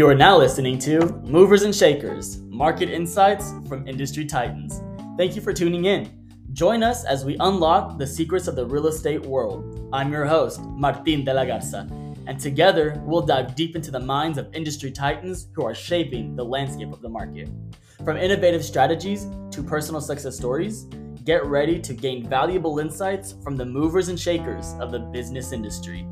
You 0.00 0.08
are 0.08 0.14
now 0.14 0.38
listening 0.38 0.78
to 0.78 1.12
Movers 1.26 1.60
and 1.60 1.74
Shakers 1.76 2.38
Market 2.48 2.88
Insights 2.88 3.52
from 3.68 3.86
Industry 3.86 4.24
Titans. 4.24 4.80
Thank 5.18 5.36
you 5.36 5.42
for 5.42 5.52
tuning 5.52 5.84
in. 5.84 6.26
Join 6.54 6.82
us 6.82 7.04
as 7.04 7.26
we 7.26 7.36
unlock 7.38 7.98
the 7.98 8.06
secrets 8.06 8.48
of 8.48 8.56
the 8.56 8.64
real 8.64 8.86
estate 8.86 9.20
world. 9.20 9.90
I'm 9.92 10.10
your 10.10 10.24
host, 10.24 10.62
Martin 10.62 11.22
de 11.22 11.34
la 11.34 11.44
Garza, 11.44 11.86
and 12.26 12.40
together 12.40 12.98
we'll 13.04 13.20
dive 13.20 13.54
deep 13.54 13.76
into 13.76 13.90
the 13.90 14.00
minds 14.00 14.38
of 14.38 14.48
industry 14.54 14.90
titans 14.90 15.48
who 15.52 15.66
are 15.66 15.74
shaping 15.74 16.34
the 16.34 16.46
landscape 16.46 16.94
of 16.94 17.02
the 17.02 17.08
market. 17.10 17.50
From 18.02 18.16
innovative 18.16 18.64
strategies 18.64 19.26
to 19.50 19.62
personal 19.62 20.00
success 20.00 20.34
stories, 20.34 20.84
get 21.24 21.44
ready 21.44 21.78
to 21.78 21.92
gain 21.92 22.26
valuable 22.26 22.78
insights 22.78 23.34
from 23.44 23.54
the 23.54 23.66
movers 23.66 24.08
and 24.08 24.18
shakers 24.18 24.72
of 24.80 24.92
the 24.92 25.00
business 25.00 25.52
industry. 25.52 26.06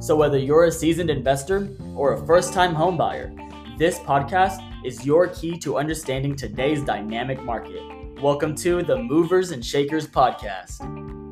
So, 0.00 0.16
whether 0.16 0.38
you're 0.38 0.64
a 0.64 0.72
seasoned 0.72 1.10
investor 1.10 1.70
or 1.94 2.12
a 2.14 2.26
first 2.26 2.52
time 2.52 2.74
homebuyer, 2.74 3.78
this 3.78 3.98
podcast 4.00 4.60
is 4.84 5.04
your 5.06 5.28
key 5.28 5.58
to 5.58 5.78
understanding 5.78 6.36
today's 6.36 6.82
dynamic 6.82 7.42
market. 7.42 7.82
Welcome 8.20 8.54
to 8.56 8.82
the 8.82 8.96
Movers 8.96 9.50
and 9.50 9.64
Shakers 9.64 10.06
Podcast. 10.06 11.23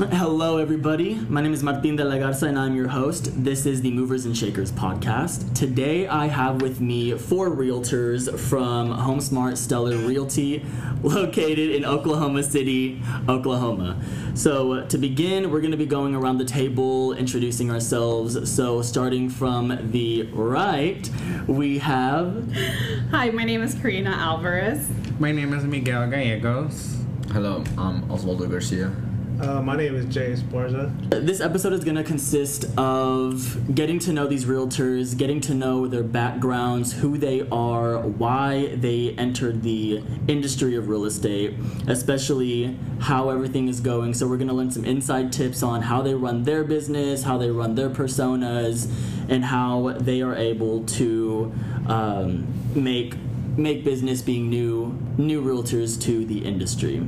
Hello, 0.12 0.56
everybody. 0.56 1.16
My 1.28 1.42
name 1.42 1.52
is 1.52 1.62
Martin 1.62 1.94
de 1.94 2.02
la 2.02 2.16
Garza, 2.16 2.46
and 2.46 2.58
I'm 2.58 2.74
your 2.74 2.88
host. 2.88 3.44
This 3.44 3.66
is 3.66 3.82
the 3.82 3.90
Movers 3.90 4.24
and 4.24 4.34
Shakers 4.34 4.72
podcast. 4.72 5.54
Today, 5.54 6.08
I 6.08 6.26
have 6.26 6.62
with 6.62 6.80
me 6.80 7.18
four 7.18 7.50
realtors 7.50 8.34
from 8.38 8.94
HomeSmart 8.96 9.58
Stellar 9.58 9.98
Realty, 9.98 10.64
located 11.02 11.72
in 11.72 11.84
Oklahoma 11.84 12.42
City, 12.42 13.02
Oklahoma. 13.28 14.02
So, 14.32 14.72
uh, 14.72 14.86
to 14.88 14.96
begin, 14.96 15.50
we're 15.50 15.60
going 15.60 15.72
to 15.72 15.76
be 15.76 15.84
going 15.84 16.14
around 16.14 16.38
the 16.38 16.46
table, 16.46 17.12
introducing 17.12 17.70
ourselves. 17.70 18.50
So, 18.50 18.80
starting 18.80 19.28
from 19.28 19.90
the 19.90 20.22
right, 20.32 21.10
we 21.46 21.76
have. 21.76 22.50
Hi, 23.10 23.28
my 23.28 23.44
name 23.44 23.60
is 23.60 23.74
Carina 23.74 24.12
Alvarez. 24.12 24.88
My 25.18 25.30
name 25.30 25.52
is 25.52 25.64
Miguel 25.64 26.08
Gallegos. 26.08 26.96
Hello, 27.32 27.62
I'm 27.76 28.08
Osvaldo 28.08 28.50
Garcia. 28.50 29.09
Uh, 29.40 29.62
my 29.62 29.74
name 29.74 29.96
is 29.96 30.04
Jay 30.04 30.32
Esparza. 30.32 30.92
This 31.08 31.40
episode 31.40 31.72
is 31.72 31.82
going 31.82 31.96
to 31.96 32.04
consist 32.04 32.66
of 32.76 33.74
getting 33.74 33.98
to 34.00 34.12
know 34.12 34.26
these 34.26 34.44
realtors, 34.44 35.16
getting 35.16 35.40
to 35.42 35.54
know 35.54 35.86
their 35.86 36.02
backgrounds, 36.02 36.92
who 36.92 37.16
they 37.16 37.48
are, 37.50 38.00
why 38.00 38.74
they 38.74 39.12
entered 39.16 39.62
the 39.62 40.02
industry 40.28 40.76
of 40.76 40.88
real 40.88 41.06
estate, 41.06 41.54
especially 41.88 42.76
how 43.00 43.30
everything 43.30 43.68
is 43.68 43.80
going. 43.80 44.12
So, 44.12 44.28
we're 44.28 44.36
going 44.36 44.48
to 44.48 44.54
learn 44.54 44.70
some 44.70 44.84
inside 44.84 45.32
tips 45.32 45.62
on 45.62 45.80
how 45.80 46.02
they 46.02 46.12
run 46.12 46.42
their 46.42 46.62
business, 46.62 47.22
how 47.22 47.38
they 47.38 47.50
run 47.50 47.76
their 47.76 47.88
personas, 47.88 48.92
and 49.30 49.42
how 49.42 49.96
they 50.00 50.20
are 50.20 50.36
able 50.36 50.84
to 50.84 51.50
um, 51.86 52.46
make 52.74 53.14
make 53.56 53.84
business 53.84 54.22
being 54.22 54.48
new 54.50 54.96
new 55.18 55.42
realtors 55.42 56.00
to 56.02 56.24
the 56.24 56.44
industry. 56.44 57.02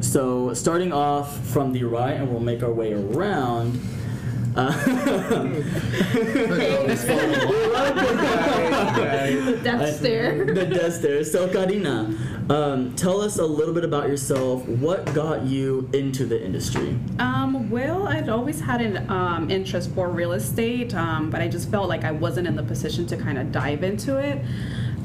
So 0.00 0.54
starting 0.54 0.92
off 0.92 1.44
from 1.46 1.72
the 1.72 1.84
right, 1.84 2.14
and 2.14 2.30
we'll 2.30 2.40
make 2.40 2.62
our 2.62 2.72
way 2.72 2.92
around. 2.92 3.78
Uh, 4.56 4.72
The 9.40 9.60
death 9.62 9.96
stare. 9.96 10.44
the 10.44 10.66
death 10.66 10.94
stare. 10.94 11.22
So 11.24 11.48
Carina, 11.48 12.12
um, 12.48 12.94
tell 12.96 13.20
us 13.20 13.38
a 13.38 13.44
little 13.44 13.72
bit 13.74 13.84
about 13.84 14.08
yourself. 14.08 14.66
What 14.66 15.12
got 15.14 15.42
you 15.44 15.88
into 15.92 16.26
the 16.26 16.42
industry? 16.44 16.96
Um, 17.18 17.70
well, 17.70 18.08
I'd 18.08 18.28
always 18.28 18.60
had 18.60 18.80
an 18.80 19.08
um, 19.10 19.50
interest 19.50 19.90
for 19.92 20.08
real 20.08 20.32
estate, 20.32 20.94
um, 20.94 21.30
but 21.30 21.40
I 21.40 21.48
just 21.48 21.70
felt 21.70 21.88
like 21.88 22.04
I 22.04 22.10
wasn't 22.10 22.46
in 22.48 22.56
the 22.56 22.62
position 22.64 23.06
to 23.06 23.16
kind 23.16 23.38
of 23.38 23.52
dive 23.52 23.84
into 23.84 24.16
it. 24.18 24.42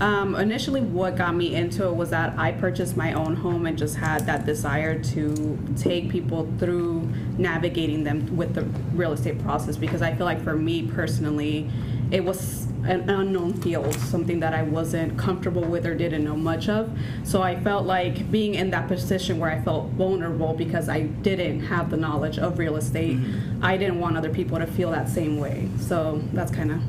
Um, 0.02 0.36
initially, 0.36 0.82
what 0.82 1.16
got 1.16 1.36
me 1.36 1.56
into 1.56 1.88
it 1.88 1.96
was 1.96 2.10
that 2.10 2.38
I 2.38 2.52
purchased 2.52 2.98
my 2.98 3.14
own 3.14 3.36
home 3.38 3.66
and 3.66 3.78
just 3.78 3.96
had 3.96 4.26
that 4.26 4.46
desire 4.46 5.02
to 5.02 5.58
take 5.78 6.10
people 6.10 6.52
through 6.60 7.10
navigating 7.38 8.04
them 8.04 8.36
with 8.36 8.56
the 8.56 8.64
real 8.94 9.14
estate 9.14 9.42
process 9.42 9.78
because 9.78 10.02
I 10.02 10.14
feel 10.14 10.26
like 10.26 10.44
for 10.44 10.56
me 10.56 10.86
personally, 10.86 11.70
it 12.12 12.24
was 12.26 12.66
an 12.84 13.10
unknown 13.10 13.54
field, 13.54 13.94
something 13.96 14.40
that 14.42 14.54
I 14.54 14.62
wasn't 14.64 15.18
comfortable 15.18 15.64
with 15.64 15.86
or 15.88 15.96
didn't 15.96 16.24
know 16.24 16.36
much 16.36 16.70
of. 16.70 16.92
So 17.24 17.42
I 17.42 17.60
felt 17.60 17.86
like 17.86 18.30
being 18.30 18.54
in 18.56 18.70
that 18.72 18.88
position 18.88 19.40
where 19.40 19.50
I 19.50 19.62
felt 19.62 19.90
vulnerable 19.92 20.54
because 20.54 20.88
I 20.90 21.04
didn't 21.04 21.62
have 21.62 21.90
the 21.90 21.98
knowledge 21.98 22.38
of 22.38 22.60
real 22.60 22.76
estate, 22.76 23.18
I 23.62 23.78
didn't 23.78 24.00
want 24.00 24.18
other 24.18 24.30
people 24.30 24.60
to 24.60 24.68
feel 24.68 24.92
that 24.92 25.10
same 25.10 25.40
way. 25.40 25.70
So 25.80 26.22
that's 26.34 26.52
kind 26.52 26.72
of 26.74 26.82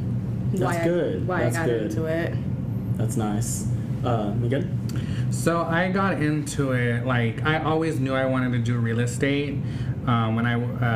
why, 0.60 0.74
That's 0.74 0.86
I, 0.86 1.18
why 1.24 1.40
That's 1.44 1.56
I 1.56 1.60
got 1.60 1.66
good. 1.66 1.82
into 1.82 2.04
it. 2.06 2.34
That's 2.96 3.16
nice. 3.16 3.66
Uh, 4.04 4.32
Miguel? 4.34 4.64
So 5.30 5.62
I 5.62 5.90
got 5.90 6.22
into 6.22 6.72
it 6.72 7.04
like 7.04 7.44
I 7.44 7.62
always 7.62 8.00
knew 8.00 8.14
I 8.14 8.24
wanted 8.24 8.52
to 8.52 8.58
do 8.58 8.78
real 8.78 9.00
estate. 9.00 9.58
Um, 10.06 10.36
when 10.36 10.46
I 10.46 10.54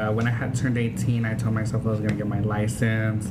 uh, 0.09 0.13
when 0.13 0.27
I 0.27 0.31
had 0.31 0.55
turned 0.55 0.79
18, 0.79 1.25
I 1.25 1.35
told 1.35 1.55
myself 1.55 1.87
I 1.87 1.91
was 1.91 2.01
gonna 2.01 2.15
get 2.15 2.27
my 2.29 2.41
license. 2.41 3.29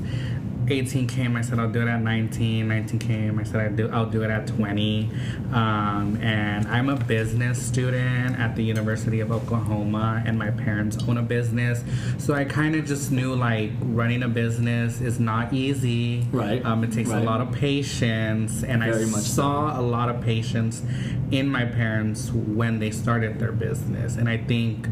18 0.72 1.08
came, 1.08 1.36
I 1.36 1.42
said 1.42 1.60
I'll 1.60 1.70
do 1.72 1.82
it 1.82 1.88
at 1.88 2.02
19. 2.02 2.68
19 2.68 3.00
came, 3.00 3.40
I 3.40 3.44
said 3.44 3.62
I'd 3.62 3.76
do, 3.76 3.90
I'll 3.90 4.10
do 4.10 4.24
it 4.24 4.30
at 4.30 4.48
20. 4.48 5.10
Um, 5.52 6.18
and 6.22 6.68
I'm 6.68 6.90
a 6.90 6.96
business 6.96 7.62
student 7.62 8.40
at 8.40 8.56
the 8.56 8.64
University 8.64 9.20
of 9.20 9.32
Oklahoma, 9.32 10.24
and 10.26 10.38
my 10.38 10.52
parents 10.52 10.98
own 11.08 11.18
a 11.18 11.22
business. 11.22 11.84
So 12.18 12.34
I 12.34 12.46
kind 12.46 12.76
of 12.76 12.86
just 12.86 13.12
knew 13.12 13.36
like 13.36 13.72
running 13.82 14.24
a 14.24 14.28
business 14.30 15.02
is 15.02 15.20
not 15.20 15.54
easy. 15.54 16.28
Right. 16.32 16.64
Um, 16.66 16.84
it 16.84 16.92
takes 16.92 17.10
Right. 17.10 17.22
a 17.22 17.26
lot 17.26 17.42
of 17.42 17.52
patience, 17.52 18.64
and 18.64 18.84
Very 18.84 19.04
I 19.04 19.06
much 19.08 19.24
so. 19.24 19.42
saw 19.42 19.80
a 19.80 19.82
lot 19.82 20.10
of 20.10 20.22
patience 20.22 20.84
in 21.32 21.48
my 21.48 21.66
parents 21.66 22.32
when 22.32 22.80
they 22.80 22.92
started 22.92 23.40
their 23.40 23.52
business. 23.52 24.16
And 24.18 24.30
I 24.30 24.38
think 24.38 24.88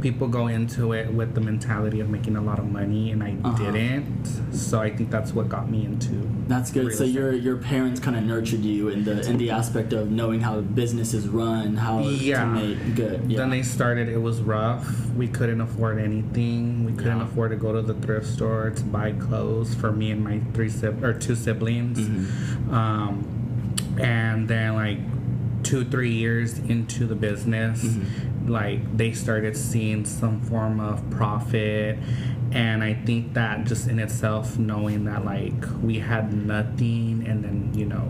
people 0.00 0.28
go 0.28 0.46
into 0.46 0.92
it 0.92 1.12
with 1.12 1.34
the 1.34 1.40
mentality 1.40 2.00
of 2.00 2.08
making 2.08 2.36
a 2.36 2.40
lot 2.42 2.58
of 2.58 2.70
money, 2.70 3.10
and 3.10 3.22
I 3.22 3.34
Uh-huh. 3.42 3.72
didn't. 3.72 4.26
So 4.52 4.80
I 4.80 4.90
think 4.94 5.10
that's 5.10 5.32
what 5.34 5.48
got 5.48 5.70
me 5.70 5.84
into. 5.84 6.28
That's 6.48 6.70
good. 6.70 6.92
So 6.94 7.04
your 7.04 7.32
your 7.32 7.56
parents 7.56 7.98
kind 8.00 8.16
of 8.16 8.22
nurtured 8.24 8.60
you 8.60 8.88
in 8.88 9.04
the 9.04 9.28
in 9.28 9.36
the 9.38 9.50
aspect 9.50 9.92
of 9.92 10.10
knowing 10.10 10.40
how 10.40 10.60
business 10.60 11.14
is 11.14 11.28
run, 11.28 11.76
how 11.76 12.00
Yeah. 12.00 12.40
to 12.44 12.46
make 12.50 12.94
good. 12.94 13.22
Yeah. 13.28 13.38
Then 13.38 13.50
they 13.50 13.62
started. 13.62 14.08
It 14.08 14.20
was 14.22 14.40
rough. 14.42 14.84
We 15.16 15.28
couldn't 15.28 15.60
afford 15.60 15.98
anything. 15.98 16.84
We 16.84 16.92
couldn't 16.92 17.18
Yeah. 17.18 17.24
afford 17.24 17.50
to 17.50 17.56
go 17.56 17.72
to 17.72 17.82
the 17.82 17.94
thrift 17.94 18.26
store 18.26 18.70
to 18.70 18.84
buy 18.84 19.12
clothes 19.12 19.74
for 19.74 19.90
me 19.92 20.10
and 20.10 20.22
my 20.22 20.40
three 20.54 20.68
sib- 20.68 21.02
or 21.02 21.12
two 21.14 21.34
siblings. 21.34 21.98
Mm-hmm. 22.00 22.74
Um, 22.74 23.24
and 23.98 24.46
then 24.48 24.74
like 24.74 24.98
two 25.62 25.84
three 25.84 26.12
years 26.12 26.58
into 26.58 27.06
the 27.06 27.14
business, 27.16 27.82
Mm-hmm. 27.82 28.35
Like 28.48 28.96
they 28.96 29.12
started 29.12 29.56
seeing 29.56 30.04
some 30.04 30.40
form 30.40 30.80
of 30.80 31.08
profit. 31.10 31.98
And 32.52 32.82
I 32.82 32.94
think 32.94 33.34
that 33.34 33.64
just 33.66 33.88
in 33.88 33.98
itself, 33.98 34.56
knowing 34.58 35.04
that 35.04 35.24
like 35.24 35.52
we 35.82 35.98
had 35.98 36.32
nothing, 36.32 37.24
and 37.26 37.44
then 37.44 37.72
you 37.74 37.86
know 37.86 38.08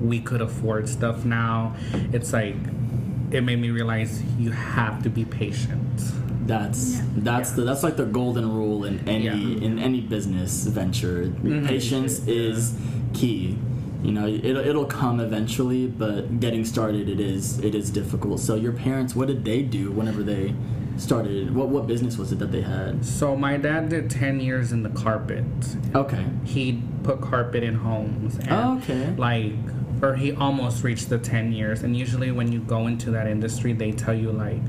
we 0.00 0.20
could 0.20 0.42
afford 0.42 0.88
stuff 0.88 1.24
now, 1.24 1.74
it's 2.12 2.32
like 2.32 2.54
it 3.30 3.40
made 3.40 3.58
me 3.58 3.70
realize 3.70 4.22
you 4.38 4.50
have 4.52 5.02
to 5.02 5.08
be 5.10 5.24
patient. 5.24 5.82
That's 6.46 7.00
that's 7.16 7.52
the 7.52 7.62
that's 7.62 7.82
like 7.82 7.96
the 7.96 8.04
golden 8.04 8.52
rule 8.54 8.84
in 8.84 9.08
any 9.08 9.24
Yeah. 9.24 9.32
in 9.66 9.78
any 9.78 10.00
business 10.00 10.64
venture. 10.66 11.24
Mhm. 11.42 11.66
Patience 11.66 12.20
is 12.28 12.74
key. 13.14 13.58
You 14.02 14.12
know, 14.12 14.26
it'll 14.26 14.64
it'll 14.64 14.84
come 14.84 15.20
eventually, 15.20 15.86
but 15.86 16.38
getting 16.40 16.64
started 16.64 17.08
it 17.08 17.20
is 17.20 17.58
it 17.60 17.74
is 17.74 17.90
difficult. 17.90 18.40
So 18.40 18.54
your 18.54 18.72
parents, 18.72 19.16
what 19.16 19.28
did 19.28 19.44
they 19.44 19.62
do 19.62 19.90
whenever 19.90 20.22
they 20.22 20.54
started? 20.96 21.54
What 21.54 21.68
what 21.68 21.86
business 21.86 22.16
was 22.16 22.32
it 22.32 22.38
that 22.38 22.52
they 22.52 22.62
had? 22.62 23.04
So 23.04 23.36
my 23.36 23.56
dad 23.56 23.88
did 23.88 24.10
ten 24.10 24.40
years 24.40 24.72
in 24.72 24.82
the 24.82 24.90
carpet. 24.90 25.44
Okay. 25.94 26.24
He 26.44 26.82
put 27.02 27.20
carpet 27.20 27.62
in 27.62 27.74
homes. 27.74 28.36
And 28.36 28.50
Oh, 28.50 28.78
okay. 28.78 29.14
Like, 29.16 29.54
or 30.02 30.14
he 30.16 30.32
almost 30.32 30.84
reached 30.84 31.08
the 31.08 31.18
ten 31.18 31.52
years. 31.52 31.82
And 31.82 31.96
usually, 31.96 32.30
when 32.30 32.52
you 32.52 32.60
go 32.60 32.86
into 32.86 33.10
that 33.12 33.26
industry, 33.26 33.72
they 33.72 33.92
tell 33.92 34.14
you 34.14 34.30
like. 34.30 34.60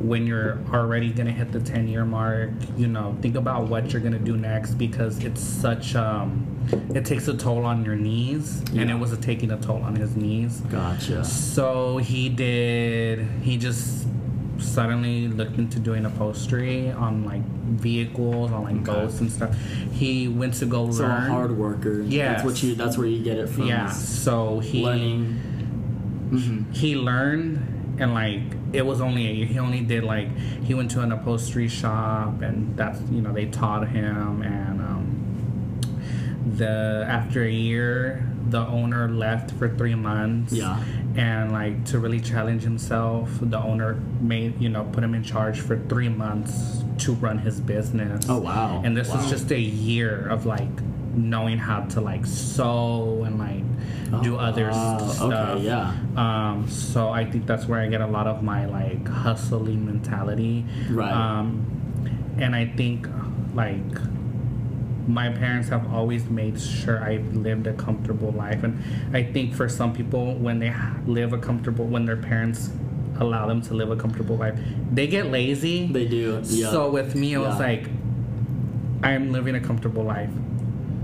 When 0.00 0.26
you're 0.26 0.58
already 0.72 1.10
gonna 1.10 1.30
hit 1.32 1.52
the 1.52 1.60
10 1.60 1.86
year 1.88 2.04
mark, 2.06 2.50
you 2.76 2.86
know, 2.88 3.16
think 3.20 3.36
about 3.36 3.68
what 3.68 3.92
you're 3.92 4.00
gonna 4.00 4.18
do 4.18 4.36
next 4.36 4.74
because 4.74 5.22
it's 5.22 5.42
such 5.42 5.94
um, 5.94 6.46
it 6.94 7.04
takes 7.04 7.28
a 7.28 7.36
toll 7.36 7.64
on 7.66 7.84
your 7.84 7.96
knees, 7.96 8.60
and 8.74 8.90
it 8.90 8.94
was 8.98 9.16
taking 9.18 9.50
a 9.50 9.58
toll 9.60 9.82
on 9.82 9.94
his 9.96 10.16
knees. 10.16 10.60
Gotcha. 10.70 11.22
So 11.24 11.98
he 11.98 12.28
did. 12.30 13.26
He 13.42 13.56
just 13.58 14.06
suddenly 14.58 15.28
looked 15.28 15.58
into 15.58 15.78
doing 15.78 16.04
upholstery 16.06 16.90
on 16.92 17.24
like 17.24 17.42
vehicles, 17.42 18.52
on 18.52 18.62
like 18.64 18.74
Okay. 18.76 18.84
boats 18.84 19.20
and 19.20 19.30
stuff. 19.30 19.54
He 19.92 20.28
went 20.28 20.54
to 20.54 20.66
go 20.66 20.90
So 20.92 21.04
a 21.06 21.08
hard 21.08 21.56
worker. 21.56 22.02
yeah 22.02 22.32
That's 22.32 22.44
what 22.44 22.62
you 22.62 22.74
that's 22.74 22.96
where 22.98 23.06
you 23.06 23.22
get 23.22 23.38
it 23.38 23.48
from. 23.48 23.66
yeah. 23.66 23.88
So 23.90 24.60
he 24.60 24.82
Learning. 24.84 25.24
hmm 26.30 26.72
he 26.72 26.96
learned 26.96 27.58
and 28.00 28.14
like 28.14 28.40
it 28.72 28.84
was 28.84 29.00
only 29.00 29.28
a 29.28 29.32
year. 29.32 29.46
He 29.46 29.58
only 29.58 29.80
did 29.80 30.02
like 30.04 30.34
he 30.64 30.74
went 30.74 30.90
to 30.92 31.00
an 31.02 31.12
upholstery 31.12 31.68
shop, 31.68 32.40
and 32.42 32.76
that's 32.76 33.00
you 33.10 33.20
know 33.20 33.32
they 33.32 33.46
taught 33.46 33.86
him, 33.88 34.42
and 34.42 34.80
um, 34.80 35.80
the 36.56 37.04
after 37.08 37.44
a 37.44 37.50
year, 37.50 38.26
the 38.48 38.60
owner 38.66 39.08
left 39.08 39.52
for 39.52 39.68
three 39.76 39.94
months. 39.94 40.52
Yeah. 40.52 40.82
And 41.16 41.50
like 41.52 41.84
to 41.86 41.98
really 41.98 42.20
challenge 42.20 42.62
himself, 42.62 43.28
the 43.40 43.58
owner 43.58 43.94
made 44.20 44.60
you 44.60 44.68
know 44.68 44.84
put 44.92 45.02
him 45.04 45.14
in 45.14 45.22
charge 45.22 45.60
for 45.60 45.76
three 45.88 46.08
months 46.08 46.82
to 46.98 47.14
run 47.14 47.38
his 47.38 47.60
business. 47.60 48.26
Oh, 48.28 48.38
wow. 48.38 48.80
And 48.84 48.96
this 48.96 49.08
Wow. 49.08 49.16
was 49.16 49.28
just 49.30 49.50
a 49.50 49.58
year 49.60 50.28
of 50.28 50.46
like 50.46 50.68
knowing 51.14 51.58
how 51.58 51.80
to 51.82 52.00
like 52.00 52.24
sew 52.26 53.24
and 53.24 53.38
like 53.38 54.22
do 54.22 54.36
other 54.36 54.70
Oh, 54.72 54.96
s- 54.96 55.20
okay, 55.20 55.34
stuff. 55.34 55.62
yeah. 55.62 55.94
Um, 56.16 56.68
so 56.68 57.10
I 57.10 57.24
think 57.24 57.46
that's 57.46 57.66
where 57.66 57.80
I 57.80 57.88
get 57.88 58.00
a 58.00 58.06
lot 58.06 58.26
of 58.26 58.42
my 58.42 58.66
like 58.66 59.06
hustling 59.08 59.84
mentality. 59.86 60.64
Right. 60.90 61.12
Um, 61.12 61.66
and 62.38 62.54
I 62.54 62.66
think 62.66 63.06
like 63.54 63.80
my 65.08 65.28
parents 65.30 65.68
have 65.70 65.92
always 65.92 66.24
made 66.30 66.60
sure 66.60 67.02
I 67.02 67.16
lived 67.32 67.66
a 67.66 67.72
comfortable 67.72 68.30
life, 68.32 68.62
and 68.62 68.80
I 69.12 69.22
think 69.24 69.54
for 69.54 69.68
some 69.68 69.92
people 69.92 70.34
when 70.34 70.58
they 70.60 70.72
live 71.06 71.32
a 71.32 71.38
comfortable, 71.38 71.86
when 71.86 72.04
their 72.06 72.16
parents 72.16 72.70
allow 73.18 73.46
them 73.46 73.60
to 73.62 73.74
live 73.74 73.90
a 73.90 73.96
comfortable 73.96 74.36
life, 74.36 74.58
they 74.92 75.06
get 75.06 75.26
lazy. 75.26 75.86
They 75.88 76.06
do. 76.06 76.40
Yeah. 76.44 76.70
So 76.70 76.90
with 76.90 77.14
me, 77.16 77.34
it 77.34 77.38
was 77.38 77.58
like, 77.58 77.88
I'm 79.02 79.32
living 79.32 79.54
a 79.56 79.60
comfortable 79.60 80.04
life, 80.04 80.30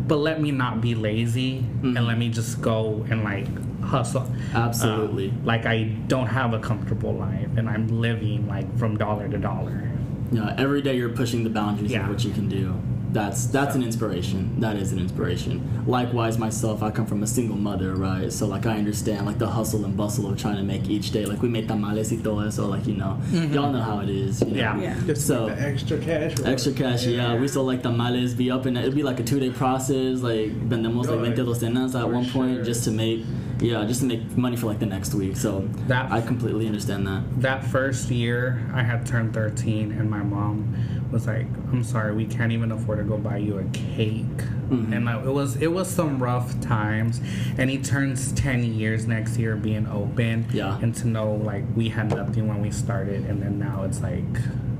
but 0.07 0.17
let 0.17 0.41
me 0.41 0.51
not 0.51 0.81
be 0.81 0.95
lazy 0.95 1.65
Mhm. 1.83 1.97
and 1.97 2.07
let 2.07 2.19
me 2.19 2.29
just 2.29 2.61
go 2.61 3.05
and 3.11 3.25
like 3.25 3.47
hustle. 3.83 4.31
Absolutely. 4.55 5.29
Um, 5.31 5.45
like 5.45 5.67
I 5.67 5.85
don't 6.09 6.27
have 6.27 6.53
a 6.55 6.59
comfortable 6.59 7.13
life, 7.15 7.49
and 7.57 7.69
I'm 7.69 7.87
living 8.01 8.47
like 8.49 8.67
from 8.79 8.97
dollar 8.97 9.29
to 9.29 9.39
dollar. 9.39 9.91
Yeah, 10.33 10.55
every 10.59 10.83
day 10.83 10.97
you're 10.97 11.11
pushing 11.11 11.45
the 11.45 11.51
boundaries 11.51 11.93
Yeah. 11.93 12.03
of 12.05 12.09
what 12.11 12.25
you 12.25 12.33
can 12.33 12.49
do. 12.49 12.75
That's 13.17 13.47
that's 13.47 13.75
an 13.75 13.83
inspiration. 13.83 14.61
That 14.61 14.77
is 14.77 14.93
an 14.93 14.99
inspiration. 14.99 15.85
Likewise, 15.87 16.37
myself, 16.37 16.83
I 16.83 16.91
come 16.91 17.07
from 17.07 17.23
a 17.23 17.27
single 17.27 17.57
mother, 17.57 17.95
right? 17.95 18.31
So 18.31 18.47
like 18.47 18.67
I 18.67 18.77
understand 18.77 19.25
like 19.25 19.39
the 19.39 19.47
hustle 19.47 19.87
and 19.87 19.97
bustle 19.97 20.31
of 20.31 20.39
trying 20.39 20.57
to 20.57 20.63
make 20.63 20.91
each 20.91 21.13
day. 21.13 21.25
Like 21.25 21.41
we 21.41 21.49
make 21.49 21.67
tamales 21.67 22.13
y 22.13 22.19
todo 22.23 22.41
eso. 22.41 22.67
Like 22.67 22.87
you 22.87 22.95
know, 22.95 23.19
mm-hmm. 23.23 23.55
y'all 23.55 23.73
know 23.73 23.81
how 23.81 24.01
it 24.01 24.11
is. 24.11 24.43
You 24.43 24.49
know? 24.49 24.57
Yeah. 24.57 24.79
Yeah. 24.79 25.01
Just 25.07 25.27
So- 25.27 25.47
the 25.47 25.59
extra 25.59 25.99
cash. 25.99 26.39
or- 26.39 26.47
Extra 26.47 26.73
cash, 26.73 27.07
yeah. 27.07 27.35
We 27.41 27.49
still 27.49 27.65
like 27.65 27.83
tamales 27.83 28.35
be 28.35 28.51
up 28.51 28.67
and 28.67 28.77
it'd 28.77 28.95
be 28.95 29.03
like 29.03 29.19
a 29.19 29.25
two 29.25 29.41
day 29.41 29.49
process. 29.49 30.21
Like 30.21 30.51
vendemos 30.69 31.07
like 31.07 31.17
Oh, 31.17 31.25
20 31.25 31.37
docenas 31.37 31.95
at 31.99 32.07
one 32.11 32.29
point 32.29 32.57
sure. 32.57 32.65
just 32.65 32.85
to 32.85 32.91
make 32.91 33.25
yeah, 33.61 33.83
just 33.87 34.01
to 34.01 34.07
make 34.07 34.37
money 34.37 34.57
for 34.57 34.67
like 34.67 34.79
the 34.81 34.85
next 34.85 35.15
week. 35.15 35.37
So 35.39 35.67
That- 35.89 36.13
I 36.13 36.21
completely 36.21 36.67
understand 36.67 37.07
that. 37.07 37.23
That 37.41 37.65
first 37.65 38.11
year, 38.11 38.61
I 38.75 38.83
had 38.83 39.07
turned 39.07 39.33
13, 39.33 39.93
and 39.93 40.11
my 40.11 40.23
mom 40.23 40.75
was 41.13 41.27
like, 41.27 41.47
"I'm 41.73 41.85
sorry, 41.85 42.15
we 42.15 42.27
can't 42.27 42.53
even 42.53 42.73
afford 42.73 42.99
to 42.99 43.05
go 43.05 43.17
buy 43.19 43.39
you 43.39 43.59
a 43.59 43.65
cake." 43.73 44.25
Mhm. 44.71 44.93
And 44.93 45.05
like, 45.05 45.25
it 45.25 45.31
was 45.33 45.57
it 45.57 45.73
was 45.73 45.89
some 45.89 46.19
rough 46.23 46.61
times. 46.61 47.21
And 47.59 47.71
he 47.71 47.79
turns 47.79 48.33
10 48.33 48.65
years 48.65 49.07
next 49.07 49.39
year, 49.39 49.55
being 49.57 49.87
open. 49.87 50.47
Yeah. 50.53 50.79
And 50.83 50.95
to 50.97 51.07
know 51.09 51.35
like 51.35 51.65
we 51.77 51.89
had 51.91 52.11
nothing 52.11 52.49
when 52.49 52.61
we 52.61 52.71
started, 52.71 53.25
and 53.27 53.41
then 53.43 53.59
now 53.59 53.85
it's 53.85 54.01
like 54.03 54.25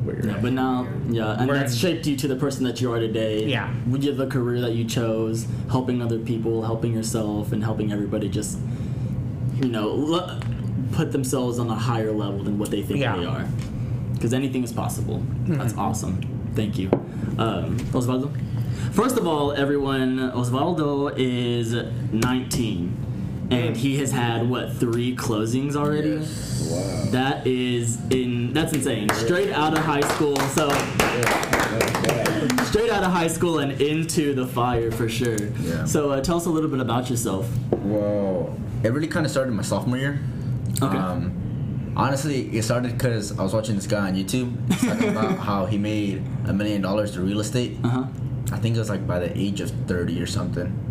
we're 0.05 0.25
Yeah, 0.25 0.39
but 0.41 0.53
now, 0.53 0.87
yeah, 1.11 1.37
and 1.39 1.49
We're 1.49 1.55
that's 1.59 1.75
shaped 1.75 2.07
you 2.07 2.17
to 2.17 2.29
the 2.29 2.37
person 2.37 2.65
that 2.65 2.81
you 2.81 2.93
are 2.93 3.01
today. 3.01 3.45
Yeah. 3.47 3.73
With 3.91 4.05
you 4.05 4.13
the 4.13 4.27
career 4.29 4.61
that 4.61 4.73
you 4.73 4.85
chose, 4.85 5.47
helping 5.71 6.01
other 6.01 6.19
people, 6.21 6.63
helping 6.63 6.93
yourself, 6.95 7.51
and 7.53 7.65
helping 7.65 7.91
everybody 7.93 8.29
just, 8.29 8.59
you 9.61 9.69
know, 9.69 9.91
l- 10.15 10.41
put 10.93 11.11
themselves 11.11 11.59
on 11.59 11.69
a 11.71 11.75
higher 11.75 12.13
level 12.13 12.45
than 12.45 12.57
what 12.57 12.71
they 12.71 12.83
think 12.83 13.01
Yeah. 13.01 13.17
they 13.17 13.25
are. 13.25 13.47
Because 14.17 14.33
anything 14.35 14.65
is 14.65 14.73
possible. 14.73 15.23
That's 15.47 15.73
Mm-hmm. 15.73 15.81
awesome. 15.81 16.51
Thank 16.55 16.79
you. 16.79 16.89
Um, 17.39 17.79
Osvaldo? 17.93 18.31
First 18.93 19.17
of 19.19 19.27
all, 19.27 19.53
everyone, 19.53 20.19
Osvaldo 20.33 21.13
is 21.17 21.73
19. 22.13 23.49
And 23.51 23.77
he 23.77 23.97
has 23.99 24.11
had, 24.11 24.49
what, 24.51 24.73
three 24.73 25.15
closings 25.15 25.77
already? 25.77 26.17
Wow. 26.17 27.11
That 27.13 27.47
is 27.47 27.99
in 28.11 28.53
that's 28.53 28.73
insane. 28.73 29.09
Straight 29.11 29.53
out 29.53 29.73
of 29.79 29.85
high 29.85 30.01
school, 30.01 30.37
so 30.49 30.69
straight 32.65 32.91
out 32.91 33.05
of 33.05 33.13
high 33.13 33.29
school 33.29 33.61
and 33.61 33.81
into 33.81 34.35
the 34.35 34.47
fire 34.47 34.91
for 34.91 35.09
sure. 35.09 35.37
Yeah. 35.61 35.85
So 35.85 36.11
uh, 36.11 36.21
tell 36.21 36.37
us 36.39 36.47
a 36.47 36.51
little 36.51 36.69
bit 36.69 36.81
about 36.81 37.09
yourself. 37.09 37.49
Well, 37.71 38.57
it 38.83 38.93
really 38.93 39.07
kind 39.07 39.25
of 39.25 39.31
started 39.31 39.53
my 39.53 39.63
sophomore 39.63 39.99
year. 39.99 40.21
Okay. 40.83 40.97
Um, 40.97 41.33
honestly, 41.97 42.49
it 42.57 42.63
started 42.63 42.93
because 42.97 43.39
I 43.39 43.43
was 43.43 43.53
watching 43.55 43.75
this 43.77 43.87
guy 43.87 44.09
on 44.09 44.15
YouTube 44.15 44.53
talking 44.87 45.09
about 45.17 45.39
how 45.39 45.67
he 45.67 45.79
made 45.79 46.23
a 46.47 46.53
million 46.53 46.83
dollars 46.83 47.15
through 47.15 47.25
real 47.25 47.41
estate. 47.41 47.77
Uh 47.83 47.89
huh. 47.89 48.05
I 48.53 48.59
think 48.59 48.77
it 48.77 48.79
was 48.79 48.89
like 48.91 49.07
by 49.07 49.19
the 49.19 49.37
age 49.37 49.61
of 49.61 49.71
30 49.89 50.21
or 50.23 50.27
something. 50.27 50.83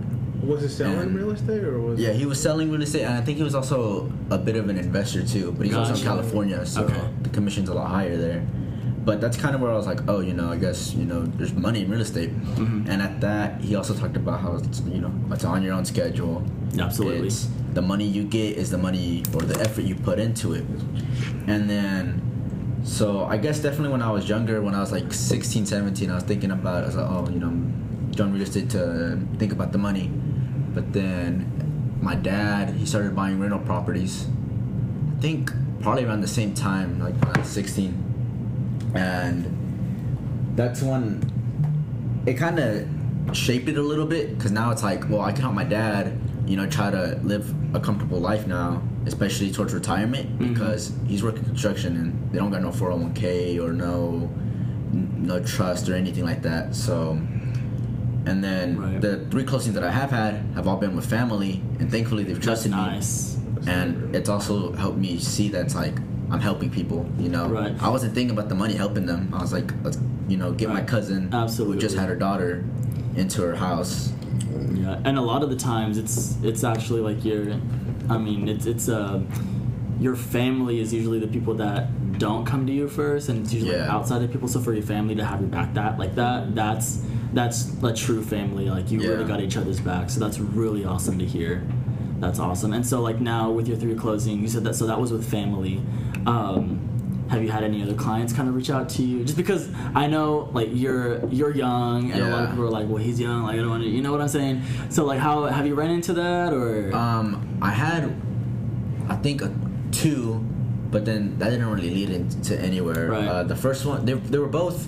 Was 0.46 0.62
he 0.62 0.68
selling 0.68 1.00
And- 1.00 1.16
real 1.16 1.32
estate 1.32 1.64
or 1.64 1.80
was 1.80 2.00
Yeah, 2.00 2.12
he 2.12 2.26
was 2.26 2.40
selling 2.42 2.70
real 2.72 2.82
estate, 2.82 3.04
and 3.04 3.14
I 3.14 3.22
think 3.22 3.38
he 3.38 3.44
was 3.44 3.56
also 3.56 4.12
a 4.30 4.38
bit 4.38 4.56
of 4.58 4.70
an 4.70 4.78
investor 4.78 5.26
too. 5.26 5.54
But 5.54 5.66
he's 5.68 5.76
also 5.76 5.94
in 5.96 6.02
California, 6.02 6.66
so 6.66 6.84
Okay. 6.84 7.02
the 7.24 7.30
commission's 7.30 7.70
a 7.70 7.74
lot 7.74 7.88
higher 7.90 8.18
there. 8.18 8.46
But 9.06 9.22
that's 9.22 9.38
kind 9.38 9.54
of 9.56 9.62
where 9.62 9.72
I 9.72 9.76
was 9.76 9.86
like, 9.86 10.02
oh, 10.08 10.20
you 10.20 10.34
know, 10.34 10.52
I 10.52 10.58
guess 10.58 10.94
you 10.96 11.06
know, 11.06 11.24
there's 11.38 11.54
money 11.54 11.84
in 11.84 11.90
real 11.92 12.02
estate. 12.02 12.32
Mhm. 12.56 12.90
And 12.90 13.02
at 13.02 13.22
that, 13.22 13.62
he 13.62 13.76
also 13.76 13.94
talked 13.94 14.18
about 14.18 14.42
how 14.42 14.56
it's, 14.56 14.82
you 14.82 15.00
know 15.00 15.12
it's 15.32 15.46
on 15.46 15.64
your 15.64 15.74
own 15.74 15.86
schedule. 15.86 16.44
Absolutely. 16.78 17.28
It's, 17.28 17.48
the 17.76 17.82
money 17.82 18.06
you 18.06 18.24
get 18.24 18.58
is 18.58 18.72
the 18.72 18.78
money 18.78 19.24
or 19.34 19.42
the 19.42 19.60
effort 19.62 19.84
you 19.84 19.96
put 19.96 20.18
into 20.18 20.54
it. 20.54 20.64
And 21.46 21.70
then, 21.70 22.82
so 22.84 23.26
I 23.26 23.38
guess 23.38 23.60
definitely 23.60 23.90
when 23.90 24.02
I 24.02 24.12
was 24.12 24.28
younger, 24.28 24.62
when 24.62 24.74
I 24.74 24.80
was 24.80 24.92
like 24.92 25.12
16, 25.12 25.66
17, 25.66 26.10
I 26.10 26.16
was 26.16 26.24
thinking 26.24 26.52
about, 26.52 26.84
I 26.84 26.88
was 26.88 26.96
like, 26.96 27.12
oh, 27.12 27.30
you 27.30 27.40
know, 27.40 27.48
I'm 27.48 28.34
real 28.34 28.42
estate 28.42 28.70
to 28.72 29.20
think 29.38 29.52
about 29.52 29.74
the 29.74 29.78
money. 29.78 30.08
But 30.74 30.94
then 30.94 32.00
my 32.02 32.16
dad, 32.16 32.74
he 32.76 32.86
started 32.86 33.14
buying 33.16 33.40
rental 33.40 33.60
properties. 33.60 34.26
I 35.18 35.20
think 35.20 35.52
probably 35.82 36.06
around 36.06 36.22
the 36.22 36.28
same 36.28 36.54
time, 36.54 37.00
like 37.00 37.14
when 37.26 37.36
I 37.36 37.40
was 37.40 37.50
16. 37.50 38.94
And 38.96 40.54
that's 40.56 40.82
when 40.82 41.22
it 42.26 42.36
kind 42.36 42.58
of 42.60 42.88
shaped 43.34 43.68
it 43.68 43.78
a 43.78 43.82
little 43.82 44.06
bit 44.06 44.38
because 44.38 44.52
now 44.52 44.72
it's 44.72 44.84
like, 44.84 45.10
well, 45.10 45.22
I 45.22 45.34
can 45.34 45.42
help 45.42 45.54
my 45.54 45.66
dad, 45.66 46.18
you 46.46 46.56
know, 46.58 46.68
try 46.68 46.92
to 46.92 47.20
live 47.24 47.54
a 47.74 47.80
comfortable 47.80 48.20
life 48.20 48.46
now, 48.48 48.82
especially 49.06 49.52
towards 49.52 49.74
retirement 49.74 50.28
Mhm. 50.40 50.54
because 50.54 50.92
he's 51.08 51.24
working 51.24 51.44
construction 51.44 51.96
and 51.98 52.30
they 52.32 52.38
don't 52.38 52.52
got 52.52 52.62
no 52.62 52.72
401k 52.72 53.60
or 53.60 53.74
no 53.74 54.30
no 54.94 55.40
trust 55.42 55.90
or 55.90 55.96
anything 55.96 56.24
like 56.24 56.42
that. 56.44 56.74
So, 56.76 57.18
and 58.26 58.44
then 58.44 58.78
Right. 58.80 59.02
the 59.02 59.20
three 59.30 59.44
closings 59.44 59.74
that 59.74 59.84
I 59.84 59.92
have 59.92 60.10
had 60.12 60.36
have 60.56 60.68
all 60.68 60.78
been 60.78 60.96
with 60.96 61.06
family, 61.06 61.62
and 61.80 61.92
thankfully 61.92 62.24
they've 62.24 62.36
That's 62.36 62.46
trusted 62.46 62.72
me 62.72 62.78
nice. 62.78 63.38
and 63.68 64.16
it's 64.16 64.30
also 64.30 64.72
helped 64.74 64.98
me 65.00 65.18
see 65.18 65.50
that 65.50 65.62
it's 65.66 65.76
like 65.76 65.96
I'm 66.32 66.40
helping 66.40 66.70
people. 66.70 67.06
You 67.20 67.30
know, 67.30 67.48
Right. 67.50 67.74
I 67.82 67.90
wasn't 67.90 68.14
thinking 68.16 68.36
about 68.38 68.50
the 68.50 68.56
money 68.56 68.74
helping 68.74 69.06
them. 69.06 69.30
I 69.34 69.42
was 69.42 69.52
like, 69.54 69.72
let's 69.84 69.98
you 70.28 70.38
know 70.38 70.52
get 70.54 70.70
my 70.70 70.82
cousin 70.82 71.30
Absolutely. 71.34 71.76
who 71.76 71.82
just 71.82 71.96
had 71.98 72.08
her 72.10 72.16
daughter 72.16 72.64
into 73.16 73.42
her 73.42 73.56
house. 73.56 74.12
Yeah, 74.74 75.00
and 75.06 75.18
a 75.18 75.22
lot 75.22 75.44
of 75.44 75.50
the 75.50 75.56
times 75.56 75.98
it's 75.98 76.38
it's 76.44 76.64
actually 76.64 77.02
like 77.02 77.24
your, 77.26 77.54
I 78.10 78.18
mean 78.18 78.48
it's 78.48 78.66
it's 78.66 78.90
uh, 78.90 79.22
your 80.00 80.16
family 80.16 80.80
is 80.80 80.94
usually 80.94 81.20
the 81.20 81.28
people 81.28 81.54
that 81.56 82.18
don't 82.20 82.46
come 82.46 82.66
to 82.68 82.74
you 82.74 82.88
first, 82.88 83.30
and 83.30 83.44
it's 83.44 83.54
usually 83.54 83.76
Yeah. 83.76 83.94
outside 83.94 84.22
of 84.22 84.32
people. 84.32 84.48
So 84.48 84.60
for 84.60 84.74
your 84.74 84.84
family 84.84 85.16
to 85.16 85.26
have 85.26 85.40
your 85.42 85.50
back 85.50 85.74
that 85.74 85.98
like 86.00 86.16
that, 86.16 86.56
that's 86.56 87.02
that's 87.34 87.72
a 87.84 87.94
true 87.94 88.24
family. 88.24 88.70
Like 88.70 88.92
you 88.92 89.00
really 89.02 89.26
got 89.26 89.42
each 89.42 89.58
other's 89.58 89.80
back. 89.80 90.10
So 90.10 90.20
that's 90.20 90.40
really 90.40 90.86
awesome 90.86 91.20
to 91.20 91.26
hear. 91.26 91.64
That's 92.20 92.40
awesome. 92.40 92.72
And 92.74 92.86
so 92.88 93.02
like 93.02 93.20
now 93.20 93.52
with 93.52 93.68
your 93.68 93.78
three 93.78 93.96
closing, 93.96 94.42
you 94.42 94.48
said 94.48 94.64
that 94.64 94.76
so 94.76 94.88
that 94.88 95.00
was 95.00 95.12
with 95.12 95.30
family. 95.30 95.82
Um, 96.26 96.90
have 97.30 97.42
you 97.42 97.50
had 97.50 97.64
any 97.64 97.82
other 97.82 97.96
clients 97.96 98.32
kind 98.34 98.48
of 98.48 98.56
reach 98.56 98.70
out 98.70 98.88
to 98.90 99.04
you? 99.04 99.24
Just 99.24 99.36
because 99.38 99.70
I 99.96 100.06
know 100.08 100.50
like 100.54 100.70
you're 100.72 101.26
you're 101.30 101.54
young 101.56 102.12
and 102.12 102.22
a 102.22 102.30
lot 102.30 102.44
of 102.44 102.50
people 102.52 102.66
are 102.66 102.70
like, 102.70 102.88
well, 102.88 102.98
he's 102.98 103.20
young. 103.20 103.44
Like 103.44 103.54
I 103.56 103.58
don't 103.58 103.70
want 103.70 103.84
to. 103.84 103.90
You 103.90 104.02
know 104.02 104.12
what 104.12 104.22
I'm 104.22 104.28
saying? 104.28 104.62
So 104.90 105.06
like, 105.06 105.20
how 105.20 105.46
have 105.46 105.66
you 105.66 105.74
ran 105.76 105.90
into 105.92 106.14
that 106.14 106.54
or? 106.54 106.96
Um, 106.96 107.58
I 107.62 107.72
had, 107.72 108.16
I 109.10 109.16
think, 109.16 109.42
uh, 109.42 109.50
two, 109.92 110.36
but 110.92 111.04
then 111.06 111.38
that 111.40 111.50
didn't 111.50 111.66
really 111.70 111.90
lead 111.90 112.10
into 112.12 112.60
anywhere. 112.60 113.10
Right. 113.12 113.28
Uh, 113.28 113.44
the 113.44 113.56
first 113.56 113.86
one, 113.86 114.06
they, 114.06 114.14
they 114.14 114.38
were 114.38 114.48
both 114.48 114.88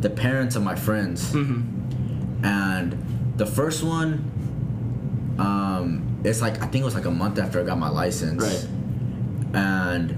the 0.00 0.10
parents 0.10 0.54
of 0.56 0.62
my 0.62 0.74
friends, 0.76 1.32
Mhm. 1.32 2.44
and 2.44 3.32
the 3.36 3.46
first 3.46 3.82
one, 3.82 4.30
um, 5.38 6.20
it's 6.24 6.40
like 6.40 6.54
I 6.62 6.66
think 6.66 6.82
it 6.82 6.84
was 6.84 6.94
like 6.94 7.06
a 7.06 7.10
month 7.10 7.38
after 7.38 7.60
I 7.60 7.64
got 7.64 7.78
my 7.78 7.88
license, 7.88 8.42
Right. 8.42 8.68
and 9.54 10.16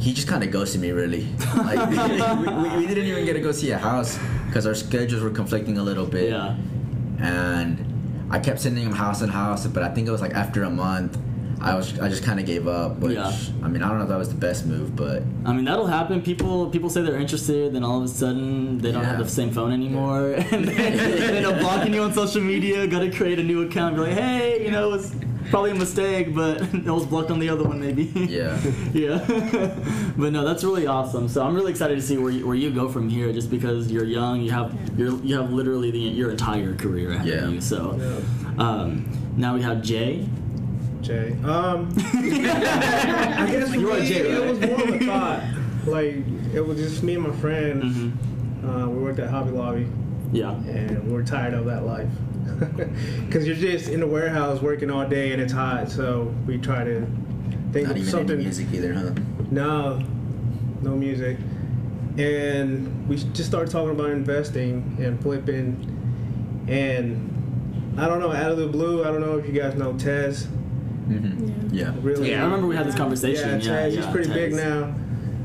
he 0.00 0.12
just 0.14 0.26
kind 0.26 0.42
of 0.42 0.50
ghosted 0.50 0.80
me 0.80 0.90
really. 0.92 1.26
Like 1.56 1.88
we, 1.90 2.80
we, 2.80 2.86
didn't 2.86 3.04
even 3.06 3.24
get 3.26 3.34
to 3.34 3.40
go 3.40 3.52
see 3.52 3.70
a 3.70 3.78
house 3.78 4.18
because 4.46 4.66
our 4.66 4.74
schedules 4.74 5.22
were 5.22 5.30
conflicting 5.30 5.78
a 5.78 5.82
little 5.82 6.06
bit 6.06 6.30
Yeah. 6.30 6.56
and 7.18 7.86
I 8.30 8.38
kept 8.38 8.60
sending 8.60 8.84
him 8.84 8.92
house 8.92 9.20
and 9.22 9.30
house, 9.30 9.66
but 9.66 9.82
I 9.82 9.88
think 9.90 10.08
it 10.08 10.10
was 10.10 10.20
like 10.20 10.34
after 10.34 10.62
a 10.62 10.70
month, 10.70 11.18
I 11.60 11.74
was 11.74 11.98
I 12.00 12.08
just 12.08 12.22
kind 12.24 12.40
of 12.40 12.46
gave 12.46 12.66
up. 12.66 12.98
Which 13.00 13.16
Yeah. 13.16 13.30
I 13.62 13.68
mean, 13.68 13.82
I 13.82 13.88
don't 13.88 13.98
know 13.98 14.04
if 14.04 14.08
that 14.08 14.16
was 14.16 14.30
the 14.30 14.40
best 14.48 14.64
move, 14.64 14.96
but 14.96 15.22
I 15.44 15.52
mean 15.52 15.66
that'll 15.66 15.86
happen. 15.86 16.22
People 16.22 16.70
people 16.70 16.88
say 16.88 17.02
they're 17.02 17.18
interested, 17.20 17.74
then 17.74 17.84
all 17.84 17.98
of 17.98 18.04
a 18.04 18.08
sudden 18.08 18.78
they 18.78 18.92
don't 18.92 19.04
have 19.04 19.18
the 19.18 19.28
same 19.28 19.50
phone 19.50 19.70
anymore, 19.70 20.30
and 20.52 20.64
then 20.66 20.96
they 20.96 21.36
end 21.36 21.46
up 21.46 21.60
blocking 21.60 21.92
you 21.92 22.02
on 22.02 22.14
social 22.14 22.40
media. 22.40 22.86
Got 22.86 23.00
to 23.00 23.10
create 23.10 23.38
a 23.38 23.42
new 23.42 23.60
account. 23.66 23.96
Be 23.96 24.02
like, 24.02 24.12
hey, 24.12 24.64
you 24.64 24.70
know, 24.70 24.88
it 24.88 24.92
was 24.92 25.14
probably 25.48 25.70
a 25.70 25.74
mistake, 25.74 26.34
but 26.34 26.60
it 26.74 26.84
was 26.86 27.06
blocked 27.06 27.30
on 27.30 27.38
the 27.38 27.48
other 27.48 27.64
one, 27.64 27.80
maybe. 27.80 28.04
yeah. 28.28 28.60
yeah. 28.92 29.18
but 30.16 30.32
no, 30.32 30.44
that's 30.44 30.62
really 30.64 30.86
awesome. 30.86 31.28
So 31.28 31.42
I'm 31.44 31.54
really 31.54 31.70
excited 31.70 31.94
to 31.96 32.02
see 32.02 32.18
where 32.18 32.30
you, 32.30 32.46
where 32.46 32.56
you 32.56 32.70
go 32.70 32.88
from 32.88 33.08
here, 33.08 33.32
just 33.32 33.50
because 33.50 33.90
you're 33.90 34.04
young. 34.04 34.40
You 34.42 34.50
have 34.50 34.78
you're, 34.98 35.14
you 35.24 35.36
have 35.40 35.50
literally 35.52 35.90
the, 35.90 35.98
your 35.98 36.30
entire 36.30 36.74
career 36.74 37.12
ahead 37.12 37.26
Yeah. 37.26 37.34
of 37.46 37.54
you. 37.54 37.60
So 37.60 37.96
Yeah. 37.98 38.62
um, 38.64 39.06
now 39.36 39.54
we 39.54 39.62
have 39.62 39.82
Jay. 39.82 40.26
Jay. 41.00 41.32
Um, 41.44 41.88
I 41.96 43.48
guess 43.50 43.70
for 43.72 43.76
You 43.80 43.90
are 43.90 44.00
me, 44.00 44.06
Jay, 44.08 44.20
it 44.30 44.50
was 44.50 44.60
more 44.60 44.82
of 44.82 44.94
a 45.00 45.06
thought. 45.06 45.42
Like 45.86 46.16
it 46.54 46.60
was 46.60 46.78
just 46.78 47.02
me 47.02 47.14
and 47.14 47.22
my 47.26 47.32
friends. 47.36 47.84
Mm-hmm. 47.96 48.68
Uh, 48.68 48.86
we 48.88 48.98
worked 49.02 49.18
at 49.18 49.30
Hobby 49.30 49.50
Lobby, 49.52 49.86
Yeah. 50.32 50.50
and 50.52 51.10
we're 51.10 51.22
tired 51.24 51.54
of 51.54 51.64
that 51.64 51.86
life. 51.86 52.08
Because 53.26 53.46
you're 53.46 53.56
just 53.56 53.88
in 53.88 54.00
the 54.00 54.06
warehouse 54.06 54.60
working 54.60 54.90
all 54.90 55.06
day 55.08 55.32
and 55.32 55.40
it's 55.40 55.52
hot. 55.52 55.90
So 55.90 56.34
we 56.46 56.58
try 56.58 56.84
to 56.84 57.06
think 57.72 57.86
Not 57.86 57.92
of 57.92 57.96
even 57.98 58.10
something. 58.10 58.34
any 58.36 58.44
music 58.44 58.66
either, 58.72 58.92
huh? 58.94 59.10
No, 59.50 60.00
no 60.82 60.96
music. 60.96 61.38
And 62.18 63.08
we 63.08 63.16
just 63.16 63.46
started 63.46 63.70
talking 63.70 63.90
about 63.90 64.10
investing 64.10 64.96
and 65.00 65.20
flipping. 65.22 65.76
And 66.68 67.94
I 67.98 68.06
don't 68.08 68.20
know, 68.20 68.32
out 68.32 68.50
of 68.52 68.58
the 68.58 68.66
blue, 68.66 69.02
I 69.04 69.08
don't 69.08 69.20
know 69.20 69.38
if 69.38 69.46
you 69.46 69.52
guys 69.52 69.74
know 69.76 69.92
Tez. 69.96 70.46
Mm-hmm. 70.46 71.74
Yeah. 71.74 71.92
Really? 72.00 72.34
I 72.34 72.42
remember 72.42 72.66
we 72.66 72.76
had 72.76 72.86
this 72.86 72.94
conversation. 72.94 73.48
Yeah, 73.48 73.56
Yeah, 73.56 73.82
Tez, 73.82 73.94
yeah, 73.94 74.02
he's 74.02 74.10
pretty 74.12 74.32
big 74.32 74.52
now. 74.54 74.94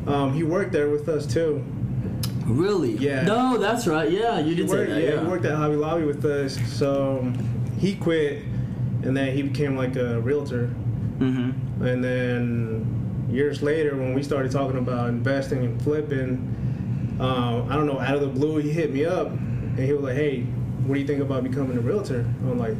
Um, 0.07 0.33
he 0.33 0.43
worked 0.43 0.71
there 0.71 0.89
with 0.89 1.07
us 1.09 1.25
too. 1.25 1.63
Really? 2.45 2.91
Yeah. 2.97 3.23
No, 3.23 3.57
that's 3.57 3.87
right. 3.87 4.09
Yeah, 4.11 4.39
you 4.39 4.49
He 4.49 4.55
did 4.55 4.69
say 4.69 4.85
that. 4.85 5.01
yeah, 5.01 5.09
Yeah. 5.15 5.21
he 5.21 5.27
worked 5.27 5.45
at 5.45 5.55
Hobby 5.55 5.75
Lobby 5.75 6.05
with 6.05 6.23
us. 6.25 6.57
So 6.71 7.31
he 7.79 7.95
quit, 7.95 8.43
and 9.03 9.15
then 9.17 9.35
he 9.35 9.41
became 9.41 9.75
like 9.75 9.95
a 9.95 10.19
realtor. 10.21 10.69
Mm-hmm. 11.19 11.83
And 11.83 12.03
then 12.03 13.27
years 13.31 13.61
later, 13.63 13.95
when 13.95 14.13
we 14.13 14.21
started 14.23 14.51
talking 14.51 14.77
about 14.77 15.09
investing 15.09 15.65
and 15.65 15.81
flipping, 15.81 17.17
um, 17.19 17.67
I 17.69 17.75
don't 17.75 17.87
know, 17.87 17.99
out 17.99 18.15
of 18.15 18.21
the 18.21 18.27
blue, 18.27 18.57
he 18.57 18.69
hit 18.71 18.93
me 18.93 19.05
up 19.05 19.27
and 19.27 19.79
he 19.79 19.93
was 19.93 20.03
like, 20.03 20.15
"Hey, 20.15 20.41
what 20.85 20.95
do 20.95 20.99
you 21.01 21.07
think 21.07 21.21
about 21.21 21.43
becoming 21.43 21.77
a 21.77 21.81
realtor?" 21.81 22.19
I'm 22.43 22.59
like, 22.59 22.75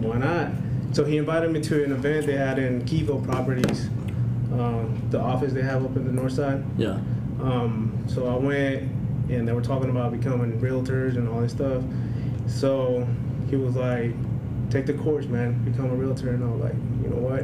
"Why 0.00 0.16
not?" 0.18 0.48
So 0.92 1.04
he 1.04 1.16
invited 1.18 1.50
me 1.52 1.60
to 1.62 1.84
an 1.84 1.92
event 1.92 2.26
they 2.26 2.36
had 2.36 2.58
in 2.58 2.82
Kivo 2.82 3.24
Properties, 3.24 3.88
um, 4.52 5.00
the 5.10 5.20
office 5.20 5.52
they 5.52 5.62
have 5.62 5.84
up 5.84 5.96
in 5.96 6.04
the 6.04 6.12
north 6.12 6.32
side. 6.32 6.62
Yeah. 6.76 6.98
Um, 7.42 8.04
so 8.06 8.28
I 8.28 8.36
went, 8.36 8.82
and 9.30 9.46
they 9.46 9.52
were 9.52 9.62
talking 9.62 9.90
about 9.90 10.12
becoming 10.12 10.58
realtors 10.60 11.16
and 11.16 11.28
all 11.28 11.40
this 11.40 11.52
stuff. 11.52 11.82
So 12.46 13.06
he 13.48 13.56
was 13.56 13.76
like, 13.76 14.12
"Take 14.70 14.86
the 14.86 14.94
course, 14.94 15.26
man. 15.26 15.62
Become 15.64 15.90
a 15.90 15.94
realtor." 15.94 16.30
And 16.30 16.44
I 16.44 16.48
was 16.48 16.60
like, 16.60 16.74
"You 17.02 17.10
know 17.10 17.16
what? 17.16 17.42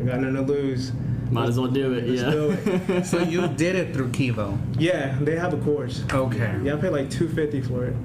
I 0.00 0.04
got 0.04 0.20
nothing 0.20 0.34
to 0.34 0.42
lose." 0.42 0.92
Might 1.30 1.48
as 1.48 1.58
well 1.58 1.68
do 1.68 1.92
it. 1.94 2.06
Let's 2.06 2.22
yeah. 2.22 2.30
do 2.30 2.50
it. 2.50 3.04
So 3.04 3.18
you 3.18 3.48
did 3.56 3.74
it 3.74 3.92
through 3.92 4.10
Kivo. 4.10 4.56
Yeah, 4.78 5.18
they 5.20 5.36
have 5.36 5.52
a 5.52 5.56
course. 5.58 6.04
Okay. 6.12 6.56
Yeah, 6.62 6.74
I 6.74 6.76
paid 6.76 6.90
like 6.90 7.10
two 7.10 7.28
fifty 7.28 7.60
for 7.60 7.84
it. 7.84 7.96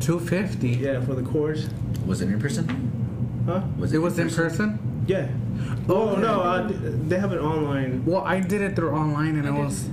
Two 0.00 0.18
fifty. 0.18 0.70
Yeah, 0.70 1.00
for 1.02 1.14
the 1.14 1.22
course. 1.22 1.68
Was 2.06 2.22
it 2.22 2.30
in 2.30 2.40
person? 2.40 3.42
Huh? 3.46 3.62
Was 3.78 3.92
It 3.92 3.98
was 3.98 4.18
in 4.18 4.30
person. 4.30 5.04
Yeah. 5.06 5.28
Oh 5.88 6.10
Okay. 6.10 6.22
no, 6.22 6.40
I, 6.42 6.62
they 6.62 7.18
have 7.18 7.32
it 7.32 7.40
online. 7.40 8.04
Well, 8.06 8.22
I 8.22 8.40
did 8.40 8.62
it 8.62 8.76
through 8.76 8.92
online, 8.92 9.36
and 9.36 9.46
it 9.46 9.52
was, 9.52 9.88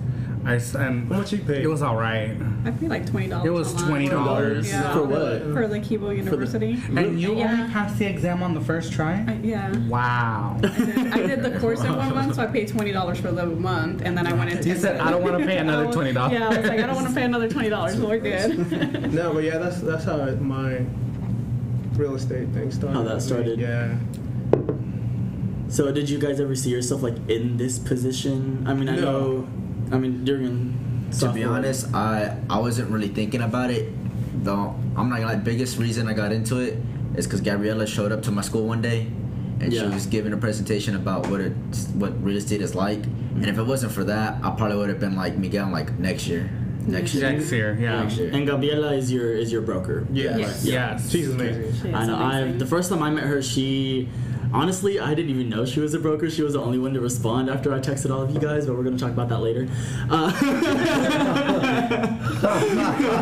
I 0.48 0.56
s- 0.56 0.76
and 0.76 1.12
How 1.12 1.18
much 1.20 1.34
you 1.34 1.40
paid? 1.40 1.62
it 1.64 1.68
was 1.68 1.82
all 1.82 1.98
right. 1.98 2.36
I 2.66 2.72
paid 2.72 2.90
like 2.90 3.06
twenty 3.06 3.28
dollars. 3.28 3.46
It 3.46 3.50
was 3.52 3.74
$20. 3.74 4.66
Yeah. 4.68 4.94
For 4.94 5.04
what? 5.04 5.42
For 5.54 5.68
the 5.68 5.80
Kivo 5.80 6.16
University. 6.16 6.82
And 6.96 7.20
you 7.20 7.36
Yeah. 7.36 7.52
only 7.52 7.74
passed 7.74 8.00
the 8.00 8.06
exam 8.06 8.42
on 8.42 8.54
the 8.54 8.62
first 8.62 8.94
try. 8.94 9.26
I, 9.28 9.38
yeah. 9.44 9.76
Wow. 9.88 10.58
I 10.64 10.68
did, 10.68 10.98
I 11.14 11.18
did 11.28 11.44
the 11.44 11.60
course 11.60 11.84
in 11.84 11.94
one 11.96 12.16
month, 12.16 12.36
so 12.36 12.44
I 12.44 12.46
paid 12.48 12.70
twenty 12.70 12.92
dollars 12.94 13.20
for 13.20 13.32
the 13.32 13.46
month, 13.46 14.02
and 14.06 14.18
then 14.18 14.26
I 14.26 14.34
went 14.34 14.52
into. 14.52 14.70
You 14.70 14.76
said 14.76 15.00
I 15.02 15.12
don't 15.12 15.22
want 15.22 15.38
to 15.38 15.46
pay 15.46 15.58
another 15.58 15.92
twenty 15.98 16.14
dollars. 16.14 16.34
Yeah, 16.34 16.46
I 16.46 16.58
was 16.60 16.68
like, 16.70 16.80
I 16.80 16.88
don't 16.88 16.96
want 16.96 17.08
to 17.10 17.14
pay 17.14 17.24
another 17.24 17.50
twenty 17.50 17.70
dollars. 17.70 17.96
So 17.96 18.08
we're 18.08 18.20
good. 18.20 19.12
No, 19.14 19.34
but 19.34 19.44
yeah, 19.44 19.58
that's 19.58 19.82
that's 19.82 20.06
how 20.06 20.18
my 20.36 20.86
real 21.96 22.16
estate 22.16 22.48
thing 22.50 22.72
started. 22.72 22.96
How 22.96 23.04
that 23.04 23.22
started. 23.22 23.60
Yeah. 23.60 23.96
So 25.70 25.92
did 25.92 26.10
you 26.10 26.18
guys 26.20 26.40
ever 26.40 26.56
see 26.56 26.70
yourself 26.70 27.04
like 27.04 27.16
in 27.30 27.58
this 27.58 27.78
position? 27.78 28.64
I 28.66 28.74
mean, 28.74 28.88
I 28.88 28.96
No. 28.96 29.02
know. 29.02 29.48
I 29.92 29.98
mean, 29.98 30.24
during. 30.26 30.74
To 31.20 31.32
be 31.32 31.44
honest, 31.44 31.94
I 31.94 32.36
I 32.50 32.60
wasn't 32.60 32.92
really 32.92 33.08
thinking 33.08 33.42
about 33.42 33.72
it. 33.72 33.92
Though 34.44 34.76
I'm 34.96 35.10
not 35.10 35.20
gonna 35.20 35.34
lie, 35.34 35.36
biggest 35.36 35.78
reason 35.78 36.08
I 36.08 36.14
got 36.14 36.32
into 36.32 36.60
it 36.60 36.78
is 37.16 37.26
because 37.26 37.42
Gabriella 37.42 37.88
showed 37.88 38.12
up 38.12 38.22
to 38.24 38.32
my 38.32 38.42
school 38.42 38.68
one 38.68 38.82
day, 38.82 39.08
and 39.62 39.72
Yeah. 39.72 39.82
she 39.84 39.88
was 39.88 40.06
giving 40.06 40.34
a 40.34 40.38
presentation 40.38 40.96
about 40.96 41.28
what 41.30 41.40
it 41.42 41.54
what 41.96 42.12
real 42.24 42.38
estate 42.38 42.62
is 42.62 42.76
like. 42.76 43.04
And 43.36 43.46
if 43.46 43.58
it 43.58 43.64
wasn't 43.64 43.94
for 43.94 44.04
that, 44.04 44.40
I 44.44 44.50
probably 44.52 44.78
would 44.78 44.90
have 44.90 45.00
been 45.00 45.16
like 45.16 45.38
Miguel, 45.38 45.70
like 45.72 45.98
next 45.98 46.28
year, 46.28 46.50
next 46.86 47.14
year. 47.16 47.32
Next 47.32 47.52
year, 47.52 47.78
yeah. 47.80 48.02
Next 48.04 48.18
year. 48.18 48.30
And 48.34 48.46
Gabriela 48.46 48.94
is 48.94 49.10
your 49.12 49.32
is 49.32 49.50
your 49.52 49.62
broker. 49.62 50.06
Yes. 50.12 50.38
Yes. 50.40 50.66
Yes. 50.66 51.10
She's 51.10 51.30
amazing. 51.30 51.74
She 51.82 51.94
I 51.94 52.06
know. 52.06 52.18
I 52.18 52.52
the 52.52 52.66
first 52.66 52.90
time 52.90 53.02
I 53.02 53.10
met 53.10 53.24
her, 53.24 53.42
she 53.42 54.10
honestly 54.54 55.00
I 55.00 55.14
didn't 55.14 55.32
even 55.32 55.50
know 55.50 55.66
she 55.66 55.80
was 55.80 55.94
a 55.94 56.00
broker. 56.00 56.30
She 56.30 56.42
was 56.42 56.54
the 56.54 56.62
only 56.62 56.80
one 56.80 56.94
to 56.94 57.00
respond 57.02 57.50
after 57.50 57.74
I 57.74 57.80
texted 57.80 58.12
all 58.12 58.22
of 58.22 58.32
you 58.32 58.40
guys, 58.40 58.66
but 58.66 58.76
we're 58.78 58.84
gonna 58.84 58.98
talk 58.98 59.12
about 59.12 59.30
that 59.30 59.40
later. 59.40 59.68
Uh, 60.10 60.32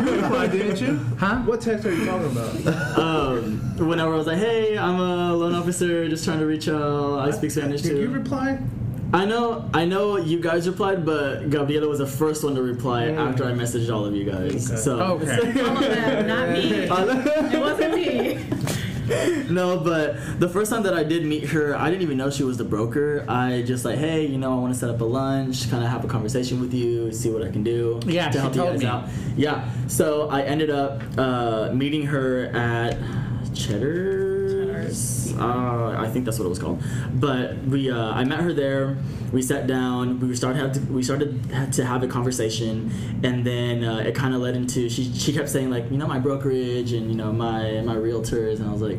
You 0.06 0.12
replied, 0.22 0.52
didn't 0.52 0.80
you? 0.80 0.96
Huh? 1.18 1.38
What 1.42 1.60
text 1.60 1.84
are 1.86 1.92
you 1.94 2.04
talking 2.04 2.30
about? 2.32 2.98
um, 2.98 3.60
whenever 3.88 4.12
I 4.14 4.16
was 4.16 4.26
like, 4.26 4.38
"Hey, 4.38 4.76
I'm 4.78 4.98
a 5.00 5.34
loan 5.34 5.54
officer, 5.54 6.08
just 6.08 6.24
trying 6.24 6.38
to 6.40 6.46
reach 6.46 6.68
out. 6.68 7.18
I 7.20 7.30
speak 7.30 7.50
Spanish 7.50 7.82
Did 7.82 7.90
too." 7.90 7.94
Did 7.96 8.02
you 8.10 8.14
reply? 8.14 8.58
I 9.12 9.24
know, 9.24 9.70
I 9.72 9.84
know 9.84 10.16
you 10.16 10.40
guys 10.40 10.66
replied, 10.68 11.06
but 11.06 11.48
Gabriela 11.48 11.86
was 11.88 12.00
the 12.00 12.06
first 12.06 12.42
one 12.42 12.54
to 12.56 12.62
reply 12.62 13.04
Mm. 13.04 13.16
after 13.30 13.44
I 13.44 13.52
messaged 13.52 13.92
all 13.94 14.04
of 14.04 14.14
you 14.14 14.24
guys. 14.24 14.68
Okay. 14.70 14.76
So 14.80 14.98
Okay. 15.00 15.60
All 15.62 15.76
of 15.76 15.80
them, 15.80 16.26
not 16.26 16.50
me. 16.50 16.72
It 17.56 17.60
wasn't 17.60 17.94
me. 17.94 18.38
no, 19.50 19.78
but 19.78 20.40
the 20.40 20.48
first 20.48 20.70
time 20.70 20.82
that 20.84 20.94
I 20.94 21.04
did 21.04 21.24
meet 21.24 21.44
her, 21.50 21.76
I 21.76 21.90
didn't 21.90 22.02
even 22.02 22.16
know 22.16 22.30
she 22.30 22.42
was 22.42 22.56
the 22.56 22.64
broker. 22.64 23.24
I 23.28 23.62
just 23.62 23.84
like, 23.84 23.98
hey, 23.98 24.26
you 24.26 24.38
know, 24.38 24.52
I 24.52 24.60
want 24.60 24.72
to 24.74 24.78
set 24.78 24.90
up 24.90 25.00
a 25.00 25.04
lunch, 25.04 25.70
kind 25.70 25.84
of 25.84 25.90
have 25.90 26.04
a 26.04 26.08
conversation 26.08 26.60
with 26.60 26.74
you, 26.74 27.12
see 27.12 27.30
what 27.30 27.42
I 27.42 27.50
can 27.50 27.62
do 27.62 28.00
Yeah, 28.06 28.30
to 28.30 28.40
help 28.40 28.54
you 28.56 28.62
guys 28.62 28.80
me. 28.80 28.86
out. 28.86 29.04
Yeah, 29.36 29.68
so 29.86 30.28
I 30.28 30.42
ended 30.42 30.70
up 30.70 31.02
uh, 31.18 31.70
meeting 31.72 32.06
her 32.06 32.46
at 32.46 32.96
Uh, 35.38 35.96
I 35.98 36.08
think 36.08 36.24
that's 36.24 36.38
what 36.38 36.46
it 36.46 36.48
was 36.48 36.58
called. 36.58 36.82
But 37.14 37.58
we, 37.64 37.90
uh, 37.90 38.12
I 38.12 38.24
met 38.24 38.40
her 38.40 38.52
there. 38.52 38.96
We 39.32 39.42
sat 39.42 39.66
down. 39.66 40.20
We 40.20 40.34
started 40.36 40.58
have 40.60 40.72
to, 40.72 40.80
we 40.92 41.02
started 41.02 41.72
to 41.72 41.84
have 41.84 42.02
a 42.02 42.08
conversation, 42.08 42.92
and 43.22 43.44
then 43.44 43.84
uh, 43.84 43.98
it 43.98 44.14
kind 44.14 44.34
of 44.34 44.40
led 44.40 44.56
into 44.56 44.88
she 44.88 45.12
she 45.12 45.32
kept 45.32 45.48
saying 45.48 45.70
like 45.70 45.90
you 45.90 45.98
know 45.98 46.06
my 46.06 46.18
brokerage 46.18 46.92
and 46.92 47.10
you 47.10 47.16
know 47.16 47.32
my 47.32 47.80
my 47.82 47.96
realtors, 47.96 48.60
and 48.60 48.68
I 48.68 48.72
was 48.72 48.82
like. 48.82 48.98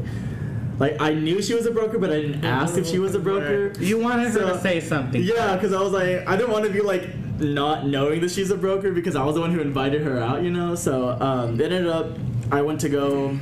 Like 0.79 1.01
I 1.01 1.12
knew 1.15 1.41
she 1.41 1.56
was 1.56 1.65
a 1.65 1.72
broker, 1.72 1.98
but 1.98 2.12
I 2.12 2.22
didn't 2.22 2.46
ask 2.46 2.77
if 2.77 2.86
she 2.86 3.00
was 3.00 3.15
a 3.15 3.20
broker. 3.20 3.74
You 3.79 3.98
wanted 3.98 4.29
her 4.29 4.41
to 4.41 4.62
say 4.62 4.79
something. 4.79 5.24
Yeah, 5.24 5.56
because 5.56 5.74
I 5.74 5.82
was 5.82 5.91
like, 5.91 6.27
I 6.27 6.38
didn't 6.38 6.51
want 6.51 6.65
to 6.65 6.72
be 6.72 6.82
like 6.82 7.10
not 7.39 7.88
knowing 7.88 8.22
that 8.22 8.29
she's 8.32 8.51
a 8.51 8.58
broker 8.58 8.91
because 8.91 9.15
I 9.15 9.24
was 9.24 9.36
the 9.36 9.41
one 9.41 9.51
who 9.51 9.60
invited 9.60 10.01
her 10.03 10.20
out, 10.20 10.44
you 10.44 10.51
know. 10.51 10.75
So 10.75 11.17
um, 11.20 11.60
it 11.60 11.72
ended 11.72 11.88
up, 11.88 12.17
I 12.51 12.62
went 12.62 12.82
to 12.82 12.89
go, 12.89 13.39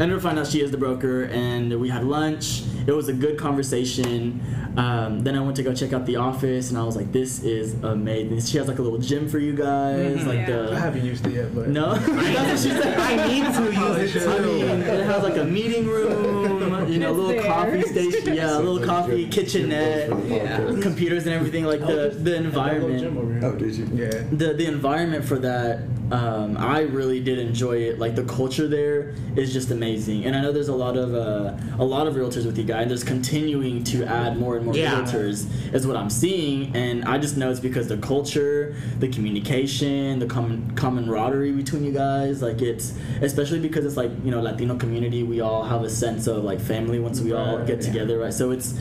ended 0.00 0.16
up 0.16 0.22
finding 0.22 0.42
out 0.44 0.50
she 0.50 0.60
is 0.62 0.70
the 0.70 0.78
broker, 0.78 1.24
and 1.24 1.78
we 1.80 1.88
had 1.88 2.04
lunch. 2.04 2.62
It 2.86 2.92
was 2.92 3.08
a 3.08 3.12
good 3.12 3.36
conversation. 3.38 4.40
Um, 4.76 5.20
then 5.24 5.36
I 5.36 5.40
went 5.40 5.56
to 5.56 5.62
go 5.62 5.74
check 5.74 5.92
out 5.92 6.06
the 6.06 6.16
office, 6.16 6.70
and 6.70 6.78
I 6.78 6.84
was 6.84 6.96
like, 6.96 7.12
this 7.12 7.42
is 7.42 7.74
amazing. 7.82 8.40
She 8.40 8.56
has 8.58 8.68
like 8.68 8.78
a 8.78 8.82
little 8.82 8.98
gym 8.98 9.28
for 9.28 9.38
you 9.38 9.52
guys, 9.52 10.18
Mhm. 10.20 10.26
like 10.26 10.38
Yeah. 10.38 10.62
the. 10.62 10.72
I 10.72 10.78
haven't 10.78 11.04
used 11.04 11.26
it 11.26 11.34
yet, 11.34 11.54
but 11.54 11.68
No, 11.68 11.94
that's 11.94 12.08
what 12.08 12.58
she 12.58 12.68
said. 12.80 12.98
I 12.98 13.28
need 13.28 13.44
to 13.44 13.62
use 14.04 14.16
it 14.16 14.28
I 14.28 14.38
mean, 14.40 14.82
it 14.82 15.04
has 15.06 15.22
like 15.22 15.36
a 15.36 15.44
meeting 15.44 15.86
room, 15.86 16.88
you 16.90 16.98
know, 16.98 17.10
a 17.10 17.12
little 17.12 17.28
there. 17.30 17.42
coffee 17.42 17.82
station, 17.82 18.34
yeah, 18.34 18.56
a 18.56 18.60
little 18.60 18.80
coffee 18.86 19.26
kitchenette, 19.26 20.08
Yeah. 20.28 20.76
computers 20.80 21.26
and 21.26 21.34
everything. 21.34 21.64
Like 21.64 21.80
the 21.80 21.86
the 21.86 22.36
I 22.36 22.38
little 22.38 22.38
gym 22.38 22.46
environment, 22.46 23.16
over 23.18 23.32
here. 23.32 23.44
Oh, 23.44 23.54
did 23.56 23.74
you? 23.76 23.88
Yeah. 23.92 24.22
the 24.32 24.54
the 24.54 24.66
environment 24.66 25.24
for 25.24 25.38
that 25.40 25.80
Um, 26.10 26.56
I 26.56 26.80
really 26.80 27.20
did 27.20 27.38
enjoy 27.38 27.76
it. 27.82 27.98
Like 27.98 28.16
the 28.16 28.24
culture 28.24 28.66
there 28.66 29.14
is 29.36 29.52
just 29.52 29.70
amazing, 29.70 30.24
and 30.24 30.34
I 30.34 30.42
know 30.42 30.50
there's 30.50 30.68
a 30.68 30.74
lot 30.74 30.96
of 30.96 31.14
uh, 31.14 31.56
a 31.78 31.84
lot 31.84 32.06
of 32.08 32.14
realtors 32.14 32.46
with 32.46 32.58
you 32.58 32.64
guys. 32.64 32.88
There's 32.88 33.04
continuing 33.04 33.84
to 33.84 34.04
add 34.04 34.36
more 34.36 34.56
and 34.56 34.64
more 34.64 34.74
Yeah. 34.76 35.02
realtors, 35.02 35.46
is 35.72 35.86
what 35.86 35.96
I'm 35.96 36.10
seeing, 36.10 36.74
and 36.74 37.04
I 37.04 37.18
just 37.18 37.36
know 37.36 37.50
it's 37.50 37.60
because 37.60 37.86
the 37.88 37.98
culture, 37.98 38.74
the 38.98 39.08
communication, 39.08 40.18
the 40.18 40.26
common 40.26 40.72
camaraderie 40.74 41.52
between 41.52 41.84
you 41.84 41.92
guys. 41.92 42.42
Like 42.42 42.60
it's 42.60 42.92
especially 43.20 43.60
because 43.60 43.84
it's 43.84 43.96
like 43.96 44.10
you 44.24 44.30
know 44.32 44.40
Latino 44.40 44.76
community. 44.76 45.22
We 45.22 45.40
all 45.40 45.62
have 45.64 45.82
a 45.84 45.90
sense 45.90 46.26
of 46.26 46.42
like 46.42 46.60
family 46.60 46.98
once 46.98 47.20
we 47.20 47.32
all 47.32 47.58
get 47.64 47.80
yeah. 47.80 47.86
together, 47.86 48.18
right? 48.18 48.34
So 48.34 48.50
it's 48.50 48.74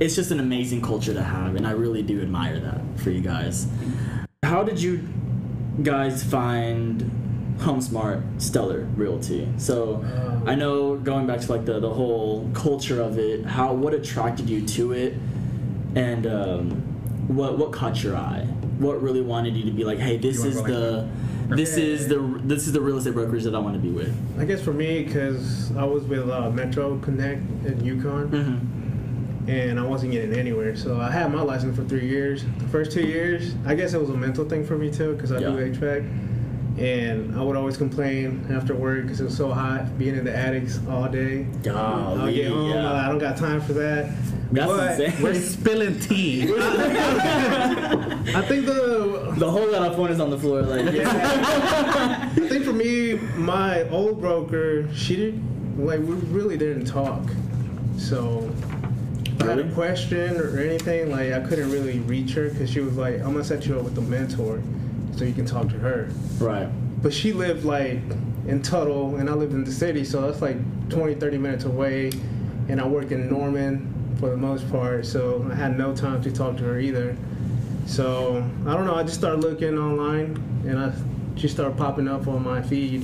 it's 0.00 0.16
just 0.16 0.32
an 0.32 0.40
amazing 0.40 0.82
culture 0.82 1.14
to 1.14 1.22
have, 1.22 1.54
and 1.54 1.64
I 1.64 1.72
really 1.72 2.02
do 2.02 2.20
admire 2.22 2.58
that 2.58 2.80
for 2.96 3.10
you 3.10 3.20
guys. 3.20 3.68
How 4.42 4.64
did 4.64 4.82
you 4.82 5.06
guys 5.82 6.22
find 6.22 7.10
HomeSmart 7.58 8.40
Stellar 8.40 8.80
Realty? 8.96 9.48
So 9.56 9.96
Um, 10.04 10.48
I 10.48 10.54
know 10.54 10.96
going 10.96 11.26
back 11.26 11.40
to 11.40 11.52
like 11.52 11.64
the, 11.64 11.78
the 11.80 11.90
whole 11.90 12.50
culture 12.54 13.00
of 13.00 13.18
it, 13.18 13.44
how 13.46 13.72
what 13.72 13.94
attracted 13.94 14.48
you 14.50 14.66
to 14.66 14.92
it, 14.92 15.14
and 15.94 16.26
um, 16.26 16.70
what 17.28 17.58
what 17.58 17.72
caught 17.72 18.02
your 18.02 18.16
eye? 18.16 18.44
What 18.78 19.00
really 19.00 19.20
wanted 19.22 19.56
you 19.56 19.64
to 19.64 19.70
be 19.70 19.84
like, 19.84 19.98
hey, 19.98 20.16
this 20.16 20.44
is 20.44 20.56
like 20.56 20.66
the 20.66 21.08
this 21.48 21.76
is 21.76 22.08
the 22.08 22.18
this 22.44 22.66
is 22.66 22.72
the 22.72 22.80
real 22.80 22.96
estate 22.96 23.14
brokerage 23.14 23.44
that 23.44 23.54
I 23.54 23.58
want 23.58 23.74
to 23.74 23.80
be 23.80 23.90
with. 23.90 24.12
I 24.38 24.44
guess 24.44 24.60
for 24.62 24.72
me, 24.72 25.04
because 25.04 25.74
I 25.76 25.84
was 25.84 26.02
with 26.04 26.28
uh, 26.28 26.50
Metro 26.50 26.98
Connect 26.98 27.42
in 27.66 27.84
Yukon, 27.84 28.28
Mm-hmm. 28.30 28.81
And 29.48 29.78
I 29.78 29.84
wasn't 29.84 30.12
getting 30.12 30.34
anywhere. 30.34 30.76
So 30.76 31.00
I 31.00 31.10
had 31.10 31.32
my 31.32 31.42
license 31.42 31.76
for 31.76 31.84
three 31.84 32.08
years. 32.08 32.44
The 32.58 32.68
first 32.68 32.92
two 32.92 33.02
years, 33.06 33.54
I 33.66 33.74
guess 33.74 33.94
it 33.94 34.00
was 34.00 34.10
a 34.10 34.16
mental 34.16 34.44
thing 34.44 34.64
for 34.64 34.76
me 34.78 34.90
too, 34.90 35.14
because 35.14 35.32
I 35.32 35.40
do 35.40 35.46
HVAC. 35.46 36.28
And 36.78 37.36
I 37.38 37.42
would 37.42 37.54
always 37.54 37.76
complain 37.76 38.46
after 38.50 38.74
work 38.74 39.02
because 39.02 39.20
it 39.20 39.24
was 39.24 39.36
so 39.36 39.52
hot, 39.52 39.98
being 39.98 40.16
in 40.16 40.24
the 40.24 40.34
attics 40.34 40.80
all 40.88 41.06
day. 41.06 41.46
I'll 41.68 42.16
Golly, 42.16 42.34
get 42.34 42.50
home, 42.50 42.70
yeah. 42.70 42.92
I 42.94 43.08
don't 43.08 43.18
got 43.18 43.36
time 43.36 43.60
for 43.60 43.74
that. 43.74 44.10
That's 44.52 44.70
but 44.70 45.00
insane. 45.00 45.22
We're 45.22 45.34
spilling 45.34 45.98
tea. 46.00 46.44
I 46.58 48.42
think 48.48 48.64
the 48.66 49.34
The 49.36 49.50
whole 49.50 49.70
lot 49.70 49.82
of 49.82 49.96
phone 49.96 50.10
is 50.10 50.20
on 50.20 50.30
the 50.30 50.38
floor, 50.38 50.62
like 50.62 50.94
yeah. 50.94 52.30
I 52.36 52.48
think 52.48 52.64
for 52.64 52.72
me, 52.72 53.14
my 53.36 53.86
old 53.90 54.20
broker, 54.20 54.88
she 54.94 55.16
did 55.16 55.42
like 55.78 56.00
we 56.00 56.14
really 56.30 56.56
didn't 56.56 56.86
talk. 56.86 57.22
So 57.98 58.50
I 59.40 59.44
had 59.46 59.58
a 59.58 59.70
question 59.72 60.36
or 60.36 60.58
anything, 60.58 61.10
like 61.10 61.32
I 61.32 61.40
couldn't 61.40 61.70
really 61.70 62.00
reach 62.00 62.32
her 62.34 62.48
because 62.48 62.70
she 62.70 62.80
was 62.80 62.96
like, 62.96 63.16
"I'm 63.16 63.32
gonna 63.32 63.44
set 63.44 63.66
you 63.66 63.76
up 63.76 63.84
with 63.84 63.96
a 63.98 64.02
mentor, 64.02 64.62
so 65.16 65.24
you 65.24 65.32
can 65.32 65.46
talk 65.46 65.68
to 65.70 65.78
her." 65.78 66.08
right. 66.38 66.68
But 67.02 67.12
she 67.12 67.32
lived 67.32 67.64
like 67.64 68.00
in 68.46 68.62
Tuttle, 68.62 69.16
and 69.16 69.28
I 69.28 69.32
lived 69.32 69.54
in 69.54 69.64
the 69.64 69.72
city, 69.72 70.04
so 70.04 70.22
that's 70.22 70.42
like 70.42 70.56
20, 70.88 71.14
30 71.14 71.38
minutes 71.38 71.64
away. 71.64 72.12
And 72.68 72.80
I 72.80 72.86
work 72.86 73.10
in 73.10 73.28
Norman 73.28 73.92
for 74.20 74.30
the 74.30 74.36
most 74.36 74.70
part, 74.70 75.04
so 75.04 75.44
I 75.50 75.54
had 75.54 75.76
no 75.76 75.94
time 75.94 76.22
to 76.22 76.30
talk 76.30 76.56
to 76.58 76.64
her 76.64 76.78
either. 76.78 77.16
So 77.86 78.44
I 78.66 78.74
don't 78.74 78.86
know. 78.86 78.94
I 78.94 79.02
just 79.02 79.18
started 79.18 79.40
looking 79.40 79.76
online, 79.78 80.36
and 80.66 80.78
I 80.78 80.92
she 81.36 81.48
started 81.48 81.76
popping 81.76 82.06
up 82.06 82.28
on 82.28 82.44
my 82.44 82.62
feed, 82.62 83.02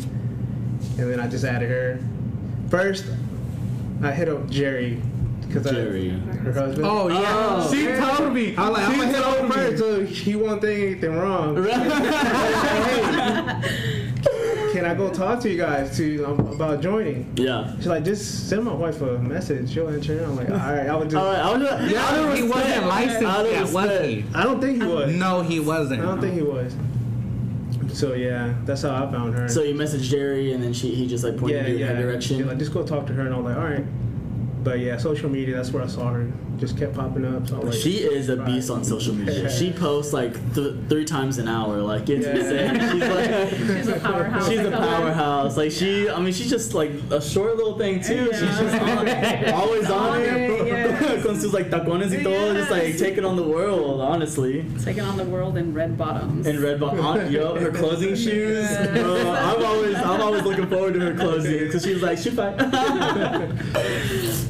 and 0.99 1.11
then 1.11 1.19
I 1.19 1.27
just 1.27 1.45
added 1.45 1.71
her. 1.71 1.99
First, 2.69 3.07
I 4.03 4.13
hit 4.13 4.29
up 4.29 4.49
Jerry 4.49 5.03
because 5.49 5.71
Jerry. 5.71 6.11
her 6.11 6.53
husband. 6.53 6.87
Oh 6.87 7.09
yeah, 7.09 7.23
Oh. 7.27 7.73
she 7.73 7.87
told 7.87 8.33
me. 8.33 8.55
I 8.57 8.69
was 8.69 8.79
like, 8.79 8.89
I'm 8.89 8.93
She 8.93 8.99
gonna 9.01 9.13
hit 9.13 9.23
told 9.23 9.37
up 9.37 9.43
me. 9.45 9.51
first, 9.51 9.79
so 9.79 10.05
he 10.05 10.37
won't 10.37 10.61
think 10.61 10.83
anything 10.83 11.17
wrong. 11.17 11.57
Can 14.73 14.85
I 14.85 14.95
go 14.95 15.11
talk 15.13 15.41
to 15.41 15.51
you 15.51 15.57
guys 15.57 15.97
to 15.97 16.25
um, 16.25 16.41
about 16.53 16.81
joining? 16.83 17.33
Yeah. 17.37 17.75
She's 17.77 17.87
like, 17.87 18.05
just 18.05 18.49
send 18.49 18.65
my 18.65 18.73
wife 18.75 19.01
a 19.01 19.19
message. 19.19 19.73
She'll 19.73 19.89
answer. 19.89 20.23
I'm 20.23 20.37
like, 20.37 20.51
all 20.51 20.57
right. 20.57 20.87
I 20.89 20.95
would 20.95 21.09
just. 21.11 21.17
All 21.17 21.33
right. 21.33 21.41
I 21.41 21.57
was 21.57 21.69
just, 21.69 21.91
Yeah, 21.91 22.05
out 22.05 22.29
of 22.31 22.37
he 22.37 22.43
wasn't 22.43 22.87
licensed 22.87 23.23
out 23.25 23.47
yet, 23.47 23.73
was 23.73 24.07
he? 24.07 24.25
I 24.35 24.43
don't 24.45 24.61
think 24.61 24.83
he 24.83 24.89
was. 24.89 25.13
No, 25.15 25.41
he 25.43 25.59
wasn't. 25.61 26.03
I 26.03 26.05
don't 26.05 26.21
think 26.21 26.35
he 26.35 26.43
was. 26.43 26.77
So 27.93 28.13
yeah, 28.13 28.55
that's 28.65 28.83
how 28.83 29.07
I 29.07 29.11
found 29.11 29.35
her. 29.35 29.49
So 29.49 29.63
you 29.63 29.75
messaged 29.75 30.03
Jerry, 30.11 30.53
and 30.53 30.63
then 30.63 30.73
she 30.75 30.95
he 30.95 31.07
just 31.09 31.25
like 31.25 31.39
pointed 31.39 31.63
yeah, 31.63 31.69
you 31.69 31.75
in 31.77 31.81
yeah. 31.81 31.87
her 31.95 32.03
direction. 32.03 32.39
Yeah, 32.39 32.45
like 32.47 32.59
just 32.59 32.73
go 32.73 32.87
talk 32.87 33.07
to 33.07 33.15
her, 33.15 33.23
and 33.23 33.35
I 33.35 33.39
was 33.39 33.47
like, 33.47 33.57
all 33.57 33.65
right. 33.65 33.85
But 34.63 34.81
yeah, 34.81 34.97
social 34.99 35.29
media. 35.31 35.57
That's 35.57 35.71
where 35.71 35.83
I 35.83 35.87
saw 35.87 36.11
her. 36.13 36.31
Just 36.59 36.77
kept 36.77 36.95
popping 36.95 37.25
up. 37.25 37.47
So 37.49 37.61
like, 37.61 37.73
She 37.75 37.99
is 37.99 38.29
a 38.29 38.37
beast 38.37 38.69
on 38.71 38.83
social 38.85 39.15
media. 39.15 39.49
She 39.49 39.71
posts 39.85 40.13
like 40.13 40.33
th- 40.55 40.75
three 40.89 41.05
times 41.05 41.39
an 41.39 41.47
hour. 41.47 41.77
Like 41.79 42.09
it's 42.11 42.27
Yeah. 42.27 42.73
insane. 42.73 42.91
She's 42.93 43.09
like. 43.09 43.51
She's 43.79 43.89
a 43.89 44.01
powerhouse. 44.01 44.49
She's 44.49 44.59
a 44.61 44.71
powerhouse. 44.73 45.57
Like 45.57 45.71
she, 45.71 46.11
I 46.11 46.19
mean, 46.21 46.33
she's 46.33 46.51
just 46.51 46.75
like 46.75 46.91
a 47.11 47.21
short 47.23 47.57
little 47.57 47.79
thing 47.79 48.03
too. 48.03 48.27
She's 48.33 48.41
just 48.41 48.83
on, 48.83 49.09
always 49.55 49.89
on 49.89 50.09
On 50.17 50.21
it. 50.21 50.27
it, 50.51 50.67
yes. 50.67 51.25
Con 51.25 51.39
sus 51.39 51.53
like 51.53 51.71
tacones 51.71 52.11
y 52.11 52.23
todo, 52.25 52.55
just 52.55 52.71
like 52.71 52.99
taking 52.99 53.25
on 53.25 53.37
the 53.37 53.43
world. 53.45 54.01
Honestly, 54.01 54.65
Taking 54.83 55.05
on 55.05 55.17
the 55.17 55.25
world 55.25 55.57
in 55.57 55.73
red 55.73 55.97
bottoms. 55.97 56.47
In 56.49 56.61
red 56.61 56.81
bottoms. 56.81 57.01
on, 57.05 57.31
yo, 57.33 57.55
her 57.55 57.71
closing 57.71 58.17
shoes. 58.17 58.65
Yes. 58.69 58.91
Bro, 58.99 59.31
I'm 59.31 59.65
always, 59.65 59.97
I'm 59.97 60.21
always 60.21 60.43
looking 60.43 60.67
forward 60.69 60.95
to 60.95 61.01
her 61.01 61.15
closing 61.15 61.59
because 61.67 61.85
she's 61.85 62.03
like, 62.03 62.19
shoot 62.19 62.35
fight. 62.35 62.59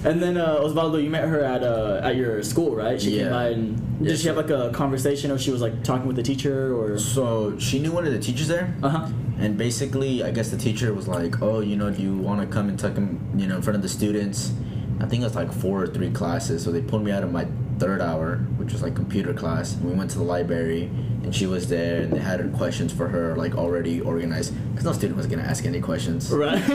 And 0.05 0.23
then 0.23 0.37
uh, 0.37 0.61
Osvaldo, 0.61 1.03
you 1.03 1.11
met 1.11 1.25
her 1.29 1.43
at 1.45 1.63
uh, 1.63 2.01
at 2.03 2.17
your 2.17 2.43
school, 2.43 2.75
right? 2.77 3.01
She 3.01 3.11
came 3.11 3.27
Yeah. 3.27 3.31
by 3.31 3.49
and 3.49 3.77
did 3.99 4.11
Yes, 4.11 4.21
she 4.21 4.29
have 4.29 4.37
like 4.37 4.51
a 4.51 4.71
conversation, 4.73 5.31
or 5.31 5.39
she 5.39 5.51
was 5.51 5.61
like 5.61 5.83
talking 5.83 6.07
with 6.07 6.17
the 6.17 6.23
teacher, 6.23 6.75
or? 6.77 6.99
So 6.99 7.59
she 7.59 7.79
knew 7.79 7.93
one 7.93 8.07
of 8.07 8.13
the 8.13 8.19
teachers 8.19 8.49
there, 8.49 8.75
Uh 8.83 8.89
huh. 8.89 9.09
and 9.39 9.57
basically, 9.59 10.23
I 10.23 10.31
guess 10.31 10.51
the 10.51 10.57
teacher 10.59 10.95
was 10.95 11.09
like, 11.09 11.43
"Oh, 11.43 11.61
you 11.61 11.77
know, 11.77 11.91
do 11.91 12.03
you 12.03 12.17
want 12.17 12.41
to 12.41 12.47
come 12.47 12.69
and 12.69 12.79
talk, 12.79 12.95
him, 12.97 13.19
you 13.37 13.47
know, 13.47 13.57
in 13.57 13.63
front 13.63 13.77
of 13.77 13.83
the 13.83 13.89
students?" 13.89 14.53
I 15.01 15.07
think 15.07 15.23
it 15.23 15.25
was 15.27 15.37
like 15.37 15.53
four 15.53 15.83
or 15.83 15.87
three 15.87 16.11
classes. 16.11 16.63
So 16.65 16.73
they 16.73 16.81
pulled 16.83 17.05
me 17.05 17.13
out 17.13 17.23
of 17.23 17.31
my 17.33 17.47
third 17.79 18.01
hour, 18.01 18.37
which 18.57 18.73
was 18.73 18.83
like 18.83 18.95
computer 18.95 19.33
class. 19.33 19.75
And 19.75 19.85
we 19.85 19.93
went 19.93 20.11
to 20.13 20.19
the 20.19 20.25
library, 20.25 20.85
and 21.23 21.35
she 21.35 21.47
was 21.47 21.69
there, 21.69 22.03
and 22.03 22.13
they 22.13 22.19
had 22.19 22.53
questions 22.55 22.93
for 22.93 23.09
her 23.09 23.37
like 23.37 23.55
already 23.57 24.01
organized, 24.01 24.55
because 24.71 24.85
no 24.85 24.93
student 24.93 25.17
was 25.17 25.27
gonna 25.27 25.43
ask 25.43 25.65
any 25.65 25.81
questions. 25.81 26.31
Right. 26.31 26.59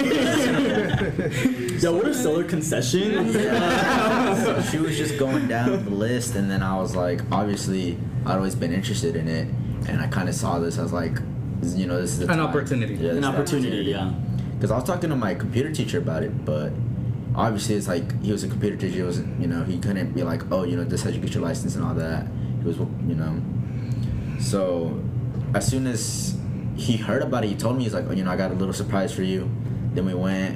Yo, 1.81 1.93
what 1.95 2.07
are 2.07 2.13
seller 2.13 2.43
concessions? 2.43 3.33
So 3.33 4.61
she 4.71 4.77
was 4.77 4.97
just 4.97 5.17
going 5.17 5.47
down 5.47 5.83
the 5.85 5.91
list, 5.91 6.35
and 6.35 6.49
then 6.49 6.63
I 6.63 6.77
was 6.77 6.95
like, 6.95 7.21
obviously, 7.31 7.97
I'd 8.25 8.35
always 8.37 8.55
been 8.55 8.71
interested 8.73 9.15
in 9.15 9.27
it, 9.27 9.47
and 9.89 10.01
I 10.01 10.07
kind 10.07 10.29
of 10.29 10.35
saw 10.35 10.59
this. 10.59 10.79
I 10.79 10.83
was 10.83 10.93
like, 10.93 11.17
you 11.75 11.85
know, 11.87 11.99
this 12.01 12.13
is 12.13 12.21
An 12.21 12.27
time. 12.29 12.39
opportunity. 12.41 12.93
Yeah, 12.95 12.99
this 12.99 13.11
An 13.11 13.17
is 13.17 13.21
the 13.21 13.27
opportunity, 13.27 13.77
yeah. 13.91 14.13
Because 14.55 14.71
I 14.71 14.75
was 14.75 14.83
talking 14.85 15.09
to 15.09 15.15
my 15.15 15.33
computer 15.35 15.71
teacher 15.71 15.97
about 15.97 16.23
it, 16.23 16.45
but 16.45 16.71
obviously 17.35 17.75
it's 17.75 17.87
like 17.87 18.21
he 18.21 18.31
was 18.31 18.43
a 18.43 18.47
computer 18.47 18.75
teacher. 18.75 18.95
He 18.97 19.03
wasn't, 19.03 19.39
you 19.41 19.47
know, 19.47 19.63
he 19.63 19.77
couldn't 19.79 20.13
be 20.13 20.23
like, 20.23 20.41
oh, 20.51 20.63
you 20.63 20.75
know, 20.77 20.83
this 20.83 21.01
is 21.01 21.03
how 21.05 21.09
you 21.09 21.19
get 21.19 21.33
your 21.33 21.43
license 21.43 21.75
and 21.75 21.83
all 21.85 21.93
that. 21.95 22.27
He 22.61 22.65
was, 22.67 22.77
you 22.77 23.15
know. 23.15 23.41
So 24.39 25.01
as 25.53 25.67
soon 25.67 25.87
as 25.87 26.37
he 26.75 26.97
heard 26.97 27.21
about 27.21 27.43
it, 27.43 27.47
he 27.49 27.55
told 27.55 27.77
me 27.77 27.83
he's 27.83 27.93
like, 27.93 28.05
oh, 28.07 28.11
you 28.13 28.23
know, 28.23 28.31
I 28.31 28.35
got 28.37 28.51
a 28.51 28.55
little 28.55 28.73
surprise 28.73 29.13
for 29.13 29.23
you. 29.23 29.49
Then 29.93 30.05
we 30.05 30.13
went, 30.13 30.55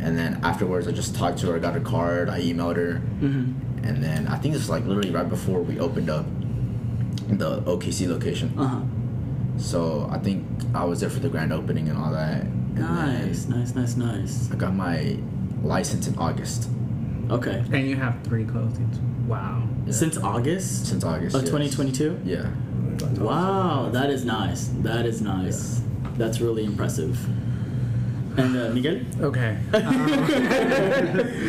and 0.00 0.18
then 0.18 0.40
afterwards 0.44 0.86
I 0.86 0.92
just 0.92 1.14
talked 1.14 1.38
to 1.38 1.46
her. 1.48 1.56
I 1.56 1.58
got 1.58 1.74
her 1.74 1.80
card. 1.80 2.28
I 2.28 2.40
emailed 2.40 2.76
her, 2.76 3.02
Mm-hmm. 3.20 3.84
and 3.86 4.02
then 4.02 4.26
I 4.28 4.36
think 4.38 4.52
this 4.54 4.62
was 4.62 4.70
like 4.70 4.84
literally 4.84 5.10
right 5.10 5.28
before 5.28 5.60
we 5.62 5.78
opened 5.80 6.10
up 6.10 6.26
the 7.28 7.62
OKC 7.62 8.06
location. 8.08 8.52
Uh 8.58 8.66
huh. 8.68 8.80
So 9.58 10.08
I 10.12 10.18
think 10.18 10.46
I 10.74 10.84
was 10.84 11.00
there 11.00 11.08
for 11.10 11.20
the 11.20 11.30
grand 11.30 11.52
opening 11.52 11.88
and 11.88 11.96
all 11.98 12.12
that. 12.12 12.42
And 12.42 12.78
Nice, 12.78 13.46
nice, 13.46 13.74
nice, 13.74 13.96
nice. 13.96 14.52
I 14.52 14.56
got 14.56 14.74
my 14.74 15.16
license 15.66 16.06
in 16.06 16.16
August. 16.18 16.68
Okay. 17.30 17.62
And 17.72 17.88
you 17.88 17.96
have 17.96 18.22
three 18.22 18.44
closings. 18.44 18.98
Wow. 19.26 19.62
Yeah. 19.84 19.92
Since 19.92 20.16
August 20.18 20.86
Since 20.86 21.04
August. 21.04 21.34
of 21.34 21.42
yes. 21.42 21.50
2022. 21.50 22.20
Yeah. 22.24 22.48
Wow, 23.18 23.90
that 23.92 24.08
is 24.10 24.24
nice. 24.24 24.68
That 24.82 25.04
is 25.04 25.20
nice. 25.20 25.82
That's 26.16 26.40
really 26.40 26.64
impressive. 26.64 27.18
And 28.38 28.56
uh, 28.56 28.70
Miguel, 28.70 29.00
Okay. 29.20 29.58
take 29.72 29.82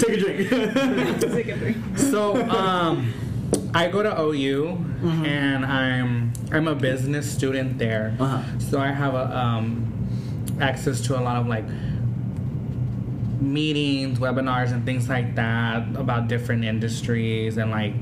a 0.09 0.17
drink. 0.17 0.49
Take 1.21 1.47
a 1.47 1.55
drink. 1.57 1.77
So, 1.97 2.35
um, 2.49 3.13
I 3.73 3.87
go 3.89 4.01
to 4.03 4.19
OU, 4.21 4.77
and 5.25 5.65
I'm 5.65 6.33
I'm 6.51 6.67
a 6.67 6.75
business 6.75 7.29
student 7.31 7.77
there. 7.77 8.15
Uh-huh. 8.19 8.41
So 8.59 8.79
I 8.79 8.91
have 8.91 9.13
a 9.13 9.37
um, 9.37 9.85
access 10.59 11.01
to 11.01 11.19
a 11.19 11.21
lot 11.21 11.37
of 11.37 11.47
like 11.47 11.65
meetings, 13.39 14.19
webinars, 14.19 14.71
and 14.71 14.85
things 14.85 15.07
like 15.09 15.35
that 15.35 15.83
about 15.95 16.27
different 16.27 16.63
industries, 16.65 17.57
and 17.57 17.71
like. 17.71 17.93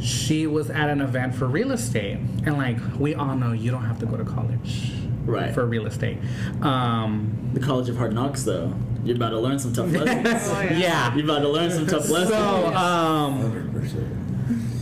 She 0.00 0.48
was 0.48 0.68
at 0.68 0.90
an 0.90 1.00
event 1.00 1.32
for 1.32 1.46
real 1.46 1.70
estate, 1.70 2.16
and 2.44 2.56
like 2.58 2.76
we 2.98 3.14
all 3.14 3.36
know, 3.36 3.52
you 3.52 3.70
don't 3.70 3.84
have 3.84 4.00
to 4.00 4.06
go 4.06 4.16
to 4.16 4.24
college 4.24 4.90
Right. 5.24 5.54
for 5.54 5.64
real 5.64 5.86
estate. 5.86 6.18
Um, 6.60 7.50
the 7.54 7.60
College 7.60 7.88
of 7.88 7.96
Hard 7.98 8.12
Knocks, 8.12 8.42
though. 8.42 8.74
You're 9.04 9.14
about 9.14 9.28
to 9.30 9.38
learn 9.38 9.60
some 9.60 9.72
tough 9.72 9.92
lessons. 9.92 10.48
Oh, 10.50 10.60
yeah. 10.62 10.76
yeah. 10.76 11.14
You're 11.14 11.24
about 11.24 11.40
to 11.42 11.48
learn 11.50 11.70
some 11.70 11.86
tough 11.86 12.08
lessons. 12.08 12.30
So, 12.30 12.74
um, 12.74 13.40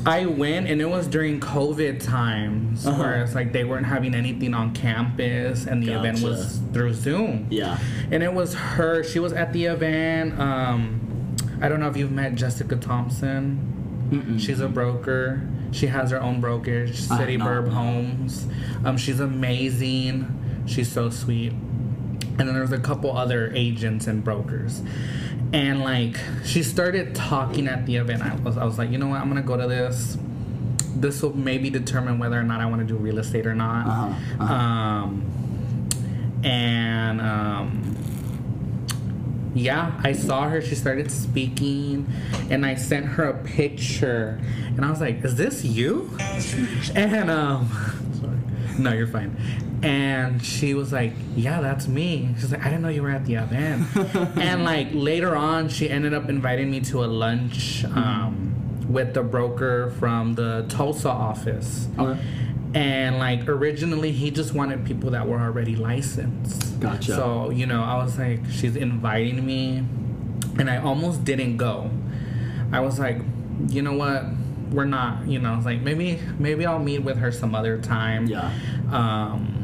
I 0.06 0.26
went 0.26 0.66
and 0.68 0.80
it 0.80 0.88
was 0.88 1.06
during 1.06 1.40
COVID 1.40 2.02
times 2.04 2.86
Uh-huh. 2.86 2.98
where 3.02 3.22
it's 3.22 3.34
like 3.34 3.52
they 3.52 3.64
weren't 3.64 3.86
having 3.86 4.14
anything 4.14 4.54
on 4.54 4.72
campus 4.74 5.66
and 5.66 5.82
the 5.82 5.92
event 5.92 6.20
was 6.22 6.60
through 6.72 6.94
Zoom. 6.94 7.46
Yeah. 7.50 7.78
And 8.10 8.22
it 8.22 8.32
was 8.32 8.54
her. 8.54 9.02
She 9.04 9.18
was 9.18 9.32
at 9.32 9.52
the 9.52 9.66
event. 9.66 10.38
Um, 10.40 11.36
I 11.60 11.68
don't 11.68 11.80
know 11.80 11.88
if 11.88 11.96
you've 11.96 12.12
met 12.12 12.34
Jessica 12.34 12.76
Thompson. 12.76 14.08
Mm-mm. 14.10 14.40
She's 14.40 14.60
a 14.60 14.68
broker. 14.68 15.42
She 15.72 15.86
has 15.86 16.10
her 16.10 16.20
own 16.20 16.40
brokerage, 16.40 16.96
City 16.98 17.36
Burb 17.36 17.66
no. 17.66 17.70
Homes. 17.70 18.46
Um, 18.84 18.96
she's 18.96 19.20
amazing. 19.20 20.64
She's 20.66 20.90
so 20.90 21.10
sweet. 21.10 21.52
And 21.52 22.48
then 22.48 22.54
there's 22.54 22.72
a 22.72 22.78
couple 22.80 23.16
other 23.16 23.52
agents 23.54 24.06
and 24.06 24.24
brokers. 24.24 24.82
And 25.52 25.80
like 25.80 26.16
she 26.44 26.62
started 26.62 27.14
talking 27.14 27.66
at 27.66 27.86
the 27.86 27.96
event. 27.96 28.22
I 28.22 28.34
was 28.36 28.56
I 28.56 28.64
was 28.64 28.78
like, 28.78 28.90
you 28.90 28.98
know 28.98 29.08
what, 29.08 29.20
I'm 29.20 29.28
gonna 29.28 29.42
go 29.42 29.56
to 29.56 29.66
this. 29.66 30.16
This 30.94 31.22
will 31.22 31.36
maybe 31.36 31.70
determine 31.70 32.18
whether 32.18 32.38
or 32.38 32.42
not 32.42 32.60
I 32.60 32.66
want 32.66 32.80
to 32.82 32.86
do 32.86 32.96
real 32.96 33.18
estate 33.18 33.46
or 33.46 33.54
not. 33.54 33.86
Uh-huh, 33.86 34.44
uh-huh. 34.44 34.54
Um 34.54 36.40
and 36.44 37.20
um 37.20 37.96
yeah, 39.54 40.00
I 40.04 40.12
saw 40.12 40.48
her. 40.48 40.60
She 40.62 40.74
started 40.74 41.10
speaking, 41.10 42.06
and 42.50 42.64
I 42.64 42.76
sent 42.76 43.06
her 43.06 43.24
a 43.24 43.42
picture, 43.42 44.40
and 44.66 44.84
I 44.84 44.90
was 44.90 45.00
like, 45.00 45.24
"Is 45.24 45.34
this 45.36 45.64
you?" 45.64 46.10
And 46.94 47.30
um, 47.30 47.68
sorry, 48.20 48.38
no, 48.78 48.92
you're 48.92 49.06
fine. 49.06 49.36
And 49.82 50.44
she 50.44 50.74
was 50.74 50.92
like, 50.92 51.12
"Yeah, 51.34 51.60
that's 51.60 51.88
me." 51.88 52.34
She's 52.38 52.52
like, 52.52 52.60
"I 52.60 52.64
didn't 52.64 52.82
know 52.82 52.88
you 52.88 53.02
were 53.02 53.10
at 53.10 53.24
the 53.24 53.34
event." 53.36 53.86
and 54.36 54.64
like 54.64 54.88
later 54.92 55.34
on, 55.34 55.68
she 55.68 55.88
ended 55.88 56.12
up 56.12 56.28
inviting 56.28 56.70
me 56.70 56.80
to 56.80 57.02
a 57.02 57.06
lunch 57.06 57.84
um, 57.84 58.84
with 58.88 59.14
the 59.14 59.22
broker 59.22 59.90
from 59.98 60.34
the 60.34 60.66
Tulsa 60.68 61.08
office. 61.08 61.88
Okay. 61.98 62.20
And 62.74 63.18
like 63.18 63.48
originally, 63.48 64.12
he 64.12 64.30
just 64.30 64.54
wanted 64.54 64.84
people 64.84 65.10
that 65.10 65.26
were 65.26 65.40
already 65.40 65.76
licensed. 65.76 66.78
Gotcha. 66.78 67.14
So 67.14 67.50
you 67.50 67.66
know, 67.66 67.82
I 67.82 68.02
was 68.02 68.18
like, 68.18 68.40
she's 68.50 68.76
inviting 68.76 69.44
me, 69.44 69.78
and 70.58 70.68
I 70.68 70.76
almost 70.76 71.24
didn't 71.24 71.56
go. 71.56 71.90
I 72.70 72.80
was 72.80 72.98
like, 72.98 73.20
you 73.68 73.82
know 73.82 73.94
what? 73.94 74.24
We're 74.70 74.84
not. 74.84 75.26
You 75.26 75.40
know, 75.40 75.54
I 75.54 75.56
was 75.56 75.64
like 75.64 75.80
maybe 75.80 76.20
maybe 76.38 76.64
I'll 76.66 76.78
meet 76.78 77.00
with 77.00 77.16
her 77.16 77.32
some 77.32 77.54
other 77.54 77.78
time. 77.78 78.26
Yeah. 78.26 78.52
Um. 78.92 79.56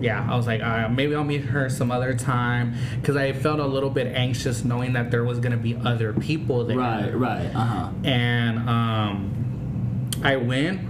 Yeah, 0.00 0.26
I 0.30 0.36
was 0.36 0.46
like, 0.46 0.60
uh, 0.62 0.88
maybe 0.88 1.14
I'll 1.14 1.24
meet 1.24 1.44
her 1.46 1.68
some 1.70 1.90
other 1.90 2.14
time 2.14 2.74
because 3.00 3.16
I 3.16 3.32
felt 3.32 3.60
a 3.60 3.66
little 3.66 3.90
bit 3.90 4.08
anxious 4.08 4.64
knowing 4.64 4.92
that 4.92 5.10
there 5.10 5.24
was 5.24 5.38
gonna 5.40 5.56
be 5.56 5.74
other 5.84 6.12
people 6.12 6.64
there 6.64 6.76
Right, 6.76 7.14
right. 7.14 7.46
Uh 7.54 7.58
huh. 7.60 7.88
and 8.04 8.58
um, 8.68 10.10
I 10.22 10.36
went 10.36 10.80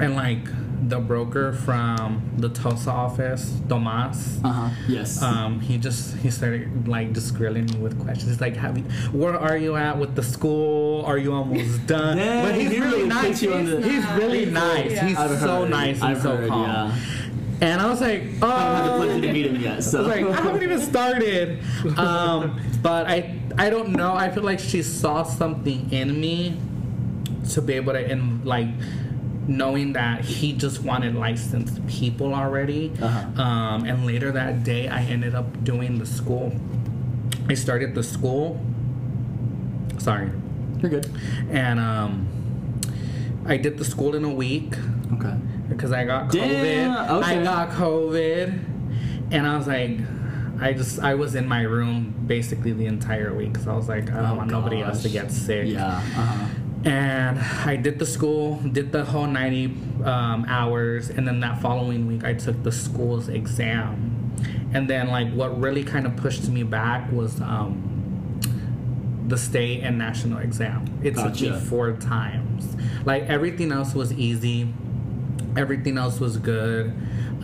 and 0.00 0.14
like 0.16 0.40
the 0.88 0.98
broker 0.98 1.52
from 1.52 2.22
the 2.36 2.48
Tulsa 2.48 2.90
office, 2.90 3.56
Tomas. 3.68 4.40
Uh 4.44 4.48
huh. 4.52 4.70
Yes. 4.88 5.22
Um, 5.22 5.60
he 5.60 5.78
just 5.78 6.16
he 6.16 6.30
started 6.30 6.86
like 6.88 7.12
just 7.12 7.34
grilling 7.34 7.66
me 7.66 7.76
with 7.78 7.98
questions. 8.02 8.30
He's 8.32 8.40
like, 8.40 8.56
"Have 8.56 8.76
you, 8.76 8.84
where 9.12 9.38
are 9.38 9.56
you 9.56 9.76
at 9.76 9.96
with 9.96 10.16
the 10.16 10.22
school? 10.24 11.04
Are 11.06 11.16
you 11.18 11.32
almost 11.32 11.86
done?" 11.86 12.16
Dang, 12.18 12.44
but 12.44 12.60
he's 12.60 12.70
he 12.72 12.78
really 12.80 12.92
really 12.96 13.08
nice. 13.08 13.26
puts 13.28 13.42
you 13.42 13.54
on 13.54 13.60
He's, 13.60 13.70
the- 13.70 13.82
he's 13.88 14.04
really 14.18 14.44
nice. 14.46 14.90
Yeah. 14.90 15.06
He's 15.06 15.16
I've 15.16 15.38
so 15.40 15.60
heard. 15.62 15.70
nice 15.70 15.96
and 16.02 16.04
I've 16.04 16.22
so 16.22 16.36
heard, 16.36 16.48
calm. 16.50 16.62
yeah. 16.64 16.96
And 17.62 17.80
I 17.80 17.88
was 17.88 18.00
like, 18.00 18.24
"Oh." 18.42 18.48
I 18.48 18.60
haven't 18.60 18.76
had 18.76 18.84
the 18.84 19.06
pleasure 19.06 19.20
to 19.26 19.32
meet 19.32 19.46
him 19.46 19.56
yet, 19.60 19.72
I 19.72 19.76
was 19.76 19.94
like, 19.94 20.26
I 20.26 20.32
haven't 20.32 20.62
even 20.64 20.80
started. 20.80 21.62
Um, 21.96 22.60
but 22.82 23.06
I, 23.06 23.38
I 23.56 23.70
don't 23.70 23.90
know. 23.92 24.14
I 24.14 24.30
feel 24.30 24.42
like 24.42 24.58
she 24.58 24.82
saw 24.82 25.22
something 25.22 25.90
in 25.92 26.20
me 26.20 26.58
to 27.50 27.62
be 27.62 27.74
able 27.74 27.92
to, 27.92 28.04
and 28.04 28.44
like, 28.44 28.66
knowing 29.46 29.92
that 29.92 30.24
he 30.24 30.52
just 30.52 30.82
wanted 30.82 31.14
licensed 31.14 31.86
people 31.86 32.34
already. 32.34 32.92
Uh-huh. 33.00 33.42
Um, 33.42 33.84
and 33.84 34.06
later 34.06 34.32
that 34.32 34.64
day, 34.64 34.88
I 34.88 35.02
ended 35.02 35.34
up 35.34 35.62
doing 35.62 35.98
the 35.98 36.06
school. 36.06 36.52
I 37.48 37.54
started 37.54 37.94
the 37.94 38.02
school. 38.02 38.60
Sorry, 39.98 40.30
You're 40.80 40.90
good. 40.90 41.06
and 41.50 41.78
um, 41.78 42.26
I 43.46 43.56
did 43.56 43.78
the 43.78 43.84
school 43.84 44.16
in 44.16 44.24
a 44.24 44.34
week 44.34 44.74
Okay. 45.14 45.34
Because 45.72 45.92
I 45.92 46.04
got 46.04 46.30
Damn, 46.30 46.90
COVID. 46.94 47.10
okay. 47.22 47.40
I 47.40 47.42
got 47.44 47.70
COVID, 47.70 48.64
and 49.32 49.46
I 49.46 49.56
was 49.56 49.66
like, 49.66 49.98
I 50.60 50.72
just 50.72 51.00
I 51.00 51.14
was 51.14 51.34
in 51.34 51.48
my 51.48 51.62
room 51.62 52.14
basically 52.26 52.72
the 52.72 52.86
entire 52.86 53.34
week 53.34 53.56
So 53.58 53.72
I 53.72 53.76
was 53.76 53.88
like, 53.88 54.10
I 54.12 54.16
don't 54.16 54.26
Oh, 54.26 54.34
want 54.36 54.50
nobody 54.50 54.80
else 54.80 55.02
to 55.02 55.08
get 55.08 55.30
sick. 55.32 55.68
Yeah. 55.68 55.86
Uh 55.96 56.00
huh. 56.00 56.46
And 56.84 57.38
I 57.38 57.76
did 57.76 57.98
the 58.00 58.06
school, 58.06 58.56
did 58.56 58.90
the 58.90 59.04
whole 59.04 59.26
90 59.28 59.66
um, 60.04 60.44
hours, 60.48 61.10
and 61.10 61.26
then 61.28 61.38
that 61.40 61.60
following 61.62 62.06
week 62.08 62.24
I 62.24 62.34
took 62.34 62.60
the 62.64 62.72
school's 62.72 63.28
exam. 63.28 64.32
And 64.74 64.88
then, 64.90 65.08
like, 65.08 65.30
what 65.32 65.60
really 65.60 65.84
kind 65.84 66.06
of 66.06 66.16
pushed 66.16 66.48
me 66.48 66.64
back 66.64 67.12
was 67.12 67.40
um, 67.40 68.40
the 69.28 69.36
state 69.38 69.82
and 69.84 69.96
national 69.96 70.38
exam. 70.38 70.86
It 71.04 71.14
took 71.14 71.26
Gotcha. 71.34 71.50
me 71.52 71.60
four 71.60 71.92
times. 71.92 72.74
Like, 73.04 73.24
everything 73.24 73.70
else 73.70 73.94
was 73.94 74.12
easy, 74.14 74.72
everything 75.56 75.98
else 75.98 76.20
was 76.20 76.36
good. 76.36 76.92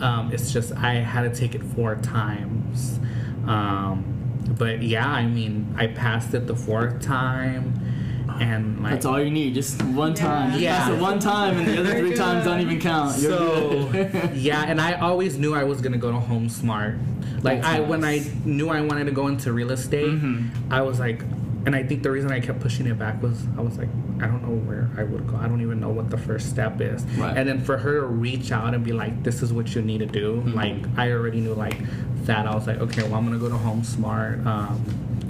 Um, 0.01 0.31
it's 0.31 0.51
just 0.53 0.73
I 0.75 0.95
had 0.95 1.31
to 1.31 1.39
take 1.39 1.55
it 1.55 1.63
four 1.63 1.95
times. 1.95 2.99
Um, 3.45 4.15
but 4.57 4.81
yeah, 4.81 5.07
I 5.07 5.25
mean, 5.25 5.73
I 5.77 5.87
passed 5.87 6.33
it 6.33 6.47
the 6.47 6.55
fourth 6.55 7.01
time. 7.01 7.73
And 8.39 8.81
like, 8.81 8.93
That's 8.93 9.05
all 9.05 9.19
you 9.21 9.29
need. 9.31 9.53
Just 9.53 9.81
one 9.83 10.13
time. 10.13 10.51
Just 10.51 10.61
Yeah. 10.61 10.77
pass 10.77 10.91
it 10.91 10.99
one 11.01 11.19
time, 11.19 11.57
and 11.57 11.67
the 11.67 11.79
other 11.79 11.99
three 11.99 12.13
times 12.15 12.45
don't 12.45 12.61
even 12.61 12.79
count. 12.79 13.17
You're 13.19 13.31
so 13.37 13.89
good. 13.91 14.31
yeah, 14.35 14.63
and 14.65 14.79
I 14.79 14.93
always 14.93 15.37
knew 15.37 15.53
I 15.53 15.63
was 15.65 15.81
gonna 15.81 15.97
go 15.97 16.11
to 16.11 16.17
Home 16.19 16.47
Smart. 16.47 16.95
Like 17.41 17.61
That's 17.61 17.67
I 17.67 17.79
when 17.81 18.03
I 18.05 18.21
knew 18.45 18.69
I 18.69 18.79
wanted 18.81 19.05
to 19.05 19.11
go 19.11 19.27
into 19.27 19.51
real 19.51 19.71
estate, 19.71 20.07
Mhm. 20.09 20.49
I 20.71 20.81
was 20.83 20.99
like, 20.99 21.23
and 21.65 21.75
I 21.75 21.83
think 21.83 22.03
the 22.03 22.11
reason 22.11 22.31
I 22.31 22.39
kept 22.39 22.59
pushing 22.59 22.87
it 22.87 22.97
back 22.97 23.21
was 23.21 23.45
I 23.57 23.61
was 23.61 23.77
like, 23.77 23.89
I 24.21 24.27
don't 24.27 24.41
know 24.41 24.55
where 24.67 24.89
I 24.97 25.03
would 25.03 25.27
go. 25.27 25.35
I 25.37 25.47
don't 25.47 25.61
even 25.61 25.79
know 25.79 25.89
what 25.89 26.09
the 26.09 26.17
first 26.17 26.49
step 26.49 26.79
is. 26.81 27.03
Right. 27.17 27.35
And 27.37 27.47
then 27.47 27.61
for 27.63 27.77
her 27.77 28.01
to 28.01 28.05
reach 28.07 28.51
out 28.51 28.73
and 28.73 28.83
be 28.83 28.93
like, 28.93 29.23
this 29.23 29.41
is 29.41 29.51
what 29.53 29.73
you 29.75 29.81
need 29.81 29.99
to 29.99 30.05
do. 30.05 30.41
Mhm. 30.45 30.53
Like 30.55 30.85
I 30.97 31.11
already 31.11 31.41
knew 31.41 31.53
like 31.53 31.77
that. 32.25 32.45
I 32.47 32.55
was 32.55 32.67
like, 32.67 32.77
okay, 32.79 33.03
well 33.03 33.15
I'm 33.15 33.25
gonna 33.25 33.39
go 33.39 33.49
to 33.49 33.57
Home 33.57 33.83
Smart. 33.83 34.45
Um, 34.45 34.83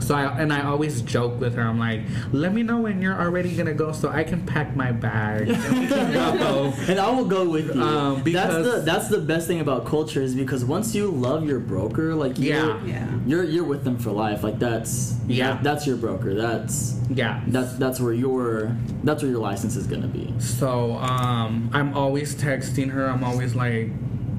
so 0.09 0.15
I 0.15 0.23
and 0.41 0.51
I 0.51 0.63
always 0.63 1.03
joke 1.03 1.39
with 1.39 1.53
her. 1.53 1.61
I'm 1.61 1.77
like, 1.77 2.01
let 2.31 2.51
me 2.51 2.63
know 2.63 2.81
when 2.81 2.99
you're 2.99 3.13
already 3.21 3.55
gonna 3.55 3.75
go 3.75 3.91
so 3.91 4.09
I 4.09 4.23
can 4.23 4.43
pack 4.43 4.75
my 4.75 4.91
bag 4.91 5.49
and 5.49 5.79
we 5.79 5.85
can 5.85 6.11
go. 6.39 6.73
and 6.87 6.99
I 6.99 7.11
will 7.11 7.25
go 7.25 7.47
with 7.47 7.75
you. 7.75 7.79
Um, 7.83 8.23
that's 8.23 8.55
the 8.55 8.81
that's 8.83 9.07
the 9.07 9.19
best 9.19 9.45
thing 9.45 9.59
about 9.59 9.85
culture 9.85 10.23
is 10.23 10.33
because 10.33 10.65
once 10.65 10.95
you 10.95 11.11
love 11.11 11.45
your 11.45 11.59
broker, 11.59 12.15
like 12.15 12.39
you're, 12.39 12.55
Yeah. 12.55 12.85
Yeah. 12.85 13.07
you're 13.27 13.43
you're 13.43 13.63
with 13.63 13.83
them 13.83 13.99
for 13.99 14.09
life. 14.09 14.41
Like 14.43 14.57
that's 14.57 15.13
Yeah. 15.27 15.51
that- 15.53 15.63
that's 15.63 15.85
your 15.85 15.97
broker. 15.97 16.33
That's 16.33 16.99
Yeah. 17.09 17.43
that's 17.45 17.73
that's 17.73 17.99
where 17.99 18.13
your 18.13 18.75
that's 19.03 19.21
where 19.21 19.29
your 19.31 19.41
license 19.41 19.75
is 19.75 19.85
gonna 19.85 20.07
be. 20.07 20.33
So 20.39 20.93
um, 20.97 21.69
I'm 21.71 21.93
always 21.95 22.33
texting 22.33 22.89
her. 22.89 23.05
I'm 23.07 23.23
always 23.23 23.53
like 23.53 23.91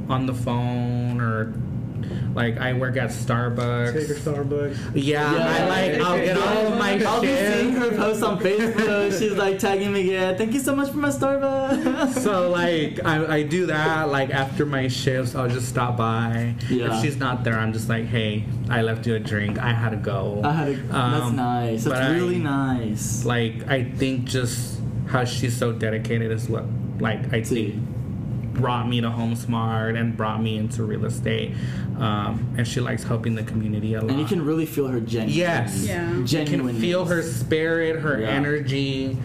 on 0.08 0.26
the 0.26 0.34
phone 0.34 1.20
or 1.20 1.54
like 2.34 2.58
I 2.58 2.72
work 2.74 2.96
at 2.96 3.10
Starbucks. 3.10 3.92
Take 3.92 4.08
her 4.08 4.14
Starbucks. 4.14 4.92
Yeah, 4.94 5.26
I 5.26 5.68
like 5.68 6.00
I'll 6.00 6.16
get 6.18 6.36
all 6.36 6.66
of 6.72 6.78
my 6.78 7.02
I'll 7.04 7.20
be 7.20 7.28
seeing 7.28 7.72
her 7.72 7.90
shit. 7.90 7.98
post 7.98 8.22
on 8.22 8.38
Facebook. 8.38 9.18
She's 9.18 9.32
like 9.32 9.58
tagging 9.58 9.92
me 9.92 10.00
again. 10.02 10.36
Thank 10.38 10.52
you 10.54 10.60
so 10.60 10.74
much 10.76 10.90
for 10.90 10.98
my 10.98 11.08
Starbucks. 11.08 12.18
So 12.20 12.50
like 12.50 13.04
I, 13.04 13.36
I 13.38 13.42
do 13.42 13.66
that 13.66 14.08
like 14.08 14.30
after 14.30 14.64
my 14.66 14.88
shifts 14.88 15.34
I'll 15.34 15.48
just 15.48 15.68
stop 15.68 15.96
by. 15.96 16.54
Yeah. 16.68 16.94
If 16.96 17.02
she's 17.02 17.16
not 17.16 17.44
there 17.44 17.58
I'm 17.58 17.72
just 17.72 17.88
like 17.88 18.04
hey 18.06 18.44
I 18.68 18.82
left 18.82 19.06
you 19.06 19.14
a 19.14 19.20
drink 19.20 19.58
I 19.58 19.72
had 19.72 19.90
to 19.90 19.96
go. 19.96 20.40
I 20.44 20.52
had 20.52 20.68
a, 20.68 20.76
that's 20.76 21.24
Um, 21.24 21.36
nice. 21.36 21.84
That's 21.84 21.94
but 21.98 22.02
I- 22.10 22.14
really 22.14 22.38
nice. 22.38 23.24
Like 23.24 23.66
I 23.68 23.84
think 23.84 24.24
just 24.26 24.80
how 25.08 25.24
she's 25.24 25.56
so 25.56 25.72
dedicated 25.72 26.30
is 26.30 26.48
what 26.48 26.64
like 27.00 27.32
I 27.32 27.42
See. 27.42 27.70
think 27.72 27.86
brought 28.54 28.88
me 28.88 29.00
to 29.00 29.10
Home 29.10 29.34
Smart 29.36 29.96
and 29.96 30.16
brought 30.16 30.42
me 30.42 30.56
into 30.56 30.82
real 30.84 31.04
estate. 31.04 31.54
Um, 31.98 32.54
and 32.56 32.66
she 32.66 32.80
likes 32.80 33.02
helping 33.04 33.34
the 33.34 33.42
community 33.42 33.94
a 33.94 34.00
lot. 34.00 34.10
And 34.10 34.18
you 34.20 34.26
can 34.26 34.44
really 34.44 34.66
feel 34.66 34.88
her 34.88 35.00
genuine. 35.00 35.36
Yes. 35.36 35.84
Yeah. 35.86 36.10
You 36.12 36.24
Genuine. 36.24 36.68
can 36.74 36.80
feel 36.80 37.04
her 37.06 37.22
spirit, 37.22 38.00
her 38.00 38.20
Yeah. 38.20 38.28
energy. 38.28 39.16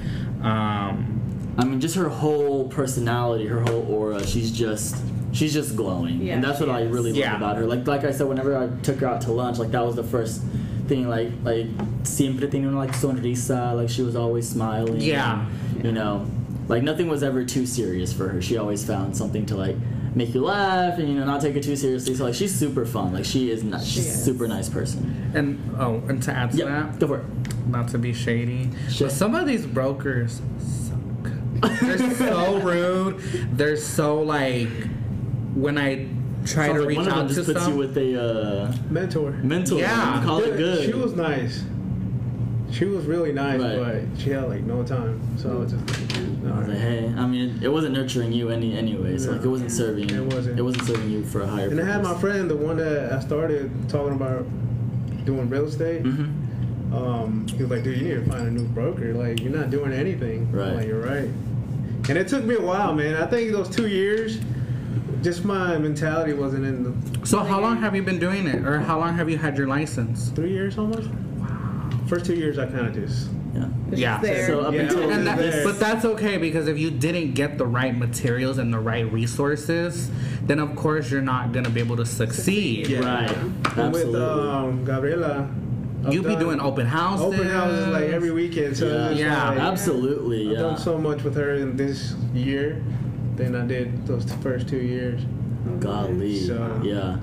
Um, 0.42 1.22
I 1.58 1.64
mean, 1.66 1.80
just 1.80 1.96
her 1.96 2.10
whole 2.10 2.68
personality, 2.68 3.48
her 3.48 3.62
whole 3.62 3.86
aura. 3.90 4.26
She's 4.28 4.52
just, 4.52 4.98
she's 5.32 5.54
just 5.54 5.76
glowing, 5.76 6.22
Yeah, 6.22 6.36
and 6.36 6.44
that's 6.44 6.60
what 6.60 6.70
I 6.70 6.84
really 6.84 7.12
love 7.12 7.18
Yeah. 7.20 7.38
about 7.38 7.56
her. 7.58 7.66
Like, 7.66 7.88
like 7.88 8.04
I 8.04 8.12
said, 8.12 8.28
whenever 8.28 8.58
I 8.58 8.68
took 8.84 9.00
her 9.00 9.08
out 9.08 9.22
to 9.22 9.32
lunch, 9.32 9.58
like 9.58 9.72
that 9.72 9.86
was 9.86 9.96
the 9.96 10.04
first 10.04 10.42
thing. 10.88 11.08
Like, 11.10 11.32
like 11.44 11.68
siempre 12.04 12.48
tenía 12.48 12.68
una, 12.68 12.78
like 12.78 12.92
sonrisa. 12.92 13.74
Like 13.76 13.90
she 13.90 14.02
was 14.02 14.16
always 14.16 14.48
smiling. 14.50 15.00
Yeah. 15.02 15.46
You 15.82 15.94
know, 15.94 16.26
like 16.68 16.84
nothing 16.84 17.08
was 17.08 17.24
ever 17.24 17.44
too 17.46 17.66
serious 17.66 18.12
for 18.14 18.28
her. 18.30 18.42
She 18.42 18.58
always 18.58 18.86
found 18.86 19.16
something 19.16 19.46
to 19.48 19.56
like 19.56 19.76
make 20.16 20.34
you 20.34 20.42
laugh 20.42 20.98
and 20.98 21.10
you 21.10 21.16
know 21.16 21.26
not 21.26 21.42
take 21.42 21.56
it 21.56 21.64
too 21.64 21.76
seriously. 21.76 22.16
So 22.16 22.24
like 22.26 22.34
she's 22.36 22.54
super 22.54 22.86
fun. 22.86 23.14
Like 23.14 23.26
she 23.26 23.52
is, 23.52 23.64
not, 23.64 23.84
she's 23.84 24.06
a 24.08 24.10
is. 24.10 24.24
super 24.26 24.48
nice 24.48 24.70
person. 24.70 25.32
and 25.36 25.76
oh, 25.80 26.02
and 26.08 26.22
to 26.24 26.32
add 26.32 26.52
to 26.52 26.58
Yep. 26.58 26.68
that, 26.68 27.00
Go 27.00 27.08
for 27.08 27.18
it. 27.20 27.26
not 27.68 27.88
to 27.90 27.98
be 27.98 28.14
shady, 28.14 28.70
Sure. 28.90 29.08
but 29.08 29.14
some 29.14 29.36
of 29.36 29.46
these 29.46 29.66
brokers 29.66 30.42
suck. 30.60 31.72
They're 31.82 32.14
so 32.16 32.60
rude. 32.60 33.20
They're 33.58 33.78
so 33.78 34.22
like 34.22 34.70
when 35.54 35.78
I 35.78 36.08
try 36.46 36.68
Sounds 36.68 36.74
to 36.74 36.80
like 36.82 36.88
reach 36.90 36.98
one 36.98 37.08
of 37.08 37.14
them 37.16 37.24
out 37.26 37.30
to 37.30 37.34
just 37.36 37.48
puts 37.48 37.64
some. 37.64 37.74
you 37.74 37.80
with 37.80 37.98
a 37.98 38.22
uh, 38.22 38.76
Mentor. 38.90 39.32
mentor. 39.32 39.80
Yeah. 39.80 40.20
you 40.20 40.26
call 40.26 40.40
it 40.44 40.58
good. 40.58 40.86
She 40.86 40.94
was 40.94 41.14
nice. 41.14 41.64
She 42.72 42.86
was 42.86 43.06
really 43.06 43.32
nice, 43.32 43.62
Right. 43.62 44.04
but 44.12 44.20
she 44.22 44.32
had 44.32 44.48
like 44.50 44.62
no 44.64 44.84
time. 44.84 45.22
So 45.38 45.52
I 45.52 45.56
was 45.56 45.72
just 45.72 45.88
like, 45.88 46.35
I 46.54 46.60
was 46.60 46.68
like, 46.68 46.78
hey, 46.78 47.14
I 47.18 47.26
mean, 47.26 47.60
it 47.62 47.68
wasn't 47.72 47.94
nurturing 47.96 48.32
you 48.32 48.50
any 48.50 48.78
anyway, 48.78 49.18
so 49.18 49.28
No. 49.32 49.38
like 49.38 49.46
it 49.46 49.50
wasn't 49.50 49.72
serving. 49.72 50.10
It 50.10 50.34
wasn't. 50.34 50.60
It 50.60 50.62
wasn't 50.62 50.86
serving 50.86 51.10
you 51.10 51.24
for 51.24 51.42
a 51.42 51.48
higher. 51.48 51.70
And 51.70 51.80
I 51.80 51.86
had 51.86 52.04
my 52.04 52.14
friend, 52.16 52.50
the 52.50 52.56
one 52.56 52.78
that 52.78 53.12
I 53.12 53.20
started 53.20 53.72
talking 53.90 54.14
about 54.16 54.46
doing 55.26 55.50
real 55.50 55.66
estate. 55.66 56.04
Mhm. 56.04 56.32
Um, 56.94 57.46
he 57.48 57.62
was 57.64 57.72
like, 57.72 57.84
dude, 57.84 57.98
you 58.00 58.08
need 58.16 58.26
to 58.26 58.32
find 58.32 58.48
a 58.48 58.52
new 58.52 58.66
broker. 58.66 59.14
Like, 59.14 59.42
you're 59.42 59.52
not 59.56 59.70
doing 59.70 59.92
anything. 59.92 60.52
Right. 60.52 60.68
I'm 60.70 60.76
like, 60.78 60.88
you're 60.88 61.02
right. 61.02 61.30
And 62.08 62.18
it 62.18 62.28
took 62.28 62.46
me 62.46 62.56
a 62.56 62.62
while, 62.62 62.94
man. 62.94 63.16
I 63.16 63.26
think 63.26 63.52
those 63.52 63.68
two 63.70 63.88
years, 63.88 64.40
just 65.24 65.44
my 65.44 65.78
mentality 65.80 66.34
wasn't 66.34 66.66
in 66.66 66.84
the 66.84 66.94
so 67.26 67.40
how 67.40 67.60
long 67.60 67.78
have 67.78 67.96
you 67.96 68.04
been 68.04 68.20
doing 68.20 68.46
it, 68.46 68.64
or 68.68 68.80
how 68.80 69.00
long 69.00 69.16
have 69.16 69.28
you 69.30 69.38
had 69.38 69.58
your 69.58 69.66
license? 69.68 70.30
three 70.30 70.52
years 70.52 70.78
almost. 70.78 71.10
Wow. 71.40 71.90
First 72.06 72.28
two 72.28 72.36
years, 72.36 72.60
I 72.60 72.68
kind 72.68 72.86
of 72.86 72.94
just 72.94 73.30
Yeah. 73.56 73.68
It's 73.92 74.00
Yeah. 74.02 74.20
there. 74.22 74.48
So 74.48 74.60
up 74.62 74.74
Yeah. 74.74 74.82
until 74.82 75.10
And 75.10 75.26
that, 75.28 75.38
there. 75.38 75.64
but 75.64 75.80
that's 75.80 76.04
okay 76.06 76.38
because 76.38 76.68
if 76.68 76.78
you 76.78 76.92
didn't 76.92 77.34
get 77.34 77.58
the 77.58 77.66
right 77.66 77.98
materials 77.98 78.58
and 78.58 78.74
the 78.74 78.80
right 78.80 79.10
resources, 79.12 80.10
then 80.46 80.60
of 80.60 80.76
course 80.76 81.10
you're 81.10 81.22
not 81.22 81.54
gonna 81.54 81.70
be 81.70 81.80
able 81.80 81.96
to 81.98 82.06
succeed. 82.06 82.88
Yeah. 82.88 83.00
right, 83.00 83.38
And 83.78 83.94
with 83.94 84.14
um, 84.16 84.84
Gabriela. 84.84 85.48
I've 86.06 86.14
You 86.14 86.22
be 86.22 86.36
doing 86.36 86.60
open 86.60 86.86
houses. 86.86 87.26
open 87.26 87.48
houses 87.48 87.88
like 87.88 88.04
every 88.10 88.32
weekend. 88.32 88.78
So 88.78 88.86
yeah, 88.88 89.10
Yeah. 89.12 89.50
like, 89.50 89.60
absolutely. 89.60 90.48
I've 90.48 90.54
Yeah. 90.54 90.60
done 90.62 90.78
so 90.78 90.98
much 91.00 91.24
with 91.24 91.36
her 91.36 91.56
in 91.56 91.78
this 91.78 92.14
year 92.34 92.78
than 93.38 93.56
I 93.56 93.66
did 93.66 94.06
those 94.06 94.26
first 94.44 94.68
two 94.68 94.78
years. 94.78 95.22
Golly. 95.80 96.38
So- 96.40 96.80
yeah. 96.84 97.16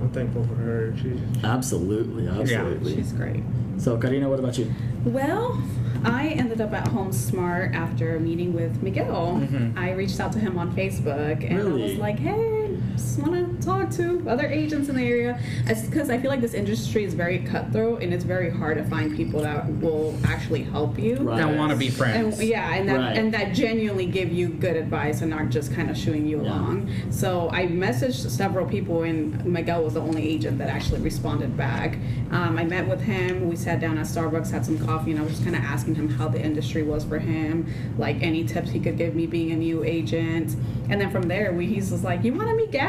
I'm 0.00 0.10
thankful 0.10 0.44
for 0.46 0.54
her. 0.54 0.94
She's 0.96 1.20
Absolutely. 1.44 2.28
Absolutely. 2.28 2.94
She's 2.96 3.12
great. 3.12 3.42
So, 3.78 3.98
Carina, 3.98 4.28
what 4.28 4.38
about 4.38 4.56
you? 4.58 4.72
Well, 5.04 5.60
I 6.04 6.28
ended 6.28 6.60
up 6.60 6.72
at 6.72 6.88
Home 6.88 7.12
Smart 7.12 7.74
after 7.74 8.18
meeting 8.20 8.52
with 8.54 8.82
Miguel. 8.82 9.40
Mhm. 9.42 9.76
I 9.76 9.92
reached 9.92 10.18
out 10.20 10.32
to 10.32 10.38
him 10.38 10.56
on 10.58 10.72
Facebook 10.74 11.48
and 11.48 11.60
I 11.60 11.64
was 11.64 11.96
like, 11.98 12.18
hey, 12.18 12.55
just 12.96 13.18
want 13.20 13.60
to 13.60 13.66
talk 13.66 13.90
to 13.90 14.24
other 14.28 14.46
agents 14.46 14.88
in 14.88 14.96
the 14.96 15.02
area. 15.02 15.38
Because 15.66 16.10
I 16.10 16.18
feel 16.18 16.30
like 16.30 16.40
this 16.40 16.54
industry 16.54 17.04
is 17.04 17.14
very 17.14 17.38
cutthroat 17.40 18.02
and 18.02 18.12
it's 18.12 18.24
very 18.24 18.50
hard 18.50 18.78
to 18.78 18.84
find 18.84 19.14
people 19.14 19.40
that 19.42 19.68
will 19.80 20.14
actually 20.24 20.62
help 20.62 20.98
you. 20.98 21.16
Right. 21.16 21.38
That 21.38 21.56
want 21.56 21.72
to 21.72 21.78
be 21.78 21.90
friends. 21.90 22.40
And, 22.40 22.48
yeah, 22.48 22.74
and 22.74 22.88
that 22.88 22.96
Right. 22.98 23.16
and 23.16 23.32
that 23.34 23.54
genuinely 23.54 24.06
give 24.06 24.32
you 24.32 24.48
good 24.48 24.76
advice 24.76 25.20
and 25.22 25.32
aren't 25.34 25.50
just 25.52 25.72
kind 25.74 25.90
of 25.90 25.96
shooing 25.96 26.26
you 26.26 26.42
Yeah. 26.42 26.48
along. 26.48 26.88
So 27.10 27.48
I 27.52 27.66
messaged 27.66 28.28
several 28.30 28.66
people, 28.66 29.02
and 29.02 29.44
Miguel 29.44 29.82
was 29.84 29.94
the 29.94 30.00
only 30.00 30.26
agent 30.28 30.58
that 30.58 30.68
actually 30.68 31.00
responded 31.00 31.56
back. 31.56 31.98
Um, 32.30 32.56
I 32.58 32.64
met 32.64 32.88
with 32.88 33.02
him. 33.02 33.48
We 33.48 33.56
sat 33.56 33.80
down 33.80 33.98
at 33.98 34.06
Starbucks, 34.06 34.50
had 34.50 34.64
some 34.64 34.78
coffee, 34.78 35.10
and 35.12 35.20
I 35.20 35.22
was 35.22 35.32
just 35.32 35.44
kind 35.44 35.56
of 35.56 35.62
asking 35.62 35.94
him 35.96 36.08
how 36.08 36.28
the 36.28 36.42
industry 36.42 36.82
was 36.82 37.04
for 37.04 37.18
him, 37.18 37.66
like 37.98 38.22
any 38.22 38.44
tips 38.44 38.70
he 38.70 38.80
could 38.80 38.96
give 38.96 39.14
me 39.14 39.26
being 39.26 39.52
a 39.52 39.56
new 39.56 39.84
agent. 39.84 40.56
And 40.88 41.00
then 41.00 41.10
from 41.10 41.22
there, 41.28 41.52
we 41.52 41.66
he's 41.66 41.90
just 41.90 42.04
like, 42.04 42.22
"You 42.24 42.32
want 42.32 42.48
to 42.48 42.54
meet 42.56 42.70
Gabby?" 42.70 42.85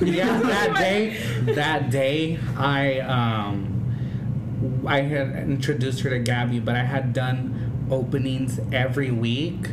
Yeah, 0.00 0.38
that 0.42 0.76
day, 0.78 1.16
that 1.54 1.90
day, 1.90 2.38
I 2.56 2.98
um, 3.00 4.82
I 4.86 5.00
had 5.02 5.36
introduced 5.48 6.00
her 6.00 6.10
to 6.10 6.18
Gabby, 6.18 6.60
but 6.60 6.76
I 6.76 6.84
had 6.84 7.12
done 7.12 7.88
openings 7.90 8.60
every 8.72 9.10
week. 9.10 9.68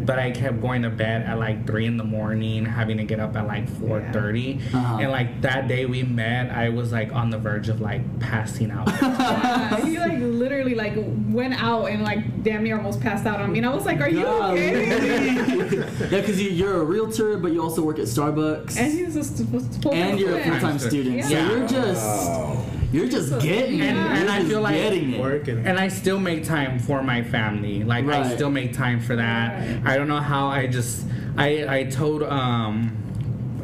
But 0.00 0.18
I 0.18 0.30
kept 0.30 0.60
going 0.60 0.82
to 0.82 0.90
bed 0.90 1.22
at 1.22 1.38
like 1.38 1.66
three 1.66 1.86
in 1.86 1.96
the 1.96 2.04
morning, 2.04 2.64
having 2.64 2.98
to 2.98 3.04
get 3.04 3.20
up 3.20 3.36
at 3.36 3.46
like 3.46 3.68
four 3.78 4.06
thirty. 4.12 4.60
Uh-huh. 4.72 4.98
And 5.00 5.10
like 5.10 5.40
that 5.42 5.68
day 5.68 5.86
we 5.86 6.02
met, 6.02 6.50
I 6.50 6.68
was 6.68 6.92
like 6.92 7.12
on 7.12 7.30
the 7.30 7.38
verge 7.38 7.68
of 7.68 7.80
like 7.80 8.02
passing 8.20 8.70
out. 8.70 8.88
Yeah, 9.24 9.84
he 9.84 9.98
like 9.98 10.18
literally 10.18 10.74
like 10.74 10.94
went 11.28 11.54
out 11.62 11.86
and 11.86 12.02
like 12.02 12.42
damn 12.42 12.62
near 12.62 12.76
almost 12.76 13.00
passed 13.00 13.26
out 13.26 13.40
on 13.40 13.52
me, 13.52 13.58
and 13.58 13.66
I 13.66 13.74
was 13.74 13.84
like, 13.84 14.00
"Are 14.00 14.08
you 14.08 14.26
okay?" 14.26 15.34
yeah, 15.34 16.20
because 16.20 16.40
you, 16.40 16.50
you're 16.50 16.80
a 16.80 16.84
realtor, 16.84 17.36
but 17.38 17.52
you 17.52 17.62
also 17.62 17.82
work 17.82 17.98
at 17.98 18.06
Starbucks, 18.06 18.76
and 18.76 18.92
he's 18.92 19.14
just 19.14 19.36
supposed 19.36 19.82
to 19.82 19.90
and 19.90 20.18
you're 20.18 20.36
a 20.36 20.42
quit. 20.42 20.60
full-time 20.60 20.78
student. 20.78 21.24
So 21.24 21.30
you're 21.30 21.66
just 21.66 22.73
you're 22.94 23.08
just 23.08 23.30
getting 23.40 23.80
it. 23.80 23.86
And- 23.86 23.96
You're 23.96 24.06
and 24.20 24.30
I 24.30 24.36
just 24.38 24.48
feel 24.50 24.60
like- 24.60 24.74
getting 24.76 25.14
it. 25.14 25.20
working. 25.20 25.66
And 25.66 25.78
I 25.78 25.88
still 25.88 26.18
make 26.20 26.44
time 26.44 26.78
for 26.78 27.02
my 27.02 27.22
family. 27.22 27.82
Like 27.82 28.06
I 28.06 28.34
still 28.34 28.50
make 28.50 28.72
time 28.72 29.00
for 29.00 29.16
that. 29.16 29.58
Right. 29.58 29.80
I 29.92 29.96
don't 29.96 30.08
know 30.08 30.20
how 30.20 30.46
I 30.46 30.66
just 30.68 31.04
I 31.36 31.48
I 31.78 31.82
told 31.84 32.22
um 32.22 32.92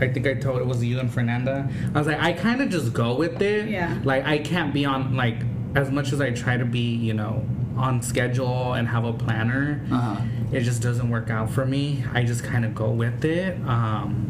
I 0.00 0.08
think 0.08 0.26
I 0.26 0.34
told 0.34 0.60
it 0.60 0.66
was 0.66 0.82
you 0.82 0.98
and 0.98 1.10
Fernanda. 1.12 1.68
I 1.94 1.98
was 1.98 2.06
like 2.08 2.20
I 2.20 2.32
kind 2.32 2.60
of 2.60 2.70
just 2.70 2.92
go 2.92 3.14
with 3.14 3.40
it. 3.40 3.68
Yeah. 3.68 3.96
Like 4.02 4.24
I 4.26 4.38
can't 4.38 4.72
be 4.74 4.84
on 4.84 5.14
like 5.16 5.36
as 5.76 5.90
much 5.90 6.12
as 6.12 6.20
I 6.20 6.30
try 6.30 6.56
to 6.56 6.64
be, 6.64 6.96
you 6.96 7.14
know, 7.14 7.44
on 7.76 8.02
schedule 8.02 8.72
and 8.72 8.88
have 8.88 9.04
a 9.04 9.12
planner. 9.12 9.80
Uh-huh. 9.92 10.16
It 10.52 10.60
just 10.62 10.82
doesn't 10.82 11.08
work 11.08 11.30
out 11.30 11.48
for 11.50 11.64
me. 11.64 12.02
I 12.12 12.24
just 12.24 12.42
kind 12.42 12.64
of 12.64 12.74
go 12.74 12.90
with 12.90 13.24
it. 13.24 13.56
Um 13.66 14.26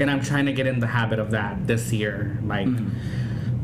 and 0.00 0.10
I'm 0.10 0.20
trying 0.20 0.46
to 0.46 0.52
get 0.52 0.66
in 0.66 0.80
the 0.80 0.88
habit 0.88 1.18
of 1.20 1.30
that 1.30 1.66
this 1.68 1.92
year. 1.92 2.36
Like 2.44 2.66
Mhm. 2.66 2.90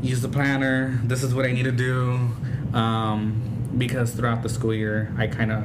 Use 0.03 0.21
the 0.21 0.27
planner. 0.29 0.99
This 1.03 1.23
is 1.23 1.33
what 1.33 1.45
I 1.45 1.51
need 1.51 1.63
to 1.63 1.71
do. 1.71 2.29
Um, 2.77 3.41
because 3.77 4.11
throughout 4.11 4.43
the 4.43 4.49
school 4.49 4.73
year, 4.73 5.11
I 5.17 5.25
kind 5.27 5.51
of 5.51 5.63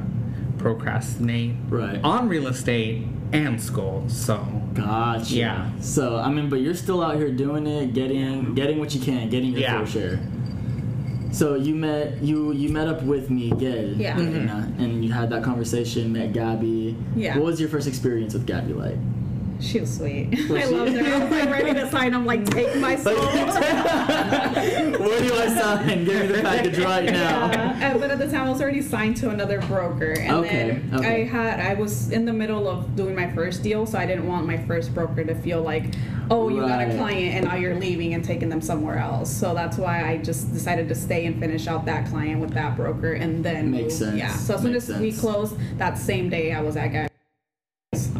procrastinate 0.57 1.55
Right. 1.69 1.99
on 2.03 2.27
real 2.29 2.47
estate 2.47 3.05
and 3.31 3.61
school. 3.61 4.05
So 4.07 4.45
Gotcha. 4.73 5.35
Yeah. 5.35 5.69
So 5.81 6.17
I 6.17 6.29
mean, 6.31 6.49
but 6.49 6.61
you're 6.61 6.73
still 6.75 7.03
out 7.03 7.17
here 7.17 7.31
doing 7.31 7.67
it, 7.67 7.93
getting 7.93 8.53
getting 8.55 8.79
what 8.79 8.95
you 8.95 9.01
can, 9.01 9.29
getting 9.29 9.51
your 9.51 9.59
Yeah. 9.61 9.77
fair 9.83 9.87
share. 9.87 10.19
So 11.31 11.55
you 11.55 11.75
met 11.75 12.21
you 12.23 12.51
you 12.53 12.69
met 12.69 12.87
up 12.87 13.03
with 13.03 13.29
Miguel, 13.29 13.93
Yeah. 13.97 14.15
Carina, 14.15 14.71
and 14.79 15.03
you 15.05 15.11
had 15.11 15.29
that 15.31 15.43
conversation. 15.43 16.11
Met 16.13 16.33
Gabby. 16.33 16.95
Yeah. 17.15 17.35
What 17.35 17.45
was 17.45 17.59
your 17.59 17.69
first 17.69 17.87
experience 17.87 18.33
with 18.33 18.45
Gabby 18.45 18.73
like? 18.73 18.97
She 19.59 19.79
was 19.81 19.97
sweet. 19.97 20.29
Was 20.49 20.51
I 20.51 20.61
she? 20.67 20.75
loved 20.75 20.91
her. 20.93 21.13
I 21.13 21.19
was 21.19 21.31
like 21.31 21.49
ready 21.49 21.73
to 21.73 21.89
sign. 21.91 22.13
I'm 22.13 22.25
like, 22.25 22.45
take 22.49 22.75
my 22.79 22.95
soul. 22.95 23.15
Where 23.15 25.21
do 25.21 25.33
I 25.35 25.47
sign? 25.47 26.05
Give 26.05 26.21
me 26.21 26.27
the 26.27 26.41
package 26.41 26.77
right 26.79 27.05
now. 27.05 27.51
Yeah, 27.51 27.93
uh, 27.95 27.97
but 27.97 28.11
at 28.11 28.19
the 28.19 28.27
time 28.29 28.47
I 28.47 28.49
was 28.49 28.61
already 28.61 28.81
signed 28.81 29.17
to 29.17 29.29
another 29.29 29.59
broker, 29.61 30.13
and 30.13 30.31
Okay, 30.37 30.81
then 30.89 30.99
okay. 30.99 31.23
I 31.23 31.27
had 31.27 31.59
I 31.59 31.73
was 31.73 32.11
in 32.11 32.25
the 32.25 32.33
middle 32.33 32.67
of 32.67 32.95
doing 32.95 33.15
my 33.15 33.29
first 33.33 33.63
deal, 33.63 33.85
so 33.85 33.97
I 33.97 34.05
didn't 34.05 34.27
want 34.27 34.45
my 34.47 34.57
first 34.65 34.93
broker 34.93 35.23
to 35.25 35.35
feel 35.35 35.61
like, 35.61 35.93
oh, 36.29 36.47
you 36.49 36.61
got 36.61 36.81
a 36.81 36.95
client 36.95 37.35
and 37.35 37.45
now 37.45 37.55
you're 37.55 37.75
leaving 37.75 38.13
and 38.13 38.23
taking 38.23 38.49
them 38.49 38.61
somewhere 38.61 38.97
else. 38.97 39.29
So 39.31 39.53
that's 39.53 39.77
why 39.77 40.09
I 40.09 40.17
just 40.17 40.53
decided 40.53 40.87
to 40.89 40.95
stay 40.95 41.25
and 41.25 41.39
finish 41.39 41.67
out 41.67 41.85
that 41.85 42.07
client 42.09 42.39
with 42.39 42.53
that 42.53 42.75
broker, 42.77 43.13
and 43.13 43.43
then 43.43 43.71
Makes 43.71 43.99
move. 43.99 44.09
sense. 44.09 44.17
Yeah. 44.17 44.31
So 44.33 44.55
as 44.55 44.61
soon 44.61 44.75
as 44.75 44.89
we 44.89 45.11
closed 45.11 45.55
that 45.77 45.97
same 45.97 46.29
day, 46.29 46.53
I 46.53 46.61
was 46.61 46.77
at 46.77 46.87
Guy's 46.93 47.09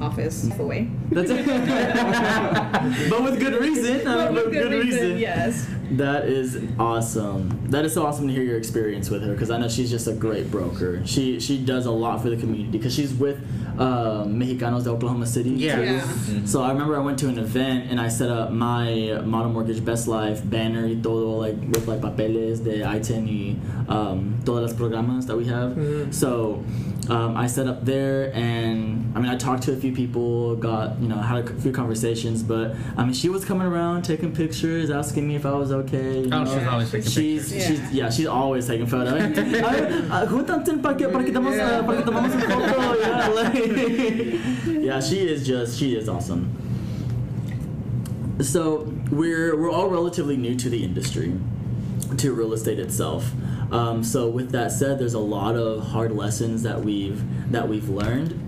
office 0.01 0.49
away. 0.59 0.89
That's 1.11 1.29
it. 1.31 1.45
but 3.09 3.23
with 3.23 3.39
good 3.39 3.59
reason. 3.61 4.03
But 4.03 4.33
with 4.33 4.51
good, 4.51 4.71
reason. 4.71 5.17
yes. 5.17 5.67
That 5.91 6.27
is 6.27 6.61
awesome. 6.77 7.69
That 7.71 7.85
is 7.85 7.93
so 7.93 8.05
awesome 8.05 8.27
to 8.27 8.33
hear 8.33 8.43
your 8.43 8.57
experience 8.57 9.09
with 9.09 9.23
her 9.23 9.33
because 9.33 9.49
I 9.49 9.57
know 9.57 9.67
she's 9.67 9.89
just 9.89 10.07
a 10.07 10.13
great 10.13 10.51
broker. 10.51 11.05
She 11.05 11.39
she 11.39 11.57
does 11.57 11.85
a 11.85 11.91
lot 11.91 12.21
for 12.21 12.29
the 12.29 12.37
community 12.37 12.69
because 12.71 12.93
she's 12.93 13.13
with 13.13 13.37
uh, 13.77 14.25
Mexicanos 14.25 14.83
de 14.83 14.89
Oklahoma 14.89 15.25
City. 15.25 15.51
Yeah. 15.51 15.75
too. 15.75 15.83
Yeah. 15.83 16.45
So 16.45 16.61
I 16.61 16.71
remember 16.71 16.95
I 16.97 17.01
went 17.01 17.17
to 17.19 17.29
an 17.29 17.39
event 17.39 17.89
and 17.89 17.99
I 17.99 18.09
set 18.09 18.29
up 18.29 18.51
my 18.51 19.21
Model 19.23 19.51
Mortgage 19.51 19.83
Best 19.83 20.07
Life 20.07 20.41
banner 20.47 20.85
y 20.85 20.97
todo 21.01 21.37
like 21.37 21.55
with 21.55 21.87
like 21.87 22.01
papeles 22.01 22.59
de 22.63 22.81
ITIN 22.83 23.25
y 23.25 23.55
um, 23.87 24.39
todas 24.43 24.71
las 24.71 24.73
programas 24.73 25.25
that 25.27 25.35
we 25.37 25.45
have. 25.45 26.13
So 26.13 26.63
um, 27.09 27.35
I 27.35 27.47
set 27.47 27.67
up 27.67 27.85
there 27.85 28.31
and 28.35 29.11
I 29.15 29.19
mean 29.19 29.31
I 29.31 29.35
talked 29.37 29.63
to 29.63 29.73
a 29.73 29.75
few 29.77 29.93
people, 29.93 30.55
got 30.55 30.99
you 30.99 31.07
know 31.07 31.15
had 31.15 31.49
a 31.49 31.53
few 31.61 31.71
conversations, 31.71 32.43
but 32.43 32.75
I 32.97 33.03
mean 33.03 33.13
she 33.13 33.29
was 33.29 33.43
coming 33.45 33.65
around 33.65 34.03
taking 34.03 34.33
pictures, 34.33 34.91
asking 34.91 35.27
me 35.27 35.35
if 35.35 35.45
I 35.45 35.53
was 35.53 35.71
okay. 35.85 36.19
you 36.21 36.29
Oh, 36.31 36.43
know. 36.43 36.57
she's 36.57 36.67
always 36.67 36.91
taking 36.91 37.09
She's, 37.11 37.51
pictures. 37.51 37.67
she's 37.67 37.91
yeah, 37.91 38.09
she's 38.09 38.27
always 38.27 38.67
taking 38.67 38.85
photos. 38.87 39.13
A 39.21 39.27
ver, 39.29 40.07
ah, 40.11 40.25
júntate 40.27 40.81
para 40.81 40.95
que 40.95 41.07
para 41.09 41.23
que 41.23 41.31
tomamos 41.33 41.57
uh, 41.59 41.83
para 41.85 41.97
que 41.97 42.05
tomamos 42.05 42.33
un 42.35 42.41
foto. 42.41 42.99
Yeah, 42.99 43.27
like, 43.29 44.83
yeah, 44.83 44.99
she 45.01 45.27
is 45.27 45.45
just 45.45 45.77
she 45.79 45.95
is 45.95 46.07
awesome. 46.09 46.55
So 48.41 48.91
we're 49.11 49.55
we're 49.59 49.71
all 49.71 49.89
relatively 49.89 50.37
new 50.37 50.55
to 50.55 50.69
the 50.69 50.83
industry, 50.83 51.33
to 52.17 52.33
real 52.33 52.53
estate 52.53 52.79
itself. 52.79 53.31
Um, 53.71 54.03
so 54.03 54.29
with 54.29 54.51
that 54.51 54.71
said, 54.71 54.97
there's 54.97 55.13
a 55.13 55.19
lot 55.19 55.55
of 55.55 55.83
hard 55.87 56.11
lessons 56.13 56.63
that 56.63 56.81
we've 56.81 57.21
that 57.51 57.67
we've 57.67 57.89
learned, 57.89 58.39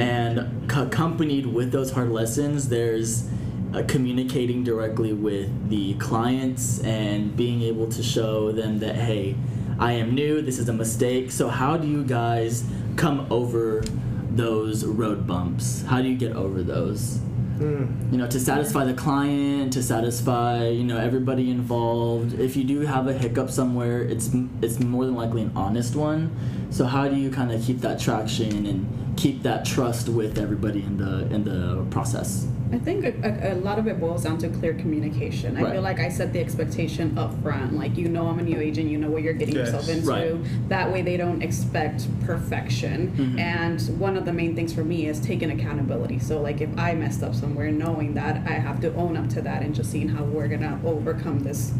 and 0.00 0.68
co- 0.68 0.84
accompanied 0.86 1.46
with 1.46 1.72
those 1.72 1.92
hard 1.92 2.10
lessons, 2.10 2.68
there's 2.70 3.28
uh, 3.74 3.82
communicating 3.88 4.62
directly 4.62 5.12
with 5.12 5.68
the 5.68 5.94
clients 5.94 6.80
and 6.80 7.36
being 7.36 7.62
able 7.62 7.88
to 7.88 8.02
show 8.02 8.52
them 8.52 8.78
that 8.78 8.94
hey, 8.94 9.34
I 9.78 9.92
am 9.92 10.14
new. 10.14 10.40
This 10.40 10.58
is 10.58 10.68
a 10.68 10.72
mistake. 10.72 11.32
So 11.32 11.48
how 11.48 11.76
do 11.76 11.88
you 11.88 12.04
guys 12.04 12.64
come 12.96 13.26
over 13.30 13.82
those 14.30 14.84
road 14.84 15.26
bumps? 15.26 15.82
How 15.82 16.00
do 16.00 16.08
you 16.08 16.16
get 16.16 16.36
over 16.36 16.62
those? 16.62 17.20
Mm. 17.58 18.10
you 18.10 18.18
know 18.18 18.26
to 18.26 18.40
satisfy 18.40 18.84
the 18.84 18.94
client 18.94 19.74
to 19.74 19.82
satisfy 19.84 20.66
you 20.66 20.82
know 20.82 20.98
everybody 20.98 21.52
involved 21.52 22.32
if 22.40 22.56
you 22.56 22.64
do 22.64 22.80
have 22.80 23.06
a 23.06 23.12
hiccup 23.12 23.48
somewhere 23.48 24.02
it's 24.02 24.28
it's 24.60 24.80
more 24.80 25.04
than 25.04 25.14
likely 25.14 25.42
an 25.42 25.52
honest 25.54 25.94
one 25.94 26.36
so 26.70 26.84
how 26.84 27.06
do 27.06 27.14
you 27.14 27.30
kind 27.30 27.52
of 27.52 27.62
keep 27.62 27.78
that 27.78 28.00
traction 28.00 28.66
and 28.66 29.16
keep 29.16 29.44
that 29.44 29.64
trust 29.64 30.08
with 30.08 30.36
everybody 30.36 30.82
in 30.82 30.96
the 30.96 31.32
in 31.32 31.44
the 31.44 31.86
process 31.92 32.48
I 32.74 32.78
think 32.80 33.04
a, 33.04 33.50
a, 33.50 33.54
a 33.54 33.56
lot 33.56 33.78
of 33.78 33.86
it 33.86 34.00
boils 34.00 34.24
down 34.24 34.36
to 34.38 34.48
clear 34.48 34.74
communication. 34.74 35.56
I 35.56 35.62
Right. 35.62 35.72
feel 35.74 35.82
like 35.82 36.00
I 36.00 36.08
set 36.08 36.32
the 36.32 36.40
expectation 36.40 37.16
up 37.16 37.32
front. 37.40 37.74
Like, 37.76 37.96
you 37.96 38.08
know, 38.08 38.26
I'm 38.26 38.40
a 38.40 38.42
new 38.42 38.58
agent, 38.58 38.90
you 38.90 38.98
know 38.98 39.08
what 39.10 39.22
you're 39.22 39.32
getting 39.32 39.54
Yes. 39.54 39.68
yourself 39.68 39.88
into. 39.88 40.08
Right. 40.10 40.68
That 40.70 40.92
way, 40.92 41.02
they 41.02 41.16
don't 41.16 41.40
expect 41.40 42.08
perfection. 42.26 43.12
Mhm. 43.16 43.38
And 43.38 43.80
one 44.00 44.16
of 44.16 44.24
the 44.24 44.32
main 44.32 44.56
things 44.56 44.72
for 44.72 44.82
me 44.82 45.06
is 45.06 45.20
taking 45.20 45.52
accountability. 45.52 46.18
So, 46.18 46.40
like, 46.42 46.60
if 46.60 46.70
I 46.76 46.94
messed 46.94 47.22
up 47.22 47.36
somewhere, 47.36 47.70
knowing 47.70 48.14
that 48.14 48.42
I 48.44 48.54
have 48.54 48.80
to 48.80 48.92
own 48.96 49.16
up 49.16 49.28
to 49.30 49.40
that 49.42 49.62
and 49.62 49.72
just 49.72 49.92
seeing 49.92 50.08
how 50.08 50.24
we're 50.24 50.48
going 50.48 50.62
to 50.62 50.76
overcome 50.84 51.40
this 51.40 51.72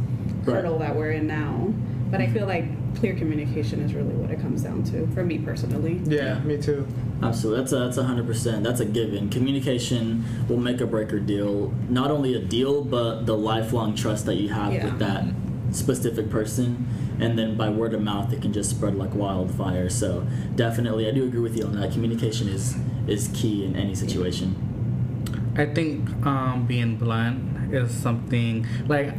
Right. 0.44 0.56
hurdle 0.56 0.78
that 0.78 0.94
we're 0.94 1.10
in 1.10 1.26
now. 1.26 1.72
But 2.14 2.20
I 2.20 2.28
feel 2.28 2.46
like 2.46 2.66
clear 2.94 3.16
communication 3.16 3.80
is 3.80 3.92
really 3.92 4.14
what 4.14 4.30
it 4.30 4.40
comes 4.40 4.62
down 4.62 4.84
to 4.84 5.04
for 5.08 5.24
me 5.24 5.38
personally. 5.38 6.00
Yeah, 6.04 6.38
me 6.44 6.56
too. 6.62 6.86
Absolutely, 7.20 7.60
that's 7.60 7.72
a 7.72 7.78
that's 7.80 7.96
a 7.96 8.04
hundred 8.04 8.24
percent. 8.28 8.62
That's 8.62 8.78
a 8.78 8.84
given. 8.84 9.30
Communication 9.30 10.24
will 10.48 10.58
make 10.58 10.80
or 10.80 10.86
break 10.86 11.12
or 11.12 11.18
deal. 11.18 11.74
Not 11.88 12.12
only 12.12 12.34
a 12.34 12.38
deal, 12.38 12.84
but 12.84 13.26
the 13.26 13.36
lifelong 13.36 13.96
trust 13.96 14.26
that 14.26 14.36
you 14.36 14.50
have 14.50 14.72
Yeah. 14.72 14.84
with 14.84 15.00
that 15.00 15.24
specific 15.72 16.30
person, 16.30 16.86
and 17.18 17.36
then 17.36 17.56
by 17.56 17.68
word 17.68 17.94
of 17.94 18.00
mouth, 18.02 18.32
it 18.32 18.40
can 18.42 18.52
just 18.52 18.70
spread 18.70 18.94
like 18.94 19.12
wildfire. 19.12 19.90
So 19.90 20.24
definitely, 20.54 21.08
I 21.08 21.10
do 21.10 21.24
agree 21.24 21.40
with 21.40 21.56
you 21.56 21.64
on 21.64 21.72
that. 21.80 21.90
Communication 21.90 22.46
is 22.46 22.76
is 23.08 23.28
key 23.34 23.64
in 23.64 23.74
any 23.74 23.96
situation. 23.96 24.54
I 25.56 25.66
think 25.66 26.08
um, 26.24 26.64
being 26.66 26.96
blunt 26.96 27.74
is 27.74 27.90
something 27.90 28.66
like, 28.86 29.14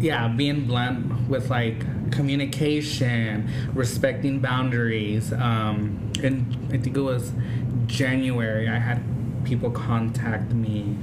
yeah, 0.00 0.28
being 0.28 0.66
blunt 0.66 1.28
with 1.28 1.50
like 1.50 2.10
communication, 2.10 3.48
respecting 3.74 4.40
boundaries. 4.40 5.32
Um, 5.32 6.12
and 6.22 6.56
I 6.72 6.78
think 6.78 6.96
it 6.96 7.00
was 7.00 7.32
January, 7.86 8.68
I 8.68 8.78
had 8.78 9.02
people 9.44 9.70
contact 9.70 10.52
me. 10.52 10.96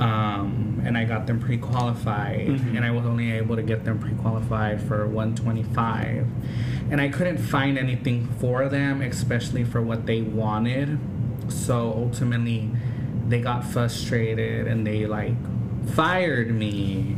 Um, 0.00 0.80
and 0.84 0.96
I 0.96 1.04
got 1.04 1.26
them 1.26 1.40
pre-qualified, 1.40 2.46
Mhm. 2.46 2.76
and 2.76 2.84
I 2.84 2.92
was 2.92 3.04
only 3.04 3.32
able 3.32 3.56
to 3.56 3.62
get 3.64 3.84
them 3.84 3.98
pre-qualified 3.98 4.80
for 4.80 5.08
125, 5.08 6.24
and 6.88 7.00
I 7.00 7.08
couldn't 7.08 7.38
find 7.38 7.76
anything 7.76 8.28
for 8.38 8.68
them, 8.68 9.02
especially 9.02 9.64
for 9.64 9.82
what 9.82 10.06
they 10.06 10.22
wanted. 10.22 10.98
So 11.48 11.92
ultimately, 11.96 12.70
they 13.28 13.40
got 13.40 13.64
frustrated 13.64 14.68
and 14.68 14.86
they 14.86 15.04
like 15.06 15.34
fired 15.86 16.54
me. 16.54 17.16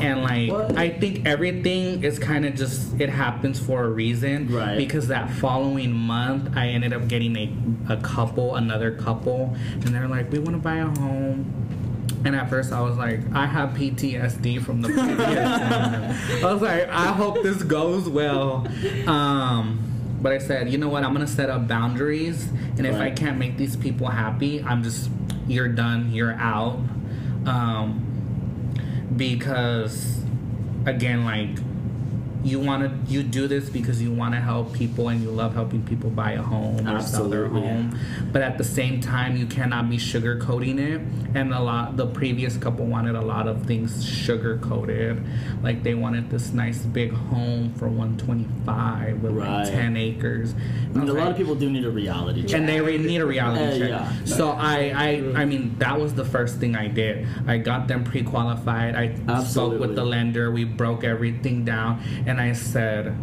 And 0.00 0.22
like 0.22 0.50
What? 0.50 0.76
I 0.78 0.88
think 0.90 1.26
everything 1.26 2.02
is 2.02 2.18
kind 2.18 2.44
of 2.46 2.54
just 2.54 3.00
it 3.00 3.08
happens 3.10 3.58
for 3.60 3.84
a 3.84 3.88
reason. 3.90 4.48
Right. 4.52 4.76
Because 4.76 5.08
that 5.08 5.30
following 5.30 5.92
month 5.92 6.56
I 6.56 6.68
ended 6.68 6.92
up 6.92 7.08
getting 7.08 7.36
a, 7.36 7.94
a 7.94 7.96
couple, 7.98 8.54
another 8.56 8.90
couple, 8.92 9.54
and 9.72 9.82
they're 9.84 10.08
like, 10.08 10.30
We 10.32 10.38
wanna 10.38 10.58
buy 10.58 10.76
a 10.76 10.86
home. 10.86 11.58
And 12.24 12.36
at 12.36 12.48
first 12.48 12.72
I 12.72 12.80
was 12.80 12.96
like, 12.96 13.20
I 13.34 13.46
have 13.46 13.70
PTSD 13.70 14.62
from 14.64 14.80
the 14.80 14.88
previous 14.88 15.18
one. 15.18 16.44
I 16.44 16.52
was 16.52 16.62
like, 16.62 16.88
I 16.88 17.06
hope 17.08 17.42
this 17.42 17.62
goes 17.64 18.08
well. 18.08 18.66
Um, 19.08 19.80
but 20.20 20.30
I 20.32 20.38
said, 20.38 20.70
you 20.70 20.78
know 20.78 20.88
what? 20.88 21.02
I'm 21.02 21.12
gonna 21.12 21.26
set 21.26 21.50
up 21.50 21.66
boundaries, 21.66 22.48
and 22.78 22.86
if 22.86 22.94
I 22.94 23.10
can't 23.10 23.38
make 23.38 23.56
these 23.56 23.74
people 23.76 24.06
happy, 24.06 24.62
I'm 24.62 24.82
just 24.84 25.10
you're 25.48 25.68
done, 25.68 26.12
you're 26.12 26.34
out. 26.34 26.78
Um, 27.44 28.06
because 29.16 30.22
again, 30.86 31.24
like 31.24 31.58
you 32.44 32.58
want 32.58 32.82
to 33.06 33.12
you 33.12 33.22
do 33.22 33.46
this 33.46 33.68
because 33.70 34.02
you 34.02 34.10
want 34.12 34.34
to 34.34 34.40
help 34.40 34.72
people 34.72 35.08
and 35.08 35.22
you 35.22 35.30
love 35.30 35.54
helping 35.54 35.82
people 35.84 36.10
buy 36.10 36.32
a 36.32 36.42
home 36.42 36.88
or 36.88 37.00
sell 37.00 37.28
their 37.28 37.46
home 37.46 37.96
but 38.32 38.42
at 38.42 38.58
the 38.58 38.64
same 38.64 39.00
time 39.00 39.36
you 39.36 39.46
cannot 39.46 39.88
be 39.88 39.96
sugarcoating 39.96 40.78
it 40.78 41.00
and 41.36 41.54
a 41.54 41.60
lot 41.60 41.96
the 41.96 42.06
previous 42.06 42.56
couple 42.56 42.84
wanted 42.84 43.14
a 43.14 43.20
lot 43.20 43.46
of 43.46 43.64
things 43.64 44.04
sugar 44.04 44.58
coated 44.58 45.22
like 45.62 45.82
they 45.84 45.94
wanted 45.94 46.28
this 46.30 46.52
nice 46.52 46.80
big 46.82 47.12
home 47.12 47.72
for 47.74 47.88
125 47.88 49.22
with 49.22 49.32
Right. 49.32 49.62
like 49.64 49.68
10 49.72 49.96
acres 49.96 50.54
I 50.94 50.98
mean, 50.98 51.08
a 51.08 51.12
lot 51.14 51.30
of 51.30 51.36
people 51.36 51.54
do 51.54 51.70
need 51.70 51.84
a 51.86 51.90
reality 51.90 52.42
check. 52.42 52.58
and 52.60 52.68
they 52.68 52.80
re- 52.80 52.98
need 52.98 53.20
a 53.22 53.26
reality 53.26 53.64
Uh, 53.64 53.78
check. 53.78 53.88
yeah. 53.88 54.24
So 54.26 54.50
I, 54.50 54.92
I, 55.34 55.42
I 55.42 55.44
mean, 55.46 55.74
that 55.78 55.98
was 55.98 56.12
the 56.14 56.24
first 56.24 56.58
thing 56.58 56.76
I 56.76 56.88
did. 56.88 57.26
I 57.46 57.56
got 57.56 57.88
them 57.88 58.04
pre-qualified. 58.04 58.94
I 58.94 59.42
spoke 59.44 59.80
with 59.80 59.94
the 59.96 60.04
lender. 60.04 60.50
We 60.50 60.64
broke 60.64 61.02
everything 61.02 61.64
down, 61.64 62.02
and 62.26 62.31
I 62.40 62.52
said, 62.52 63.14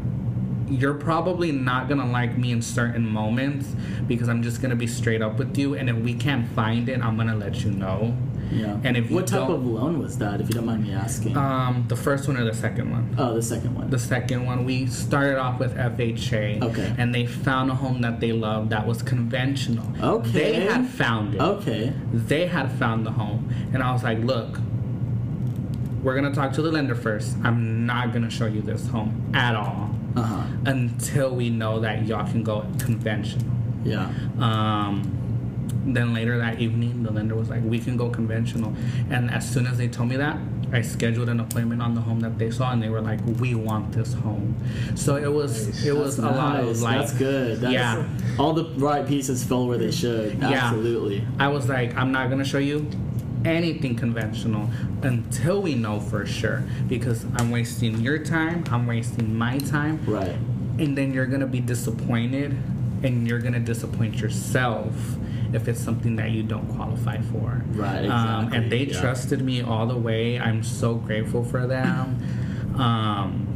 "You're 0.70 0.94
probably 0.96 1.52
not 1.52 1.90
gonna 1.90 2.10
like 2.10 2.38
me 2.38 2.52
in 2.52 2.62
certain 2.62 3.08
moments 3.08 3.76
because 4.08 4.30
I'm 4.30 4.44
just 4.44 4.62
gonna 4.62 4.76
be 4.76 4.88
straight 4.88 5.22
up 5.22 5.38
with 5.40 5.58
you. 5.58 5.74
And 5.76 5.90
if 5.90 5.98
we 5.98 6.14
can't 6.14 6.48
find 6.50 6.88
it, 6.90 7.04
I'm 7.04 7.18
gonna 7.18 7.36
let 7.36 7.64
you 7.64 7.72
know." 7.72 8.16
Yeah. 8.52 8.78
And 8.84 8.98
if 8.98 9.12
you 9.12 9.16
what 9.16 9.28
type 9.28 9.48
of 9.48 9.64
loan 9.64 10.00
was 10.00 10.18
that, 10.18 10.42
if 10.42 10.48
you 10.50 10.56
don't 10.56 10.66
mind 10.66 10.82
me 10.84 10.92
asking? 10.92 11.38
Um, 11.38 11.86
the 11.88 11.96
first 11.96 12.28
one 12.28 12.36
or 12.36 12.44
the 12.46 12.54
second 12.54 12.90
one? 12.90 13.14
oh, 13.20 13.36
the 13.36 13.44
second 13.44 13.76
one. 13.76 13.92
The 13.92 14.00
second 14.00 14.44
one, 14.44 14.66
we 14.66 14.88
started 14.88 15.38
off 15.38 15.60
with 15.60 15.76
FHA. 15.78 16.60
Okay. 16.64 16.92
And 16.98 17.14
they 17.14 17.28
found 17.28 17.70
a 17.70 17.76
home 17.76 18.02
that 18.02 18.20
they 18.20 18.32
loved 18.32 18.72
that 18.72 18.88
was 18.88 19.04
conventional. 19.04 19.86
Okay. 20.02 20.32
They 20.32 20.54
had 20.62 20.88
found 20.88 21.36
it. 21.36 21.42
okay. 21.42 21.94
They 22.12 22.48
had 22.48 22.72
found 22.72 23.06
the 23.06 23.12
home. 23.12 23.54
And 23.72 23.84
I 23.84 23.92
was 23.92 24.04
like, 24.04 24.18
look, 24.24 24.60
we're 26.04 26.20
to 26.32 26.36
talk 26.40 26.54
to 26.54 26.62
the 26.62 26.72
lender 26.72 26.96
first. 26.96 27.36
I'm 27.44 27.86
not 27.86 28.12
to 28.24 28.30
show 28.30 28.46
you 28.46 28.62
this 28.62 28.88
home 28.88 29.32
at 29.34 29.56
all 29.56 29.90
Uh 30.16 30.22
huh. 30.24 30.44
until 30.66 31.36
we 31.36 31.50
know 31.50 31.80
that 31.82 32.06
y'all 32.06 32.26
can 32.30 32.44
go 32.44 32.66
conventional. 32.80 33.46
Yeah. 33.84 34.10
Um, 34.40 35.16
then 35.86 36.14
later 36.14 36.38
that 36.38 36.60
evening, 36.60 37.04
the 37.04 37.12
lender 37.12 37.36
was 37.36 37.50
like, 37.50 37.64
"We 37.64 37.80
can 37.80 37.98
go 37.98 38.10
conventional." 38.10 38.74
And 39.10 39.32
as 39.32 39.50
soon 39.50 39.66
as 39.66 39.78
they 39.78 39.88
told 39.88 40.10
me 40.10 40.18
that, 40.18 40.38
I 40.72 40.82
scheduled 40.82 41.30
an 41.30 41.40
appointment 41.40 41.82
on 41.82 41.96
the 41.96 42.02
home 42.02 42.20
that 42.20 42.38
they 42.38 42.52
saw, 42.52 42.72
and 42.72 42.84
they 42.84 42.90
were 42.90 43.02
like, 43.02 43.20
"We 43.40 43.56
want 43.56 43.94
this 43.94 44.14
home." 44.14 44.56
So 44.96 45.16
it 45.16 45.32
was 45.32 45.86
it 45.86 45.96
was 45.96 46.18
That's 46.18 46.34
a 46.34 46.38
lot 46.38 46.60
of 46.60 46.82
like, 46.82 47.00
That's 47.00 47.14
good. 47.14 47.62
That's, 47.62 47.74
yeah. 47.74 48.08
All 48.38 48.54
the 48.54 48.66
right 48.78 49.08
pieces 49.08 49.44
fell 49.44 49.68
where 49.68 49.78
they 49.78 49.92
should. 49.92 50.38
Yeah. 50.40 50.50
Absolutely. 50.50 51.26
I 51.40 51.48
was 51.48 51.68
like, 51.70 51.96
"I'm 51.96 52.12
not 52.12 52.30
gonna 52.30 52.46
show 52.46 52.60
you 52.60 52.88
anything 53.46 53.96
conventional 53.96 54.70
until 55.02 55.62
we 55.62 55.76
know 55.76 56.00
for 56.00 56.26
sure, 56.26 56.64
because 56.88 57.26
I'm 57.36 57.52
wasting 57.52 58.02
your 58.02 58.18
time, 58.20 58.64
I'm 58.70 58.86
wasting 58.88 59.38
my 59.38 59.58
time, 59.60 60.00
Right. 60.06 60.36
and 60.78 60.98
then 60.98 61.14
you're 61.14 61.26
gonna 61.26 61.48
be 61.48 61.60
disappointed, 61.62 62.56
and 63.04 63.28
you're 63.28 63.40
gonna 63.40 63.60
disappoint 63.60 64.20
yourself." 64.22 65.18
If 65.52 65.68
it's 65.68 65.80
something 65.80 66.16
that 66.18 66.30
you 66.30 66.44
don't 66.44 66.68
qualify 66.68 67.22
for, 67.22 67.64
Right, 67.74 68.06
Um, 68.08 68.54
and 68.54 68.72
they 68.72 68.86
yeah. 68.86 69.00
trusted 69.02 69.42
me 69.42 69.62
all 69.64 69.88
the 69.88 69.98
way. 69.98 70.40
I'm 70.40 70.62
so 70.62 70.94
grateful 70.94 71.44
for 71.44 71.66
them. 71.66 72.18
Um, 72.76 73.48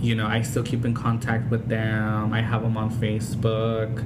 you 0.00 0.14
know, 0.14 0.26
I 0.26 0.42
still 0.42 0.62
keep 0.62 0.84
in 0.84 0.94
contact 0.94 1.50
with 1.50 1.66
them. 1.68 2.32
I 2.32 2.42
have 2.42 2.62
them 2.62 2.76
on 2.76 2.90
Facebook. 2.90 4.04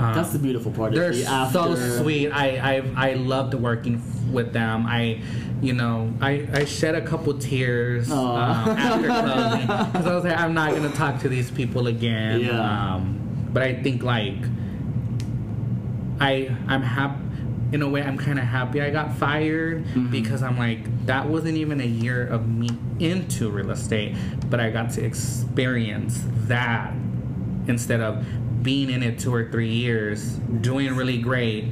Um, 0.00 0.14
That's 0.14 0.30
the 0.32 0.38
beautiful 0.38 0.72
part. 0.72 0.94
they're 0.94 1.12
so 1.12 1.74
sweet. 1.74 2.30
I 2.30 2.76
I 2.78 3.10
I 3.10 3.14
loved 3.14 3.54
working 3.54 4.02
with 4.32 4.52
them. 4.52 4.86
I, 4.86 5.20
you 5.60 5.72
know, 5.74 6.12
I 6.20 6.46
I 6.52 6.64
shed 6.64 6.94
a 6.94 7.00
couple 7.02 7.34
tears 7.38 8.10
um, 8.10 8.36
after 8.36 9.06
closing 9.22 9.66
because 9.92 10.06
I 10.06 10.14
was 10.14 10.24
like, 10.24 10.38
I'm 10.38 10.54
not 10.54 10.74
gonna 10.74 10.88
talk 10.90 11.20
to 11.20 11.28
these 11.28 11.50
people 11.50 11.86
again. 11.86 12.40
Yeah. 12.40 12.94
Um, 12.94 13.48
but 13.52 13.62
I 13.62 13.74
think 13.82 14.02
like 14.02 14.36
I 16.20 16.54
I'm 16.68 16.82
happy. 16.82 17.24
In 17.72 17.82
a 17.82 17.88
way, 17.88 18.02
I'm 18.02 18.18
kind 18.18 18.36
of 18.40 18.44
happy 18.46 18.82
I 18.82 18.90
got 18.90 19.14
fired 19.16 19.84
Mhm. 19.94 20.10
because 20.10 20.42
I'm 20.42 20.58
like 20.58 21.06
that 21.06 21.28
wasn't 21.28 21.56
even 21.56 21.80
a 21.80 21.84
year 21.86 22.26
of 22.26 22.48
me 22.48 22.68
into 22.98 23.48
real 23.48 23.70
estate, 23.70 24.16
but 24.50 24.58
I 24.58 24.70
got 24.70 24.90
to 24.92 25.04
experience 25.04 26.20
that 26.48 26.92
instead 27.68 28.00
of 28.00 28.26
being 28.62 28.90
in 28.90 29.02
it 29.02 29.18
two 29.18 29.34
or 29.34 29.50
three 29.50 29.72
years, 29.72 30.34
doing 30.60 30.94
really 30.94 31.18
great, 31.18 31.66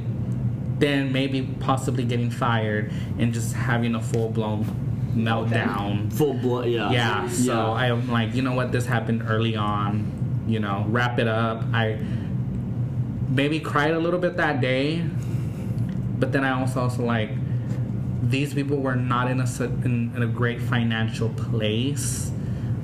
then 0.79 1.11
maybe 1.11 1.41
possibly 1.59 2.03
getting 2.05 2.31
fired 2.31 2.91
and 3.17 3.33
just 3.33 3.53
having 3.53 3.95
a 3.95 4.01
full 4.01 4.29
blown 4.29 4.65
meltdown. 5.15 6.11
Full 6.13 6.35
blown, 6.35 6.69
Yeah. 6.69 6.91
Yeah, 6.91 7.27
so 7.27 7.53
Yeah. 7.53 7.93
I'm 7.93 8.09
like, 8.09 8.33
you 8.33 8.41
know 8.41 8.53
what, 8.53 8.71
this 8.71 8.85
happened 8.85 9.23
early 9.27 9.55
on, 9.55 10.43
you 10.47 10.59
know, 10.59 10.85
wrap 10.87 11.19
it 11.19 11.27
up. 11.27 11.63
I 11.73 11.99
maybe 13.29 13.59
cried 13.59 13.91
a 13.91 13.99
little 13.99 14.19
bit 14.19 14.37
that 14.37 14.61
day, 14.61 15.03
but 16.17 16.31
then 16.31 16.43
I 16.43 16.59
also 16.59 16.81
also 16.81 17.03
like 17.03 17.29
these 18.23 18.53
people 18.53 18.77
were 18.77 18.95
not 18.95 19.29
in 19.29 19.39
a 19.39 19.63
in, 19.85 20.11
in 20.15 20.23
a 20.23 20.27
great 20.27 20.61
financial 20.61 21.29
place. 21.29 22.31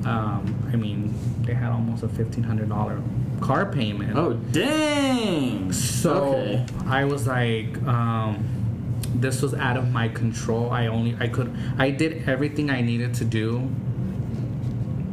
um, 0.06 0.56
I 0.72 0.76
mean, 0.76 1.14
they 1.42 1.54
had 1.54 1.72
almost 1.72 2.04
a 2.04 2.08
fifteen 2.10 2.44
hundred 2.44 2.70
dollar 2.70 3.02
car 3.42 3.66
payment. 3.66 4.16
Oh 4.16 4.34
dang! 4.34 5.72
So 5.72 6.36
okay. 6.36 6.66
I 6.86 7.06
was 7.06 7.28
like, 7.28 7.82
um, 7.84 8.44
this 9.16 9.42
was 9.42 9.54
out 9.54 9.78
of 9.78 9.92
my 9.92 10.08
control. 10.08 10.72
I 10.72 10.88
only 10.88 11.16
I 11.20 11.28
could 11.28 11.56
I 11.78 11.90
did 11.92 12.28
everything 12.28 12.70
I 12.70 12.82
needed 12.82 13.14
to 13.16 13.26
do. 13.26 13.70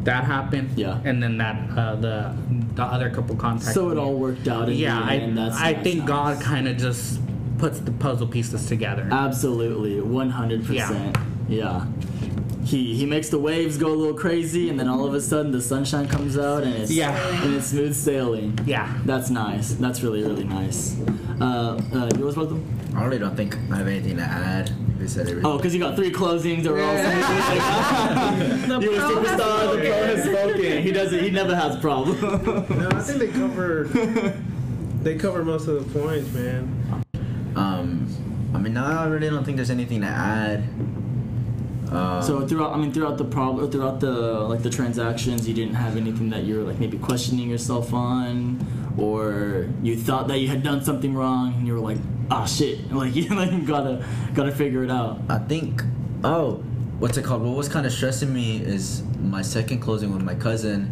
That 0.05 0.25
happened. 0.25 0.77
Yeah. 0.77 1.01
And 1.05 1.23
then 1.23 1.39
that 1.39 1.79
uh, 1.79 1.97
the 1.97 2.35
the 2.75 2.83
other 2.83 3.11
couple 3.11 3.37
contacts. 3.37 3.75
So 3.75 3.91
it 3.91 3.99
all 3.99 4.15
worked 4.15 4.49
out. 4.49 4.69
In 4.69 4.77
Yeah, 4.77 4.99
the 4.99 5.05
I 5.05 5.17
end. 5.17 5.39
That's, 5.39 5.57
I 5.57 5.75
think. 5.75 6.07
God 6.07 6.41
kind 6.41 6.67
of 6.67 6.77
just 6.77 7.21
puts 7.59 7.79
the 7.79 7.93
puzzle 7.93 8.27
pieces 8.27 8.67
together. 8.67 9.09
Absolutely, 9.13 10.01
one 10.01 10.31
hundred 10.31 10.67
percent. 10.67 11.17
Yeah. 11.49 11.87
He 12.65 12.95
he 12.95 13.07
makes 13.07 13.29
the 13.29 13.39
waves 13.39 13.77
go 13.77 13.89
a 13.89 13.95
little 13.95 14.15
crazy, 14.15 14.69
and 14.71 14.79
then 14.79 14.89
all 14.89 15.05
of 15.05 15.15
a 15.15 15.21
sudden 15.21 15.51
the 15.51 15.61
sunshine 15.61 16.07
comes 16.07 16.39
out, 16.39 16.63
and 16.63 16.75
it's 16.75 16.91
Yeah. 16.93 17.43
and 17.43 17.55
it's 17.55 17.67
smooth 17.67 17.95
sailing. 17.95 18.59
yeah. 18.65 18.93
That's 19.05 19.31
nice. 19.31 19.75
That's 19.75 20.03
really 20.03 20.23
really 20.23 20.45
nice. 20.45 20.97
Uh, 21.41 21.81
uh, 21.93 22.09
yours, 22.19 22.37
welcome. 22.37 22.65
I 22.95 23.05
really 23.05 23.19
don't 23.19 23.35
think 23.37 23.57
I 23.73 23.77
have 23.79 23.89
anything 23.89 24.17
to 24.19 24.23
add. 24.23 24.71
They 24.99 25.09
said 25.09 25.23
everything. 25.27 25.45
Oh, 25.51 25.57
because 25.57 25.75
you 25.75 25.81
got 25.81 25.97
three 25.97 26.13
closings 26.13 26.63
that 26.63 26.73
were 26.73 26.81
all 26.83 26.95
The 28.69 28.79
You 28.81 28.95
a 28.95 28.97
pro 28.99 29.23
has 29.25 29.41
superstar. 29.41 29.73
The 29.73 29.79
pro 29.89 30.07
has 30.07 30.23
spoken. 30.25 30.51
spoken. 30.55 30.83
He 30.83 30.93
doesn't. 30.93 31.19
He 31.25 31.31
never 31.31 31.57
has 31.57 31.77
problems. 31.81 32.23
No, 32.23 32.89
I 32.93 33.01
think 33.01 33.19
they 33.19 33.29
covered. 33.29 33.89
they 35.03 35.17
covered 35.17 35.47
most 35.47 35.67
of 35.67 35.93
the 35.93 35.99
points, 36.01 36.31
man. 36.33 37.03
Um, 37.57 38.07
I 38.55 38.59
mean, 38.59 38.75
no, 38.75 38.85
I 38.85 39.07
really 39.09 39.29
don't 39.31 39.43
think 39.45 39.57
there's 39.57 39.71
anything 39.71 40.03
to 40.03 40.07
add. 40.07 40.63
Um, 41.95 42.23
So 42.23 42.47
throughout, 42.47 42.73
I 42.75 42.79
mean, 42.79 42.93
throughout 42.93 43.19
the 43.19 43.25
problem, 43.25 43.71
throughout 43.71 44.01
the 44.01 44.13
like 44.53 44.63
the 44.63 44.71
transactions, 44.71 45.49
you 45.49 45.55
didn't 45.55 45.75
have 45.75 45.97
anything 45.97 46.31
that 46.31 46.45
you're 46.45 46.63
like 46.63 46.79
maybe 46.81 46.99
questioning 46.99 47.51
yourself 47.51 47.93
on, 47.93 48.59
or 48.99 49.69
you 49.83 49.97
thought 49.97 50.29
that 50.29 50.39
you 50.41 50.49
had 50.49 50.63
done 50.63 50.83
something 50.85 51.15
wrong, 51.15 51.55
and 51.57 51.67
you 51.67 51.75
were 51.75 51.81
like, 51.91 51.99
ah, 52.31 52.45
shit, 52.47 52.93
like 53.03 53.15
you 53.15 53.29
like 53.35 53.67
gotta 53.67 54.05
gotta 54.35 54.53
figure 54.53 54.85
it 54.85 54.91
out. 54.91 55.21
I 55.29 55.39
think, 55.39 55.83
oh, 56.25 56.63
what's 56.99 57.17
it 57.19 57.25
called? 57.25 57.43
What 57.43 57.57
was 57.57 57.69
kind 57.69 57.87
of 57.87 57.93
stressing 57.93 58.33
me 58.33 58.59
is 58.63 59.03
my 59.21 59.43
second 59.43 59.81
closing 59.81 60.13
with 60.13 60.23
my 60.23 60.35
cousin. 60.35 60.89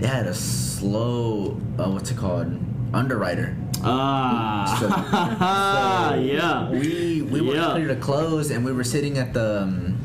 They 0.00 0.06
had 0.08 0.26
a 0.26 0.34
slow, 0.34 1.60
uh, 1.78 1.90
what's 1.90 2.10
it 2.10 2.16
called? 2.16 2.58
Underwriter. 2.92 3.54
Ah, 3.84 6.14
yeah. 6.20 6.68
We 6.70 7.22
we 7.22 7.40
were 7.40 7.54
Yeah. 7.54 7.86
to 7.88 7.96
close, 7.96 8.50
and 8.50 8.64
we 8.64 8.72
were 8.72 8.84
sitting 8.84 9.16
at 9.18 9.32
the 9.32 9.62
um, 9.62 9.96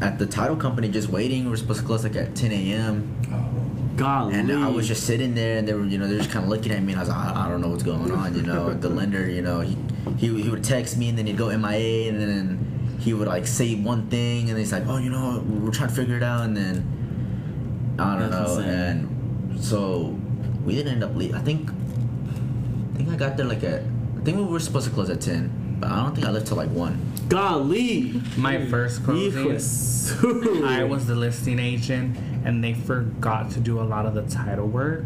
at 0.00 0.18
the 0.18 0.26
title 0.26 0.56
company 0.56 0.88
just 0.88 1.08
waiting. 1.08 1.44
We 1.44 1.50
were 1.50 1.56
supposed 1.56 1.80
to 1.80 1.86
close 1.86 2.04
like 2.04 2.16
at 2.16 2.34
10 2.34 2.52
a.m. 2.52 3.94
Golly. 3.96 4.34
And 4.34 4.50
I 4.50 4.68
was 4.68 4.88
just 4.88 5.04
sitting 5.06 5.34
there, 5.34 5.58
and 5.58 5.68
they 5.68 5.74
were, 5.74 5.84
you 5.84 5.98
know, 5.98 6.06
they're 6.08 6.18
just 6.18 6.30
kind 6.30 6.42
of 6.44 6.48
looking 6.48 6.72
at 6.72 6.82
me, 6.82 6.92
and 6.92 7.00
I 7.00 7.02
was 7.02 7.10
like, 7.10 7.18
I, 7.36 7.46
I 7.46 7.48
don't 7.50 7.60
know 7.60 7.68
what's 7.68 7.82
going 7.82 8.10
on, 8.10 8.34
you 8.34 8.42
know. 8.42 8.72
the 8.72 8.88
lender, 8.88 9.28
you 9.28 9.42
know, 9.42 9.60
he, 9.60 9.76
he 10.16 10.42
he 10.42 10.48
would 10.48 10.64
text 10.64 10.96
me, 10.96 11.10
and 11.10 11.18
then 11.18 11.26
he'd 11.26 11.36
go 11.36 11.48
MIA, 11.56 12.08
and 12.08 12.18
then 12.20 12.96
he 13.00 13.12
would 13.12 13.28
like 13.28 13.46
say 13.46 13.74
one 13.74 14.08
thing, 14.08 14.48
and 14.48 14.58
he's 14.58 14.72
like, 14.72 14.84
oh, 14.86 14.96
you 14.96 15.10
know, 15.10 15.44
we're 15.46 15.70
trying 15.70 15.90
to 15.90 15.94
figure 15.94 16.16
it 16.16 16.22
out, 16.22 16.44
and 16.44 16.56
then 16.56 17.96
I 17.98 18.18
don't 18.18 18.30
That's 18.30 18.56
know, 18.56 18.58
insane. 18.60 18.74
and 18.74 19.60
so 19.62 20.18
we 20.64 20.74
didn't 20.74 20.92
end 20.94 21.04
up 21.04 21.14
leaving. 21.14 21.34
I 21.36 21.40
think 21.42 21.68
I 21.70 22.96
think 22.96 23.08
I 23.10 23.16
got 23.16 23.36
there 23.36 23.46
like 23.46 23.62
at 23.64 23.82
I 23.82 24.20
think 24.22 24.38
we 24.38 24.44
were 24.44 24.60
supposed 24.60 24.88
to 24.88 24.94
close 24.94 25.10
at 25.10 25.20
ten, 25.20 25.69
but 25.80 25.90
I 25.90 25.96
don't 26.02 26.14
think 26.14 26.26
I 26.26 26.30
lived 26.30 26.46
till 26.46 26.56
like 26.56 26.70
one. 26.70 27.00
golly. 27.28 28.20
My 28.36 28.64
first 28.66 29.02
closing. 29.04 30.64
I 30.64 30.84
was 30.84 31.06
the 31.06 31.14
listing 31.14 31.58
agent, 31.58 32.16
and 32.44 32.62
they 32.62 32.74
forgot 32.74 33.50
to 33.52 33.60
do 33.60 33.80
a 33.80 33.82
lot 33.84 34.06
of 34.06 34.14
the 34.14 34.22
title 34.22 34.66
work 34.66 35.04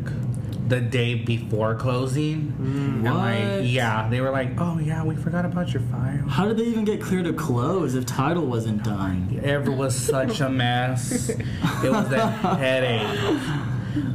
the 0.66 0.80
day 0.80 1.14
before 1.14 1.74
closing. 1.74 2.54
And 2.58 3.04
What? 3.04 3.14
like, 3.14 3.60
yeah, 3.64 4.08
they 4.08 4.20
were 4.22 4.30
like, 4.30 4.58
"Oh 4.58 4.78
yeah, 4.78 5.04
we 5.04 5.14
forgot 5.14 5.44
about 5.44 5.72
your 5.74 5.82
file." 5.82 6.26
How 6.28 6.46
did 6.48 6.56
they 6.56 6.64
even 6.64 6.84
get 6.84 7.02
clear 7.02 7.22
to 7.22 7.32
close 7.34 7.94
if 7.94 8.06
title 8.06 8.46
wasn't 8.46 8.82
done? 8.82 9.38
It 9.42 9.68
was 9.68 9.94
such 9.94 10.40
a 10.40 10.48
mess. 10.48 11.28
it 11.28 11.90
was 11.90 12.10
a 12.12 12.26
headache. 12.56 13.40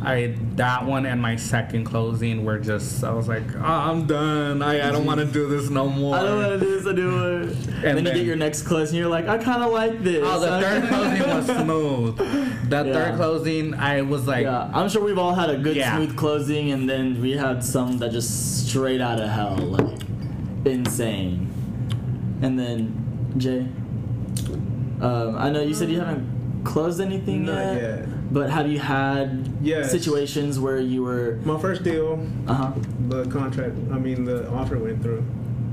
I 0.03 0.35
that 0.55 0.85
one 0.85 1.05
and 1.05 1.21
my 1.21 1.35
second 1.35 1.85
closing 1.85 2.43
were 2.43 2.59
just. 2.59 3.03
I 3.03 3.11
was 3.11 3.27
like, 3.27 3.43
oh, 3.55 3.63
I'm 3.63 4.05
done. 4.07 4.61
I, 4.61 4.89
I 4.89 4.91
don't 4.91 5.05
want 5.05 5.19
to 5.19 5.25
do 5.25 5.47
this 5.47 5.69
no 5.69 5.87
more. 5.87 6.15
I 6.15 6.23
don't 6.23 6.37
want 6.37 6.59
to 6.59 6.65
do 6.65 6.79
this 6.79 6.85
anymore. 6.87 7.85
And 7.85 7.97
then, 7.97 8.05
you 8.05 8.13
get 8.13 8.25
your 8.25 8.35
next 8.35 8.63
close, 8.63 8.89
and 8.89 8.97
you're 8.97 9.07
like, 9.07 9.27
I 9.27 9.37
kind 9.37 9.63
of 9.63 9.71
like 9.71 10.03
this. 10.03 10.21
Oh, 10.25 10.39
the 10.39 10.59
third 10.59 10.89
closing 10.89 11.29
was 11.35 11.45
smooth. 11.63 12.69
The 12.69 12.83
Yeah. 12.85 12.93
third 12.93 13.15
closing, 13.15 13.73
I 13.75 14.01
was 14.01 14.27
like, 14.27 14.43
Yeah, 14.43 14.69
I'm 14.73 14.89
sure 14.89 15.03
we've 15.03 15.17
all 15.17 15.33
had 15.33 15.49
a 15.49 15.57
good 15.57 15.75
Yeah. 15.77 15.95
smooth 15.95 16.17
closing, 16.17 16.71
and 16.71 16.89
then 16.89 17.21
we 17.21 17.31
had 17.31 17.63
some 17.63 17.97
that 17.99 18.11
just 18.11 18.67
straight 18.67 19.01
out 19.01 19.19
of 19.19 19.29
hell, 19.29 19.55
like 19.57 19.97
insane. 20.65 21.47
And 22.41 22.57
then 22.59 23.33
Jay, 23.37 23.65
um, 25.01 25.35
I 25.37 25.49
know 25.49 25.61
you 25.61 25.73
said 25.73 25.89
you 25.89 25.99
haven't 25.99 26.63
closed 26.65 26.99
anything 27.01 27.45
Not 27.45 27.55
yet, 27.55 27.81
yet. 27.81 28.07
But 28.31 28.49
have 28.49 28.67
you 28.67 28.79
had 28.79 29.47
Yes. 29.61 29.91
situations 29.91 30.59
where 30.59 30.77
you 30.79 31.03
were, 31.03 31.37
My 31.45 31.57
first 31.59 31.83
deal, 31.83 32.19
uh 32.47 32.53
huh, 32.53 32.71
the 33.07 33.25
contract, 33.25 33.75
I 33.91 33.97
mean, 33.99 34.25
the 34.25 34.49
offer 34.51 34.77
went 34.77 35.01
through. 35.01 35.23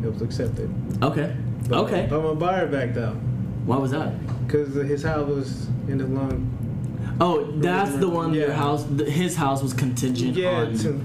It 0.02 0.12
was 0.12 0.22
accepted. 0.22 0.70
okay, 1.02 1.34
But, 1.68 1.78
okay. 1.84 2.06
But 2.08 2.22
my 2.22 2.34
buyer 2.34 2.66
backed 2.66 2.96
out 2.98 3.16
Why 3.64 3.76
was 3.78 3.90
that? 3.92 4.12
because 4.46 4.74
his 4.74 5.02
house 5.02 5.26
was 5.28 5.68
in 5.88 5.98
the 5.98 6.06
loan. 6.06 6.50
Oh, 7.20 7.46
that's 7.58 7.94
the 7.96 8.08
one. 8.08 8.34
Your 8.34 8.48
Yeah. 8.48 8.54
house, 8.54 8.84
th- 8.96 9.08
his 9.08 9.36
house 9.36 9.62
was 9.62 9.72
contingent 9.72 10.36
Yeah, 10.36 10.50
on 10.66 10.74
to, 10.78 11.00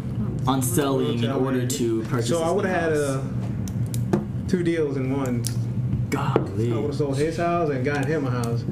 on 0.45 0.61
selling 0.61 1.23
in 1.23 1.31
order 1.31 1.65
to 1.65 2.01
purchase. 2.03 2.29
so 2.29 2.43
I 2.43 2.51
would 2.51 2.65
have 2.65 2.81
had 2.81 2.91
house. 2.91 2.99
uh, 2.99 3.21
two 4.49 4.61
deals 4.63 4.97
in 4.97 5.15
one. 5.17 5.43
Golly. 6.09 6.73
I 6.73 6.75
would 6.75 6.85
have 6.87 6.95
sold 6.95 7.17
his 7.17 7.37
house 7.37 7.69
and 7.69 7.85
gotten 7.85 8.03
him 8.03 8.25
a 8.27 8.29
house. 8.31 8.63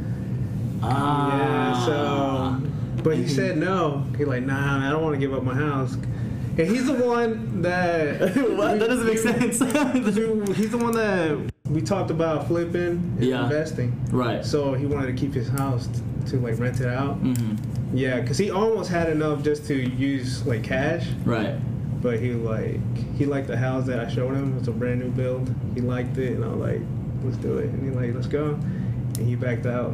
Ah. 0.84 1.38
Yeah, 1.38 1.86
so, 1.86 2.69
but 3.04 3.16
he 3.18 3.28
said 3.28 3.58
no. 3.58 4.06
He 4.18 4.26
like, 4.26 4.44
nah, 4.44 4.88
I 4.88 4.92
don't 4.92 5.04
want 5.04 5.16
to 5.16 5.20
give 5.20 5.34
up 5.34 5.44
my 5.44 5.56
house. 5.56 5.94
And 5.94 6.68
he's 6.68 6.86
the 6.88 6.94
one 6.94 7.62
that. 7.62 8.20
what? 8.58 8.80
That 8.80 8.88
doesn't 8.90 9.06
make 9.06 9.18
sense. 9.20 9.60
He's 10.58 10.72
the 10.72 10.78
one 10.78 10.92
that 10.94 11.52
we 11.70 11.82
talked 11.82 12.12
about 12.12 12.48
flipping 12.48 12.82
and 13.18 13.24
Yeah. 13.24 13.44
investing. 13.44 13.94
right. 14.12 14.44
So 14.46 14.74
he 14.74 14.86
wanted 14.86 15.08
to 15.08 15.14
keep 15.14 15.34
his 15.34 15.48
house 15.50 15.88
to 16.28 16.38
like 16.38 16.60
rent 16.60 16.82
it 16.82 16.88
out. 16.88 17.24
Mm-hmm. 17.24 17.98
Yeah, 17.98 18.24
cause 18.26 18.38
he 18.38 18.52
almost 18.52 18.90
had 18.90 19.10
enough 19.10 19.42
just 19.44 19.66
to 19.68 19.74
use 19.76 20.46
like 20.46 20.64
cash, 20.64 21.08
Right. 21.26 21.56
but 22.04 22.20
he 22.20 22.34
like 22.34 22.80
he 23.18 23.26
liked 23.26 23.48
the 23.48 23.58
house 23.58 23.86
that 23.86 24.00
I 24.00 24.08
showed 24.12 24.36
him. 24.36 24.58
It's 24.58 24.68
a 24.68 24.72
brand 24.72 25.00
new 25.00 25.10
build. 25.10 25.54
He 25.76 25.82
liked 25.82 26.18
it, 26.18 26.34
and 26.34 26.44
I 26.44 26.50
was 26.50 26.58
like, 26.60 26.82
let's 27.24 27.38
do 27.38 27.58
it. 27.58 27.66
And 27.70 27.84
he 27.84 27.90
like, 27.92 28.14
let's 28.14 28.28
go. 28.28 28.50
And 29.18 29.18
he 29.28 29.36
backed 29.36 29.66
out. 29.66 29.94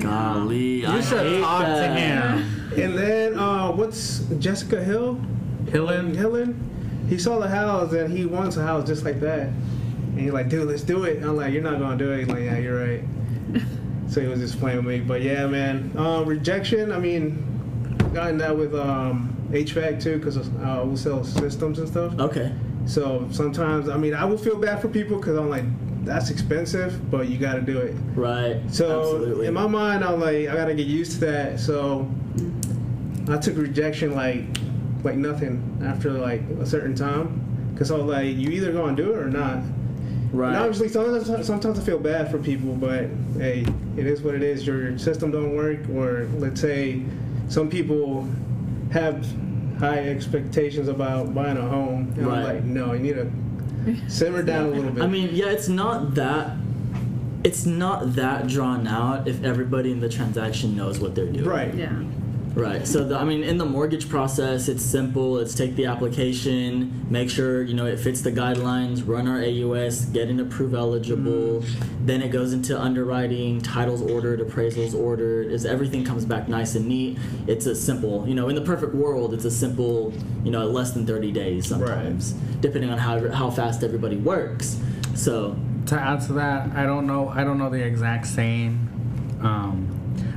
Golly. 0.00 0.86
I 0.86 0.96
you 0.96 1.02
should 1.02 1.26
hate 1.26 1.40
talk 1.40 1.62
to 1.62 1.66
that. 1.66 2.78
And 2.78 2.98
then 2.98 3.38
uh, 3.38 3.70
what's 3.72 4.20
Jessica 4.38 4.82
Hill? 4.82 5.20
Hillen. 5.64 6.14
Hillen. 6.14 7.08
He 7.08 7.18
saw 7.18 7.38
the 7.38 7.48
house 7.48 7.92
and 7.92 8.16
he 8.16 8.24
wants 8.24 8.56
a 8.56 8.62
house 8.62 8.86
just 8.86 9.04
like 9.04 9.20
that. 9.20 9.48
And 9.48 10.20
he's 10.20 10.32
like, 10.32 10.48
dude, 10.48 10.68
let's 10.68 10.82
do 10.82 11.04
it. 11.04 11.22
I'm 11.22 11.36
like, 11.36 11.52
you're 11.52 11.62
not 11.62 11.78
gonna 11.78 11.96
do 11.96 12.12
it. 12.12 12.20
He's 12.20 12.28
like, 12.28 12.44
yeah, 12.44 12.58
you're 12.58 12.78
right. 12.78 13.04
so 14.08 14.20
he 14.20 14.26
was 14.26 14.40
just 14.40 14.58
playing 14.58 14.78
with 14.78 14.86
me. 14.86 15.00
But 15.00 15.22
yeah, 15.22 15.46
man. 15.46 15.92
Uh, 15.96 16.22
rejection. 16.22 16.92
I 16.92 16.98
mean, 16.98 17.98
gotten 18.12 18.38
that 18.38 18.56
with 18.56 18.74
um, 18.74 19.36
HVAC 19.50 20.02
too, 20.02 20.18
because 20.18 20.36
uh, 20.36 20.84
we 20.86 20.96
sell 20.96 21.24
systems 21.24 21.78
and 21.78 21.88
stuff. 21.88 22.18
Okay. 22.18 22.52
So 22.86 23.28
sometimes, 23.30 23.88
I 23.88 23.96
mean, 23.96 24.14
I 24.14 24.24
will 24.24 24.38
feel 24.38 24.56
bad 24.56 24.80
for 24.80 24.88
people 24.88 25.18
because 25.18 25.38
I'm 25.38 25.48
like, 25.48 25.64
that's 26.04 26.30
expensive, 26.30 27.10
but 27.10 27.28
you 27.28 27.38
got 27.38 27.54
to 27.54 27.60
do 27.60 27.78
it. 27.78 27.94
Right. 28.14 28.60
So 28.70 29.00
Absolutely. 29.00 29.46
in 29.46 29.54
my 29.54 29.66
mind, 29.66 30.04
I'm 30.04 30.20
like, 30.20 30.48
I 30.48 30.54
gotta 30.56 30.74
get 30.74 30.86
used 30.86 31.12
to 31.14 31.20
that. 31.26 31.60
So 31.60 32.10
I 33.28 33.36
took 33.38 33.56
rejection 33.56 34.14
like 34.14 34.44
like 35.04 35.16
nothing 35.16 35.80
after 35.84 36.10
like 36.12 36.42
a 36.60 36.66
certain 36.66 36.94
time, 36.94 37.70
because 37.72 37.90
I 37.90 37.96
was 37.96 38.06
like, 38.06 38.36
you 38.36 38.50
either 38.50 38.72
gonna 38.72 38.96
do 38.96 39.12
it 39.12 39.18
or 39.18 39.28
not. 39.30 39.62
right. 40.32 40.48
And 40.48 40.56
obviously, 40.56 40.88
sometimes 40.88 41.46
sometimes 41.46 41.78
I 41.78 41.82
feel 41.82 41.98
bad 41.98 42.30
for 42.30 42.38
people, 42.38 42.74
but 42.74 43.06
hey, 43.36 43.64
it 43.96 44.06
is 44.06 44.22
what 44.22 44.34
it 44.34 44.42
is. 44.42 44.66
Your 44.66 44.96
system 44.98 45.30
don't 45.30 45.54
work, 45.56 45.80
or 45.90 46.28
let's 46.38 46.60
say 46.60 47.02
some 47.48 47.68
people 47.70 48.28
have 48.92 49.26
high 49.78 50.08
expectations 50.08 50.86
about 50.88 51.34
buying 51.34 51.56
a 51.56 51.62
home, 51.68 52.12
and 52.16 52.26
Right. 52.26 52.38
I'm 52.38 52.44
like, 52.44 52.64
no, 52.64 52.92
you 52.92 53.00
need 53.00 53.14
to 53.14 53.30
simmer 54.08 54.42
down 54.42 54.66
a 54.66 54.70
little 54.70 54.90
bit. 54.90 55.02
I 55.02 55.06
mean, 55.06 55.30
yeah, 55.32 55.46
it's 55.46 55.68
not 55.68 56.14
that. 56.14 56.56
It's 57.44 57.66
not 57.66 58.14
that 58.14 58.46
drawn 58.46 58.86
out 58.86 59.26
if 59.26 59.42
everybody 59.42 59.90
in 59.90 59.98
the 59.98 60.08
transaction 60.08 60.76
knows 60.76 61.00
what 61.00 61.14
they're 61.16 61.26
doing. 61.26 61.44
right? 61.44 61.74
Yeah. 61.74 62.02
Right. 62.54 62.86
So, 62.86 63.04
the, 63.04 63.16
I 63.16 63.24
mean, 63.24 63.42
in 63.42 63.56
the 63.56 63.64
mortgage 63.64 64.10
process, 64.10 64.68
it's 64.68 64.84
simple. 64.84 65.38
It's 65.38 65.54
take 65.54 65.74
the 65.74 65.86
application, 65.86 67.06
make 67.10 67.30
sure 67.30 67.62
you 67.62 67.72
know 67.72 67.86
it 67.86 67.98
fits 67.98 68.20
the 68.20 68.30
guidelines, 68.30 69.06
run 69.06 69.26
our 69.26 69.40
AUS, 69.40 70.04
get 70.06 70.28
it 70.28 70.38
approved 70.38 70.74
eligible. 70.74 71.64
Then 72.04 72.20
it 72.20 72.28
goes 72.28 72.52
into 72.52 72.78
underwriting, 72.78 73.62
titles 73.62 74.02
ordered, 74.02 74.40
appraisals 74.40 74.94
ordered. 74.94 75.50
Is 75.50 75.64
everything 75.64 76.04
comes 76.04 76.26
back 76.26 76.46
nice 76.46 76.74
and 76.74 76.86
neat? 76.86 77.18
It's 77.46 77.64
a 77.64 77.74
simple. 77.74 78.28
You 78.28 78.34
know, 78.34 78.50
in 78.50 78.54
the 78.54 78.60
perfect 78.60 78.94
world, 78.94 79.32
it's 79.32 79.46
a 79.46 79.50
simple. 79.50 80.12
You 80.44 80.50
know, 80.50 80.66
less 80.66 80.90
than 80.90 81.06
thirty 81.06 81.32
days 81.32 81.66
sometimes, 81.66 82.32
depending 82.60 82.90
on 82.90 82.98
how 82.98 83.30
how 83.30 83.50
fast 83.50 83.82
everybody 83.82 84.16
works. 84.16 84.78
So, 85.14 85.56
to 85.86 85.98
add 85.98 86.20
to 86.26 86.34
that, 86.34 86.70
I 86.76 86.84
don't 86.84 87.06
know. 87.06 87.28
I 87.28 87.44
don't 87.44 87.56
know 87.56 87.70
the 87.70 87.82
exact 87.82 88.26
saying, 88.26 88.72
um, 89.40 89.91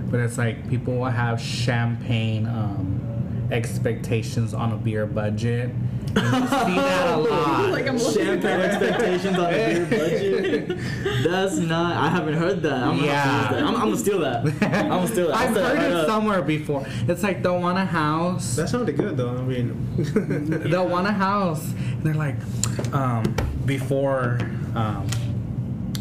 but 0.10 0.20
it's 0.20 0.38
like 0.38 0.70
people 0.70 0.95
will 0.95 1.06
have 1.06 1.39
champagne 1.41 2.45
um, 2.47 3.47
expectations 3.51 4.53
on 4.53 4.72
a 4.72 4.78
beer 4.78 5.06
budget. 5.06 5.70
And 6.18 6.24
you 6.34 6.47
see 6.47 6.76
that 6.76 7.14
a 7.14 7.18
lot. 7.30 7.70
Like 7.72 7.88
I'm 7.88 7.99
champagne 7.99 8.62
expectations 8.62 9.38
on 9.38 9.45
a 9.45 9.49
beer 9.58 9.86
budget. 9.86 10.78
That's 11.30 11.58
not. 11.58 11.97
I 11.97 12.08
haven't 12.10 12.36
heard 12.36 12.62
that. 12.62 12.74
I'm 12.84 12.95
gonna, 12.95 13.06
Yeah. 13.08 13.47
that. 13.51 13.64
I'm, 13.64 13.76
I'm 13.76 13.82
gonna 13.82 13.97
steal 13.97 14.20
that. 14.20 14.45
I'm 14.45 14.88
gonna 14.89 15.08
steal 15.08 15.28
that. 15.28 15.36
I'll 15.36 15.47
I've 15.49 15.53
set 15.53 15.66
heard 15.66 15.78
right 15.78 15.91
it 15.91 15.95
up. 15.97 16.08
somewhere 16.08 16.41
before. 16.41 16.86
It's 17.08 17.24
like 17.24 17.43
they'll 17.43 17.60
want 17.60 17.78
a 17.78 17.86
house. 17.86 18.56
That 18.56 18.70
sounded 18.70 18.95
good 18.95 19.18
though. 19.18 19.30
I 19.38 19.41
mean, 19.41 19.91
They'll 20.70 20.88
want 20.88 21.08
a 21.08 21.12
house. 21.12 21.66
And 21.74 22.03
they're 22.03 22.14
like, 22.14 22.36
um, 22.93 23.36
before, 23.66 24.38
um, 24.76 25.08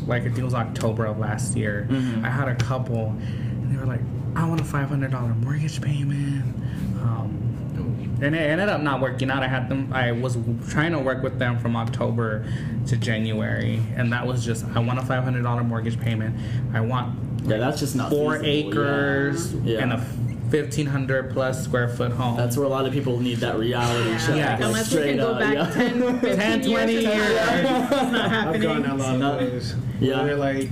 like 0.06 0.22
it 0.24 0.38
was 0.42 0.54
October 0.54 1.06
of 1.06 1.18
last 1.18 1.56
year, 1.56 1.88
Mhm. 1.90 2.24
I 2.24 2.28
had 2.30 2.46
a 2.48 2.54
couple, 2.54 3.16
and 3.64 3.74
they 3.74 3.78
were 3.80 3.86
like, 3.86 4.00
I 4.36 4.46
want 4.48 4.60
a 4.60 4.64
five 4.64 4.88
hundred 4.88 5.10
dollar 5.12 5.34
mortgage 5.34 5.80
payment. 5.80 6.44
Um, 7.00 7.40
and 8.22 8.34
it 8.34 8.38
ended 8.38 8.68
up 8.68 8.80
not 8.80 9.00
working 9.00 9.30
out. 9.30 9.42
I 9.42 9.48
had 9.48 9.68
them. 9.68 9.92
I 9.92 10.12
was 10.12 10.38
trying 10.68 10.92
to 10.92 10.98
work 10.98 11.22
with 11.22 11.38
them 11.38 11.58
from 11.58 11.76
October 11.76 12.46
to 12.86 12.96
January, 12.96 13.80
and 13.96 14.12
that 14.12 14.26
was 14.26 14.44
just 14.44 14.64
I 14.74 14.78
want 14.78 14.98
a 14.98 15.02
five 15.02 15.24
hundred 15.24 15.42
dollar 15.42 15.64
mortgage 15.64 15.98
payment. 16.00 16.36
I 16.72 16.80
want 16.80 17.18
Yeah, 17.46 17.58
that's 17.58 17.80
just 17.80 17.96
not 17.96 18.10
four 18.10 18.38
feasible, 18.40 18.70
acres 18.72 19.54
Yeah. 19.56 19.80
and 19.80 19.92
a 19.94 19.98
fifteen 20.50 20.86
hundred 20.86 21.32
plus 21.32 21.62
square 21.64 21.88
foot 21.88 22.12
home. 22.12 22.36
That's 22.36 22.56
where 22.56 22.66
a 22.66 22.68
lot 22.68 22.86
of 22.86 22.92
people 22.92 23.18
need 23.20 23.38
that 23.38 23.58
reality 23.58 24.16
check. 24.24 24.36
Yeah. 24.36 24.52
like, 24.56 24.60
Unless 24.64 24.94
we 24.94 25.02
can 25.02 25.16
go 25.16 25.32
up, 25.32 25.40
back 25.40 25.54
yeah. 25.54 25.70
10, 25.70 26.20
10, 26.20 26.62
20 26.62 26.92
years. 26.92 27.04
years. 27.04 27.30
It's 27.30 28.12
not 28.12 28.30
happening. 28.30 28.54
I've 28.70 28.84
gone 28.84 28.84
a 28.86 28.94
lot 28.94 29.42
of 29.42 29.52
ways. 29.52 29.74
yeah. 30.00 30.16
Where 30.18 30.26
They're 30.26 30.36
like, 30.36 30.70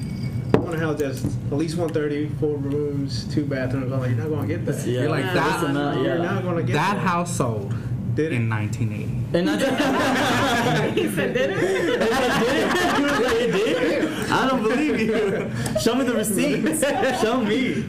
I 0.72 0.76
want 0.86 1.00
a 1.00 1.04
house 1.04 1.14
that's 1.22 1.24
at 1.52 1.52
least 1.58 1.76
130, 1.76 2.28
four 2.40 2.56
rooms, 2.56 3.24
two 3.32 3.44
bathrooms. 3.44 3.92
I'm 3.92 4.00
like, 4.00 4.10
you're 4.10 4.18
not 4.24 4.30
gonna 4.30 4.46
get 4.46 4.64
that. 4.64 4.86
Yeah. 4.86 5.00
You're 5.02 5.10
like, 5.10 5.24
Yeah. 5.24 5.34
that- 5.34 5.60
That's 5.60 5.62
enough, 5.70 5.96
You're 5.96 6.16
yeah. 6.16 6.22
not 6.22 6.42
gonna 6.44 6.62
get 6.62 6.72
that 6.74 6.94
that. 6.94 7.06
house 7.06 7.36
sold 7.36 7.74
Did 8.14 8.32
in 8.32 8.48
1980. 8.48 9.18
And 9.38 9.48
that's 9.48 10.94
he 10.98 11.08
said, 11.10 11.34
did 11.34 11.50
it? 11.50 11.58
it 11.58 13.52
did. 13.52 13.91
I 14.32 14.48
don't 14.48 14.62
believe 14.62 14.98
you. 14.98 15.50
Show 15.80 15.94
me 15.94 16.04
the 16.04 16.14
receipts. 16.14 16.80
Show 17.22 17.44
me. 17.44 17.84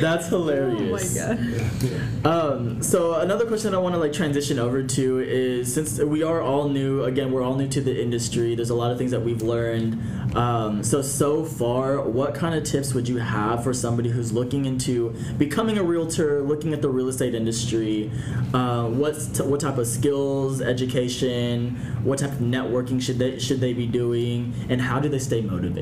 That's 0.00 0.28
hilarious. 0.28 1.18
Oh 1.18 1.34
my 1.34 1.36
god. 1.36 2.26
Um, 2.26 2.82
so 2.82 3.14
another 3.14 3.46
question 3.46 3.74
I 3.74 3.78
want 3.78 3.94
to 3.94 3.98
like 3.98 4.12
transition 4.12 4.58
over 4.58 4.82
to 4.82 5.18
is 5.20 5.72
since 5.72 5.98
we 5.98 6.22
are 6.22 6.42
all 6.42 6.68
new, 6.68 7.04
again, 7.04 7.32
we're 7.32 7.42
all 7.42 7.54
new 7.54 7.68
to 7.68 7.80
the 7.80 8.02
industry. 8.02 8.54
There's 8.54 8.70
a 8.70 8.74
lot 8.74 8.90
of 8.90 8.98
things 8.98 9.12
that 9.12 9.20
we've 9.20 9.42
learned. 9.42 10.36
Um, 10.36 10.82
so 10.82 11.00
so 11.00 11.44
far, 11.44 12.02
what 12.02 12.34
kind 12.34 12.54
of 12.54 12.64
tips 12.64 12.92
would 12.92 13.08
you 13.08 13.16
have 13.18 13.64
for 13.64 13.72
somebody 13.72 14.10
who's 14.10 14.30
looking 14.32 14.66
into 14.66 15.10
becoming 15.38 15.78
a 15.78 15.82
realtor, 15.82 16.42
looking 16.42 16.74
at 16.74 16.82
the 16.82 16.90
real 16.90 17.08
estate 17.08 17.34
industry? 17.34 18.10
Uh, 18.52 18.88
what's 18.88 19.40
what 19.40 19.60
type 19.60 19.78
of 19.78 19.86
skills, 19.86 20.60
education, 20.60 21.76
what 22.04 22.18
type 22.18 22.32
of 22.32 22.38
networking 22.38 23.00
should 23.00 23.18
they 23.18 23.38
should 23.38 23.60
they 23.60 23.72
be 23.72 23.86
doing, 23.86 24.52
and 24.68 24.82
how 24.82 25.00
do 25.00 25.08
they 25.08 25.18
stay 25.18 25.40
motivated? 25.40 25.77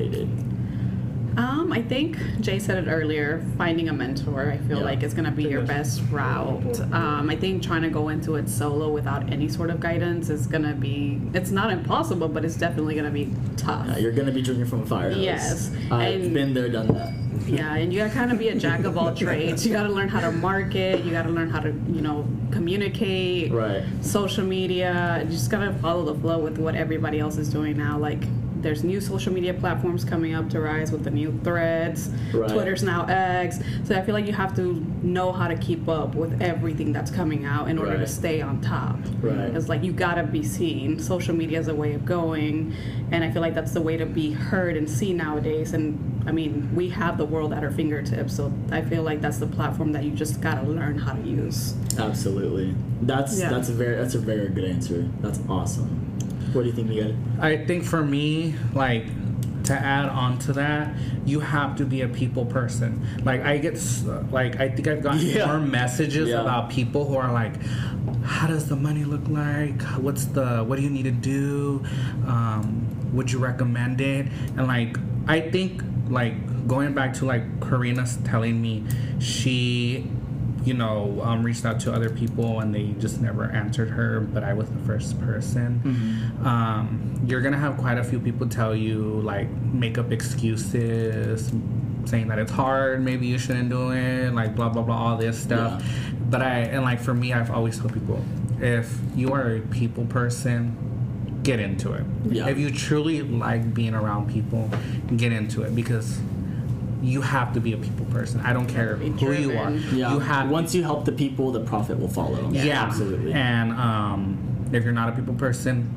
Um, 1.37 1.71
I 1.71 1.83
think 1.83 2.17
Jay 2.41 2.57
said 2.57 2.83
it 2.83 2.89
earlier. 2.89 3.45
Finding 3.59 3.89
a 3.89 3.93
mentor, 3.93 4.49
I 4.51 4.57
feel 4.57 4.79
Yeah. 4.79 4.83
like 4.85 5.03
is 5.03 5.13
going 5.13 5.25
to 5.25 5.31
be 5.31 5.43
your 5.43 5.61
best 5.61 6.01
route. 6.11 6.79
Um, 6.91 7.29
I 7.29 7.35
think 7.35 7.61
trying 7.61 7.83
to 7.83 7.89
go 7.89 8.09
into 8.09 8.35
it 8.35 8.49
solo 8.49 8.89
without 8.91 9.31
any 9.31 9.47
sort 9.47 9.69
of 9.69 9.79
guidance 9.79 10.31
is 10.31 10.47
going 10.47 10.63
to 10.63 10.73
be. 10.73 11.21
It's 11.35 11.51
not 11.51 11.71
impossible, 11.71 12.27
but 12.27 12.43
it's 12.43 12.55
definitely 12.57 12.95
going 12.95 13.05
to 13.05 13.11
be 13.11 13.31
tough. 13.55 13.87
Uh, 13.87 13.99
you're 13.99 14.13
gonna 14.13 14.31
be 14.31 14.41
drinking 14.41 14.65
from 14.65 14.81
a 14.81 14.85
fire 14.87 15.11
hose. 15.11 15.17
Yes, 15.23 15.71
I've 15.91 16.23
and- 16.23 16.33
been 16.33 16.53
there, 16.55 16.69
done 16.69 16.87
that. 16.87 17.13
Yeah, 17.47 17.75
and 17.75 17.93
you 17.93 17.99
gotta 17.99 18.13
kind 18.13 18.31
of 18.31 18.39
be 18.39 18.49
a 18.49 18.55
jack 18.55 18.83
of 18.83 18.97
all 18.97 19.13
trades. 19.13 19.65
You 19.65 19.71
gotta 19.71 19.89
learn 19.89 20.09
how 20.09 20.19
to 20.21 20.31
market. 20.31 21.05
You 21.05 21.11
gotta 21.11 21.29
learn 21.29 21.49
how 21.51 21.59
to, 21.59 21.69
you 21.69 22.01
know, 22.01 22.25
communicate. 22.51 23.51
Right. 23.51 23.83
Social 24.01 24.43
media. 24.43 25.21
You 25.23 25.29
just 25.29 25.51
gotta 25.51 25.71
follow 25.73 26.11
the 26.11 26.19
flow 26.19 26.39
with 26.39 26.57
what 26.57 26.73
everybody 26.75 27.19
else 27.19 27.37
is 27.37 27.47
doing 27.49 27.77
now. 27.77 27.97
Like, 27.99 28.23
there's 28.61 28.83
new 28.83 28.99
social 28.99 29.31
media 29.33 29.53
platforms 29.53 30.03
coming 30.03 30.33
up 30.33 30.49
to 30.49 30.59
rise 30.59 30.91
with 30.91 31.03
the 31.03 31.09
new 31.11 31.37
threads. 31.43 32.09
Right. 32.33 32.49
Twitter's 32.49 32.83
now 32.83 33.05
X. 33.05 33.59
So 33.83 33.95
I 33.95 34.01
feel 34.01 34.13
like 34.13 34.25
you 34.27 34.33
have 34.33 34.55
to 34.55 34.85
know 35.03 35.31
how 35.31 35.47
to 35.47 35.55
keep 35.55 35.87
up 35.87 36.15
with 36.15 36.41
everything 36.41 36.91
that's 36.91 37.11
coming 37.11 37.45
out 37.45 37.69
in 37.69 37.77
order 37.77 37.91
Right. 37.91 37.99
to 37.99 38.07
stay 38.07 38.41
on 38.41 38.61
top. 38.61 38.97
Right. 39.21 39.55
It's 39.55 39.69
like 39.69 39.83
you 39.83 39.91
gotta 39.91 40.23
be 40.23 40.43
seen. 40.43 40.99
Social 40.99 41.35
media 41.35 41.59
is 41.59 41.67
a 41.67 41.75
way 41.75 41.93
of 41.93 42.05
going, 42.05 42.73
and 43.11 43.23
I 43.23 43.31
feel 43.31 43.41
like 43.41 43.53
that's 43.55 43.71
the 43.73 43.81
way 43.81 43.97
to 43.97 44.05
be 44.05 44.31
heard 44.31 44.75
and 44.77 44.89
seen 44.89 45.17
nowadays. 45.17 45.73
And 45.73 46.21
I 46.25 46.31
mean, 46.31 46.69
we 46.75 46.89
have 46.89 47.17
the 47.17 47.25
world 47.25 47.53
at 47.53 47.63
our 47.63 47.71
fingertips, 47.71 48.35
so 48.35 48.51
I 48.71 48.81
feel 48.81 49.03
like 49.03 49.21
that's 49.21 49.37
the 49.37 49.47
platform 49.47 49.93
that 49.93 50.03
you 50.03 50.11
just 50.11 50.41
gotta 50.41 50.67
learn 50.67 50.97
how 50.97 51.13
to 51.13 51.21
use. 51.21 51.73
Absolutely. 51.97 52.75
That's 53.01 53.39
Yeah. 53.39 53.49
that's 53.49 53.69
a 53.69 53.73
very 53.73 53.95
that's 53.95 54.15
a 54.15 54.19
very 54.19 54.49
good 54.49 54.65
answer. 54.65 55.07
That's 55.21 55.39
awesome. 55.47 56.01
What 56.53 56.61
do 56.63 56.67
you 56.67 56.73
think, 56.73 56.87
Miguel? 56.89 57.13
I 57.39 57.57
think 57.57 57.83
for 57.83 58.03
me, 58.03 58.55
like 58.73 59.05
to 59.65 59.73
add 59.73 60.07
on 60.09 60.37
to 60.39 60.53
that, 60.53 60.93
you 61.25 61.41
have 61.41 61.75
to 61.75 61.85
be 61.85 62.01
a 62.01 62.07
people 62.07 62.45
person. 62.45 63.05
Like 63.25 63.41
I 63.43 63.57
get, 63.57 63.79
like 64.31 64.59
I 64.59 64.69
think 64.69 64.87
I've 64.87 65.03
gotten 65.03 65.19
Yeah. 65.25 65.47
more 65.47 65.59
messages 65.59 66.29
Yeah. 66.29 66.41
about 66.41 66.69
people 66.69 67.05
who 67.05 67.15
are 67.17 67.31
like, 67.33 67.53
"How 68.23 68.47
does 68.47 68.67
the 68.69 68.75
money 68.77 69.03
look 69.03 69.27
like? 69.27 69.81
What's 69.99 70.25
the? 70.25 70.63
What 70.63 70.77
do 70.77 70.83
you 70.83 70.89
need 70.89 71.03
to 71.03 71.11
do? 71.11 71.83
Um, 72.25 72.87
would 73.13 73.31
you 73.31 73.39
recommend 73.39 73.99
it?" 73.99 74.27
And 74.55 74.67
like 74.67 74.97
I 75.27 75.41
think 75.41 75.83
like 76.09 76.35
going 76.67 76.93
back 76.93 77.13
to 77.15 77.25
like 77.25 77.43
Carina's 77.59 78.17
telling 78.23 78.61
me, 78.61 78.83
she 79.19 80.07
you 80.67 80.73
know, 80.73 81.19
um, 81.23 81.43
reached 81.43 81.65
out 81.65 81.79
to 81.79 81.93
other 81.93 82.09
people 82.09 82.59
and 82.59 82.75
they 82.75 82.87
just 82.99 83.21
never 83.21 83.45
answered 83.45 83.89
her, 83.89 84.19
but 84.19 84.43
I 84.43 84.53
was 84.53 84.69
the 84.69 84.79
first 84.79 85.19
person. 85.21 85.79
Um, 86.43 87.21
you're 87.25 87.41
gonna 87.41 87.57
have 87.57 87.77
quite 87.77 87.97
a 87.97 88.03
few 88.03 88.19
people 88.19 88.47
tell 88.47 88.75
you, 88.75 89.21
like, 89.21 89.49
make 89.49 89.97
up 89.97 90.11
excuses, 90.11 91.51
saying 92.05 92.27
that 92.27 92.39
it's 92.39 92.51
hard, 92.51 93.03
maybe 93.03 93.27
you 93.27 93.37
shouldn't 93.37 93.69
do 93.69 93.91
it, 93.91 94.33
like, 94.33 94.55
blah, 94.55 94.69
blah, 94.69 94.81
blah, 94.81 94.95
all 94.95 95.17
this 95.17 95.39
stuff. 95.41 95.83
But 96.29 96.41
I, 96.41 96.59
and 96.59 96.83
like, 96.83 96.99
for 96.99 97.13
me, 97.13 97.31
I've 97.31 97.51
always 97.51 97.79
told 97.79 97.93
people 97.93 98.23
if 98.59 98.99
you 99.15 99.33
are 99.33 99.55
a 99.55 99.59
people 99.61 100.05
person, 100.05 100.75
get 101.43 101.59
into 101.59 101.93
it. 101.93 102.03
Yeah. 102.25 102.47
If 102.47 102.57
you 102.57 102.71
truly 102.71 103.21
like 103.21 103.73
being 103.73 103.93
around 103.93 104.29
people, 104.29 104.69
get 105.15 105.31
into 105.31 105.61
it 105.61 105.75
because 105.75 106.19
you 107.01 107.21
have 107.21 107.53
to 107.53 107.59
be 107.59 107.73
a 107.73 107.77
people 107.77 108.05
person. 108.07 108.39
I 108.41 108.53
don't 108.53 108.67
care 108.67 108.95
Be 108.95 109.09
who 109.09 109.31
you 109.33 109.57
are. 109.57 109.71
Yeah. 109.71 110.13
You 110.13 110.19
have 110.19 110.49
Once 110.49 110.73
you 110.73 110.83
help 110.83 111.05
the 111.05 111.11
people, 111.11 111.51
the 111.51 111.59
profit 111.59 111.99
will 111.99 112.07
follow. 112.09 112.49
yeah, 112.51 112.83
absolutely. 112.83 113.33
And 113.33 113.71
um, 113.73 114.37
if 114.71 114.83
you're 114.83 114.93
not 114.93 115.09
a 115.09 115.11
people 115.11 115.35
person, 115.35 115.89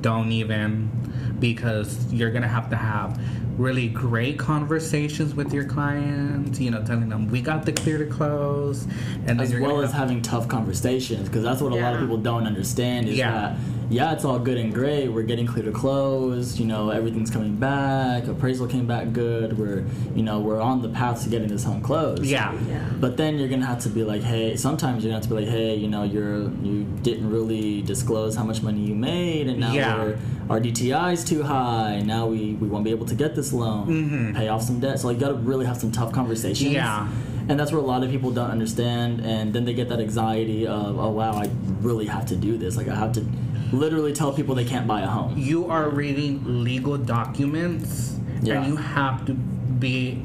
don't 0.00 0.32
even 0.32 0.90
because 1.38 2.12
you're 2.12 2.30
gonna 2.30 2.48
have 2.48 2.70
to 2.70 2.76
have 2.76 3.20
really 3.58 3.86
great 3.88 4.38
conversations 4.38 5.34
with 5.34 5.52
your 5.52 5.64
clients. 5.64 6.58
You 6.60 6.70
know, 6.70 6.82
telling 6.84 7.08
them 7.08 7.28
we 7.28 7.40
got 7.40 7.64
the 7.66 7.72
clear 7.72 7.98
to 7.98 8.06
close, 8.06 8.84
and 8.84 9.26
then 9.28 9.40
as 9.40 9.52
you're 9.52 9.60
well 9.60 9.80
as 9.80 9.90
have- 9.92 10.00
having 10.00 10.22
tough 10.22 10.48
conversations 10.48 11.28
because 11.28 11.42
that's 11.44 11.60
what 11.60 11.72
a 11.72 11.76
lot 11.76 11.94
of 11.94 12.00
people 12.00 12.16
don't 12.16 12.46
understand 12.46 13.08
is 13.08 13.16
Yeah. 13.16 13.30
that 13.32 13.56
yeah 13.92 14.12
it's 14.12 14.24
all 14.24 14.38
good 14.38 14.56
and 14.58 14.72
great. 14.72 15.08
We're 15.08 15.22
getting 15.22 15.46
clear 15.46 15.64
to 15.64 15.72
close. 15.72 16.58
You 16.58 16.66
know 16.66 16.90
everything's 16.90 17.30
coming 17.30 17.56
back. 17.56 18.26
Appraisal 18.26 18.66
came 18.66 18.86
back 18.86 19.12
good. 19.12 19.58
We're 19.58 19.84
you 20.14 20.22
know 20.22 20.40
we're 20.40 20.60
on 20.60 20.82
the 20.82 20.88
path 20.88 21.22
to 21.24 21.28
getting 21.28 21.48
this 21.48 21.64
home 21.64 21.82
closed. 21.82 22.24
Yeah. 22.24 22.52
Yeah. 22.68 22.88
but 23.00 23.16
then 23.16 23.38
you're 23.38 23.48
gonna 23.48 23.66
have 23.66 23.80
to 23.80 23.88
be 23.88 24.02
like 24.04 24.22
hey 24.22 24.56
sometimes 24.56 25.04
you're 25.04 25.10
gonna 25.10 25.20
have 25.20 25.28
to 25.28 25.34
be 25.34 25.42
like 25.44 25.48
hey 25.52 25.74
you 25.74 25.88
know 25.88 26.02
you're 26.04 26.42
you 26.62 26.84
didn't 27.02 27.28
really 27.30 27.82
disclose 27.82 28.34
how 28.34 28.44
much 28.44 28.62
money 28.62 28.80
you 28.80 28.94
made 28.94 29.46
and 29.48 29.60
now 29.60 29.72
Yeah. 29.72 29.96
we're, 30.02 30.18
our 30.50 30.60
DTI 30.60 31.12
is 31.12 31.24
too 31.24 31.42
high. 31.42 32.00
Now 32.04 32.26
we, 32.26 32.54
we 32.54 32.68
won't 32.68 32.84
be 32.84 32.90
able 32.90 33.06
to 33.06 33.14
get 33.14 33.34
this 33.34 33.52
loan. 33.52 33.86
Mhm. 33.88 34.34
pay 34.36 34.48
off 34.48 34.62
some 34.62 34.80
debt. 34.80 34.98
So 35.00 35.08
like 35.08 35.16
you 35.16 35.20
gotta 35.20 35.34
really 35.34 35.66
have 35.66 35.76
some 35.76 35.92
tough 35.92 36.12
conversations. 36.12 36.72
Yeah. 36.72 37.08
and 37.48 37.58
that's 37.58 37.72
where 37.72 37.80
a 37.80 37.84
lot 37.84 38.02
of 38.04 38.10
people 38.10 38.30
don't 38.30 38.50
understand. 38.50 39.20
And 39.20 39.52
then 39.52 39.64
they 39.64 39.74
get 39.74 39.88
that 39.90 40.00
anxiety 40.00 40.66
of 40.66 40.98
oh 40.98 41.10
wow 41.10 41.32
i 41.32 41.50
really 41.80 42.06
have 42.06 42.26
to 42.26 42.36
do 42.36 42.56
this. 42.56 42.76
Like 42.76 42.88
i 42.88 42.94
have 42.94 43.12
to 43.12 43.24
literally 43.72 44.12
tell 44.12 44.32
people 44.32 44.54
they 44.54 44.64
can't 44.64 44.86
buy 44.86 45.00
a 45.00 45.06
home 45.06 45.34
you 45.36 45.68
are 45.70 45.88
reading 45.88 46.62
legal 46.64 46.96
documents 46.98 48.16
Yeah. 48.42 48.54
and 48.62 48.66
you 48.68 48.76
have 48.76 49.24
to 49.26 49.34
be 49.34 50.22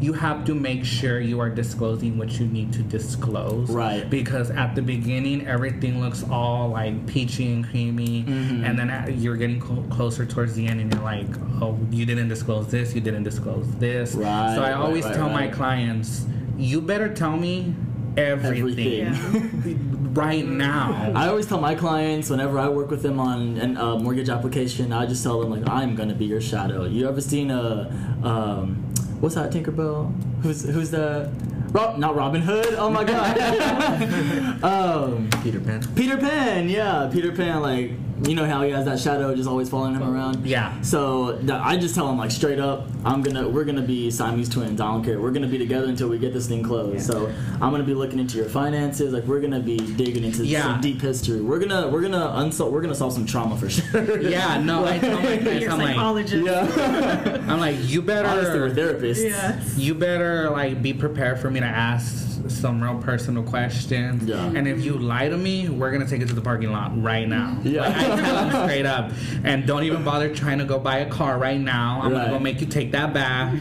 you 0.00 0.12
have 0.12 0.44
to 0.44 0.54
make 0.54 0.84
sure 0.84 1.18
you 1.20 1.40
are 1.40 1.50
disclosing 1.50 2.18
what 2.18 2.38
you 2.38 2.46
need 2.46 2.72
to 2.74 2.82
disclose. 2.84 3.68
Right. 3.68 4.08
Because 4.08 4.48
at 4.52 4.76
the 4.76 4.82
beginning, 4.82 5.44
everything 5.48 6.00
looks 6.00 6.22
all 6.30 6.68
like 6.68 7.04
peachy 7.08 7.52
and 7.52 7.68
creamy, 7.68 8.22
Mm-hmm. 8.22 8.62
and 8.64 8.78
then 8.78 8.90
at- 8.90 9.16
you're 9.18 9.34
getting 9.36 9.58
clo- 9.58 9.84
closer 9.90 10.24
towards 10.24 10.54
the 10.54 10.68
end, 10.68 10.80
and 10.80 10.94
you're 10.94 11.02
like, 11.02 11.26
oh, 11.60 11.76
you 11.90 12.06
didn't 12.06 12.28
disclose 12.28 12.68
this, 12.68 12.94
you 12.94 13.00
didn't 13.00 13.24
disclose 13.24 13.66
this. 13.80 14.14
Right, 14.14 14.54
So 14.54 14.62
I 14.62 14.70
right, 14.70 14.74
always 14.74 15.04
right, 15.04 15.16
tell 15.16 15.30
my 15.30 15.48
clients, 15.48 16.26
you 16.56 16.80
better 16.80 17.08
tell 17.12 17.36
me 17.36 17.74
everything, 18.16 19.06
Everything. 19.08 19.94
right 20.14 20.46
now. 20.46 21.12
I 21.14 21.28
always 21.28 21.46
tell 21.46 21.60
my 21.60 21.74
clients 21.74 22.30
whenever 22.30 22.58
I 22.58 22.68
work 22.68 22.90
with 22.90 23.02
them 23.02 23.20
on 23.20 23.58
a 23.58 23.82
uh, 23.82 23.98
mortgage 23.98 24.28
application, 24.28 24.92
I 24.92 25.06
just 25.06 25.22
tell 25.22 25.40
them 25.40 25.50
like 25.50 25.68
I'm 25.68 25.94
gonna 25.94 26.14
be 26.14 26.26
your 26.26 26.40
shadow. 26.40 26.84
You 26.84 27.08
ever 27.08 27.20
seen 27.20 27.50
a 27.50 27.90
um, 28.22 28.76
what's 29.20 29.34
that 29.34 29.52
Tinkerbell? 29.52 30.12
Who's 30.42 30.64
who's 30.64 30.90
the 30.90 31.32
Rob, 31.72 31.98
not 31.98 32.16
Robin 32.16 32.40
Hood? 32.40 32.74
Oh 32.74 32.90
my 32.90 33.04
god. 33.04 34.62
um, 34.62 35.28
Peter 35.42 35.60
Pan. 35.60 35.82
Peter 35.94 36.16
Pan, 36.16 36.68
yeah, 36.68 37.10
Peter 37.12 37.32
Pan. 37.32 37.60
Like 37.60 37.92
you 38.24 38.34
know 38.34 38.44
how 38.46 38.62
he 38.62 38.70
has 38.70 38.84
that 38.86 38.98
shadow 38.98 39.34
just 39.34 39.48
always 39.48 39.68
following 39.70 39.94
him 39.94 40.02
around. 40.02 40.46
Yeah. 40.46 40.80
So 40.82 41.32
that, 41.42 41.60
I 41.60 41.76
just 41.76 41.94
tell 41.94 42.08
him 42.10 42.18
like 42.18 42.30
straight 42.30 42.58
up, 42.58 42.86
I'm 43.04 43.22
gonna 43.22 43.48
we're 43.48 43.64
gonna 43.64 43.82
be 43.82 44.10
Siamese 44.10 44.48
twins. 44.48 44.80
I 44.80 44.86
don't 44.90 45.04
care. 45.04 45.20
We're 45.20 45.30
gonna 45.30 45.46
be 45.46 45.58
together 45.58 45.86
until 45.86 46.08
we 46.08 46.18
get 46.18 46.32
this 46.32 46.48
thing 46.48 46.62
closed. 46.62 47.06
So 47.06 47.26
I'm 47.54 47.70
gonna 47.70 47.84
be 47.84 47.94
looking 47.94 48.18
into 48.18 48.36
your 48.36 48.48
finances. 48.48 49.12
Like 49.12 49.24
we're 49.24 49.40
gonna 49.40 49.60
be 49.60 49.76
digging 49.78 50.24
into 50.24 50.44
Yeah. 50.44 50.62
some 50.62 50.80
deep 50.80 51.00
history. 51.00 51.40
We're 51.40 51.58
gonna 51.60 51.88
we're 51.88 52.02
gonna 52.02 52.32
unsolve 52.36 52.72
we're 52.72 52.82
gonna 52.82 52.94
solve 52.94 53.12
some 53.12 53.26
trauma 53.26 53.56
for 53.56 53.68
sure. 53.70 54.20
Yeah, 54.20 54.60
no, 54.62 54.84
I 54.84 54.98
tell 54.98 55.16
my 55.20 55.36
clients, 55.38 55.62
Your 55.62 55.72
I'm 55.72 55.78
like, 55.78 55.88
psychologist. 55.88 56.44
yeah. 56.46 57.44
I'm 57.48 57.60
like, 57.60 57.76
you 57.88 58.00
Honestly, 58.08 58.58
we're 58.60 58.68
better, 58.74 58.94
therapists. 58.94 59.22
Yes. 59.22 59.76
you 59.78 59.94
better 59.94 60.50
like 60.50 60.82
be 60.82 60.92
prepared 60.92 61.38
for 61.38 61.50
me 61.50 61.60
to 61.60 61.66
ask 61.66 62.24
some 62.48 62.82
real 62.82 62.96
personal 63.02 63.42
questions. 63.42 64.24
Yeah. 64.24 64.42
And 64.46 64.66
if 64.66 64.82
you 64.82 64.94
lie 64.96 65.28
to 65.28 65.36
me, 65.36 65.68
we're 65.68 65.90
gonna 65.92 66.08
take 66.08 66.22
it 66.22 66.28
to 66.28 66.34
the 66.34 66.40
parking 66.40 66.72
lot 66.72 67.00
right 67.02 67.28
now. 67.28 67.58
Yeah. 67.62 67.82
Like, 67.82 67.96
I 67.96 68.00
tell 68.00 68.07
them 68.07 68.07
straight 68.64 68.86
up, 68.86 69.10
and 69.44 69.66
don't 69.66 69.84
even 69.84 70.04
bother 70.04 70.34
trying 70.34 70.58
to 70.58 70.64
go 70.64 70.78
buy 70.78 70.98
a 70.98 71.08
car 71.10 71.38
right 71.38 71.60
now. 71.60 72.00
I'm 72.02 72.12
Right. 72.12 72.20
gonna 72.26 72.32
go 72.32 72.38
make 72.38 72.60
you 72.60 72.66
take 72.66 72.92
that 72.92 73.12
back. 73.12 73.54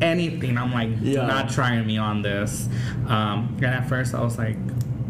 Anything. 0.00 0.58
I'm 0.58 0.72
like, 0.72 0.90
Yeah. 1.00 1.26
not 1.26 1.48
trying 1.50 1.86
me 1.86 1.96
on 1.98 2.22
this. 2.22 2.68
Um, 3.08 3.54
and 3.56 3.66
at 3.66 3.88
first, 3.88 4.14
I 4.14 4.22
was 4.22 4.36
like, 4.36 4.56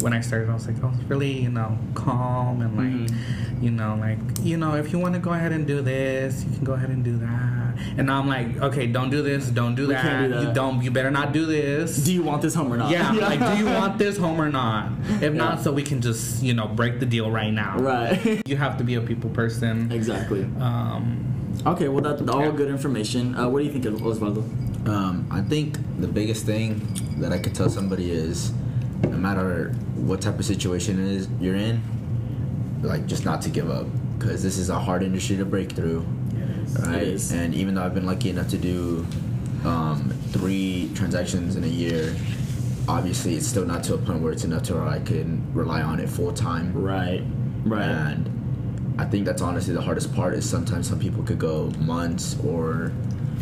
when 0.00 0.12
I 0.12 0.20
started, 0.20 0.48
I 0.50 0.54
was 0.54 0.66
like, 0.68 0.82
I 0.82 0.86
was 0.86 0.98
really, 1.08 1.32
you 1.40 1.48
know, 1.50 1.76
calm 1.94 2.60
and 2.60 2.76
like, 2.76 3.10
Mm-hmm. 3.10 3.64
you 3.64 3.70
know, 3.72 3.96
like, 3.98 4.18
you 4.42 4.56
know, 4.56 4.74
if 4.76 4.92
you 4.92 4.98
want 4.98 5.14
to 5.14 5.20
go 5.20 5.32
ahead 5.32 5.50
and 5.52 5.66
do 5.66 5.80
this, 5.82 6.44
you 6.44 6.54
can 6.54 6.64
go 6.64 6.74
ahead 6.74 6.90
and 6.90 7.02
do 7.02 7.16
that. 7.18 7.65
And 7.96 8.06
now 8.06 8.18
I'm 8.18 8.28
like, 8.28 8.56
okay, 8.58 8.86
don't 8.86 9.10
do 9.10 9.22
this, 9.22 9.48
don't 9.48 9.74
do 9.74 9.86
that. 9.88 10.02
can't 10.02 10.32
do 10.32 10.40
You 10.40 10.52
don't, 10.52 10.82
you 10.82 10.90
better 10.90 11.10
not 11.10 11.32
do 11.32 11.46
this. 11.46 11.96
Do 11.96 12.12
you 12.12 12.22
want 12.22 12.42
this 12.42 12.54
home 12.54 12.72
or 12.72 12.76
not? 12.76 12.90
yeah, 12.90 13.12
like, 13.12 13.38
do 13.40 13.56
you 13.58 13.66
want 13.80 13.98
this 13.98 14.16
home 14.18 14.40
or 14.40 14.48
not? 14.50 14.92
If 15.22 15.32
not, 15.34 15.60
so 15.62 15.72
we 15.72 15.82
can 15.82 16.00
just, 16.00 16.42
you 16.42 16.54
know, 16.54 16.66
break 16.68 17.00
the 17.00 17.06
deal 17.06 17.30
right 17.30 17.52
now. 17.52 17.78
Right. 17.78 18.42
You 18.46 18.56
have 18.56 18.78
to 18.78 18.84
be 18.84 18.94
a 18.94 19.00
people 19.00 19.30
person. 19.30 19.90
exactly. 19.92 20.44
Um, 20.60 21.22
Okay. 21.64 21.88
Well, 21.88 22.02
that's 22.02 22.22
all 22.28 22.42
Yeah. 22.44 22.50
good 22.50 22.68
information. 22.70 23.34
Uh, 23.34 23.48
what 23.48 23.60
do 23.60 23.64
you 23.64 23.72
think, 23.72 23.86
of 23.86 23.94
Osvaldo? 23.94 24.42
Um, 24.88 25.26
I 25.30 25.40
think 25.40 25.78
the 25.98 26.06
biggest 26.06 26.44
thing 26.46 26.86
that 27.18 27.32
I 27.32 27.38
could 27.38 27.54
tell 27.54 27.68
somebody 27.70 28.10
is, 28.12 28.52
no 29.02 29.16
matter 29.16 29.72
what 29.96 30.20
type 30.20 30.38
of 30.38 30.44
situation 30.44 31.00
it 31.04 31.10
is 31.12 31.28
you're 31.40 31.56
in, 31.56 31.80
like 32.82 33.06
just 33.06 33.24
not 33.24 33.42
to 33.42 33.48
give 33.48 33.70
up, 33.70 33.86
because 34.18 34.42
this 34.42 34.58
is 34.58 34.68
a 34.70 34.78
hard 34.78 35.02
industry 35.02 35.36
to 35.38 35.44
break 35.44 35.72
through, 35.72 36.04
right? 36.80 37.02
It 37.02 37.08
is. 37.08 37.32
And 37.32 37.54
even 37.54 37.74
though 37.74 37.84
I've 37.84 37.94
been 37.94 38.06
lucky 38.06 38.30
enough 38.30 38.48
to 38.48 38.58
do 38.58 39.06
um, 39.64 40.10
three 40.30 40.90
transactions 40.94 41.56
in 41.56 41.64
a 41.64 41.68
year, 41.68 42.14
obviously 42.88 43.34
it's 43.34 43.46
still 43.46 43.64
not 43.66 43.82
to 43.84 43.94
a 43.94 43.98
point 43.98 44.20
where 44.22 44.32
it's 44.32 44.44
enough 44.44 44.62
to 44.64 44.74
where 44.74 44.86
I 44.86 45.00
can 45.00 45.42
rely 45.54 45.82
on 45.82 45.98
it 46.00 46.08
full 46.08 46.32
time. 46.32 46.72
Right. 46.72 47.22
Right. 47.64 47.82
And 47.84 48.94
I 48.98 49.04
think 49.04 49.24
that's 49.26 49.42
honestly 49.42 49.74
the 49.74 49.80
hardest 49.82 50.14
part 50.14 50.34
is 50.34 50.48
sometimes 50.48 50.88
some 50.88 50.98
people 51.00 51.22
could 51.22 51.38
go 51.38 51.70
months 51.80 52.36
or, 52.44 52.92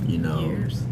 you 0.07 0.19
know, 0.19 0.41
Years. 0.47 0.83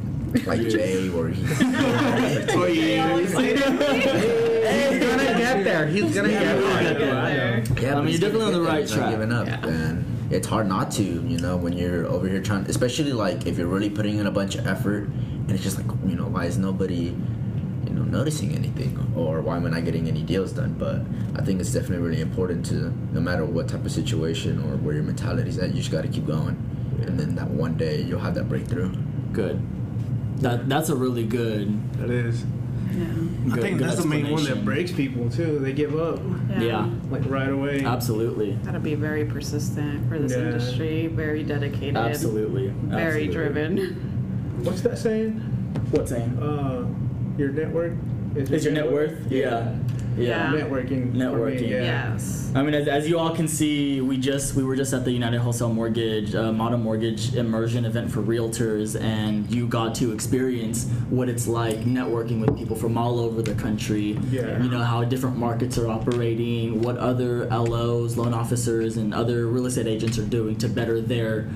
like 0.47 0.61
Jay, 0.69 1.09
or 1.11 1.29
he. 1.29 1.43
For 1.47 2.69
years. 2.69 3.33
he's 3.33 3.35
gonna 3.35 5.25
get 5.39 5.65
there. 5.65 5.87
He's 5.87 6.15
gonna 6.15 6.29
get 6.29 6.43
Yeah. 6.43 6.55
there. 6.95 7.65
Yeah, 7.81 7.93
I 7.95 7.97
mean, 7.97 8.07
he's 8.09 8.21
you're 8.21 8.31
definitely 8.31 8.47
on 8.47 8.53
the 8.53 8.59
get 8.59 8.65
there. 8.65 8.73
right 8.73 8.81
He's 8.83 8.93
track. 8.93 9.11
Giving 9.11 9.33
up, 9.33 9.47
Yeah. 9.47 9.67
and 9.67 10.05
it's 10.33 10.47
hard 10.47 10.67
not 10.67 10.91
to, 10.93 11.03
you 11.03 11.39
know, 11.39 11.57
when 11.57 11.75
you're 11.75 12.07
over 12.07 12.27
here 12.27 12.43
trying, 12.43 12.65
especially 12.67 13.13
like 13.13 13.47
if 13.47 13.59
you're 13.59 13.67
really 13.67 13.91
putting 13.91 14.19
in 14.19 14.27
a 14.27 14.31
bunch 14.31 14.55
of 14.55 14.67
effort, 14.67 15.05
and 15.05 15.51
it's 15.51 15.63
just 15.63 15.77
like, 15.77 15.87
you 16.07 16.17
know, 16.17 16.27
why 16.27 16.47
is 16.47 16.57
nobody, 16.57 17.15
you 17.87 17.91
know, 17.91 18.03
noticing 18.03 18.55
anything, 18.55 19.13
or 19.15 19.43
why 19.43 19.57
am 19.57 19.67
I 19.67 19.71
not 19.71 19.85
getting 19.85 20.09
any 20.09 20.23
deals 20.23 20.53
done? 20.53 20.75
But 20.79 21.03
I 21.39 21.45
think 21.45 21.61
it's 21.61 21.73
definitely 21.73 21.99
really 21.99 22.23
important 22.23 22.65
to, 22.67 22.93
no 23.13 23.21
matter 23.21 23.45
what 23.45 23.69
type 23.69 23.85
of 23.85 23.93
situation 23.93 24.59
or 24.61 24.77
where 24.77 24.95
your 24.95 25.05
mentality 25.05 25.51
is 25.51 25.59
at, 25.59 25.69
you 25.71 25.77
just 25.77 25.91
got 25.91 26.03
to 26.03 26.09
keep 26.09 26.27
going, 26.27 26.57
and 27.07 27.21
then 27.21 27.35
that 27.35 27.49
one 27.49 27.77
day 27.77 28.01
you'll 28.01 28.21
have 28.21 28.35
that 28.35 28.49
breakthrough. 28.49 28.95
Good. 29.33 29.61
That 30.41 30.69
that's 30.69 30.89
a 30.89 30.97
really 30.97 31.25
good. 31.27 31.93
That 31.99 32.11
is. 32.11 32.45
Yeah. 32.95 33.55
I 33.55 33.57
think 33.57 33.79
good 33.79 33.89
that's 33.89 34.01
the 34.03 34.07
main 34.07 34.31
one 34.31 34.45
that 34.45 34.65
breaks 34.65 34.93
people 34.93 35.29
too. 35.31 35.59
They 35.59 35.73
give 35.73 35.99
up 35.99 36.21
Yeah. 36.59 36.89
like 37.11 37.23
right 37.27 37.49
away. 37.49 37.85
Absolutely. 37.85 38.53
Gotta 38.65 38.81
be 38.81 38.95
very 38.95 39.25
persistent 39.25 40.09
for 40.09 40.19
this 40.19 40.33
Yeah. 40.33 40.39
industry, 40.45 41.07
very 41.09 41.43
dedicated, 41.43 41.97
Absolutely. 41.97 42.69
very 42.85 43.27
Absolutely. 43.27 43.29
driven. 43.29 43.77
What's 44.63 44.83
that 44.83 44.99
saying? 44.99 45.33
What 45.91 46.09
saying? 46.09 46.39
Uh, 46.39 46.85
your 47.39 47.51
network 47.51 47.93
Is 48.37 48.65
your 48.65 48.75
net 48.75 48.91
worth? 48.91 49.31
Yeah. 49.31 49.39
Yeah. 49.39 49.75
Yeah. 50.17 50.53
Networking. 50.53 51.11
for 51.11 51.17
me, 51.17 51.21
Networking. 51.21 51.71
yeah. 51.71 52.13
Yes. 52.13 52.51
I 52.55 52.63
mean, 52.63 52.75
as, 52.75 52.87
as 52.87 53.09
you 53.09 53.19
all 53.19 53.35
can 53.35 53.49
see, 53.49 54.01
we 54.01 54.19
just 54.19 54.55
we 54.55 54.63
were 54.63 54.77
just 54.77 54.93
at 54.93 55.05
the 55.05 55.11
United 55.13 55.41
Wholesale 55.41 55.73
Mortgage 55.73 56.35
uh, 56.35 56.53
Modern 56.53 56.83
Mortgage 56.83 57.35
Immersion 57.35 57.85
event 57.85 58.11
for 58.11 58.21
realtors, 58.23 59.01
and 59.01 59.51
you 59.51 59.67
got 59.67 59.95
to 59.97 60.13
experience 60.13 60.87
what 61.09 61.29
it's 61.29 61.47
like 61.47 61.79
networking 61.81 62.41
with 62.41 62.57
people 62.57 62.77
from 62.77 62.99
all 62.99 63.21
over 63.21 63.41
the 63.43 63.55
country. 63.55 64.19
Yeah. 64.31 64.63
You 64.63 64.69
know 64.71 64.83
how 64.83 65.05
different 65.05 65.37
markets 65.37 65.79
are 65.79 65.89
operating, 65.89 66.83
what 66.83 66.97
other 66.99 67.47
LOs, 67.47 68.17
loan 68.17 68.35
officers, 68.35 68.97
and 68.99 69.15
other 69.15 69.47
real 69.47 69.67
estate 69.67 69.87
agents 69.87 70.19
are 70.19 70.27
doing 70.27 70.57
to 70.59 70.69
better 70.69 71.01
their 71.01 71.49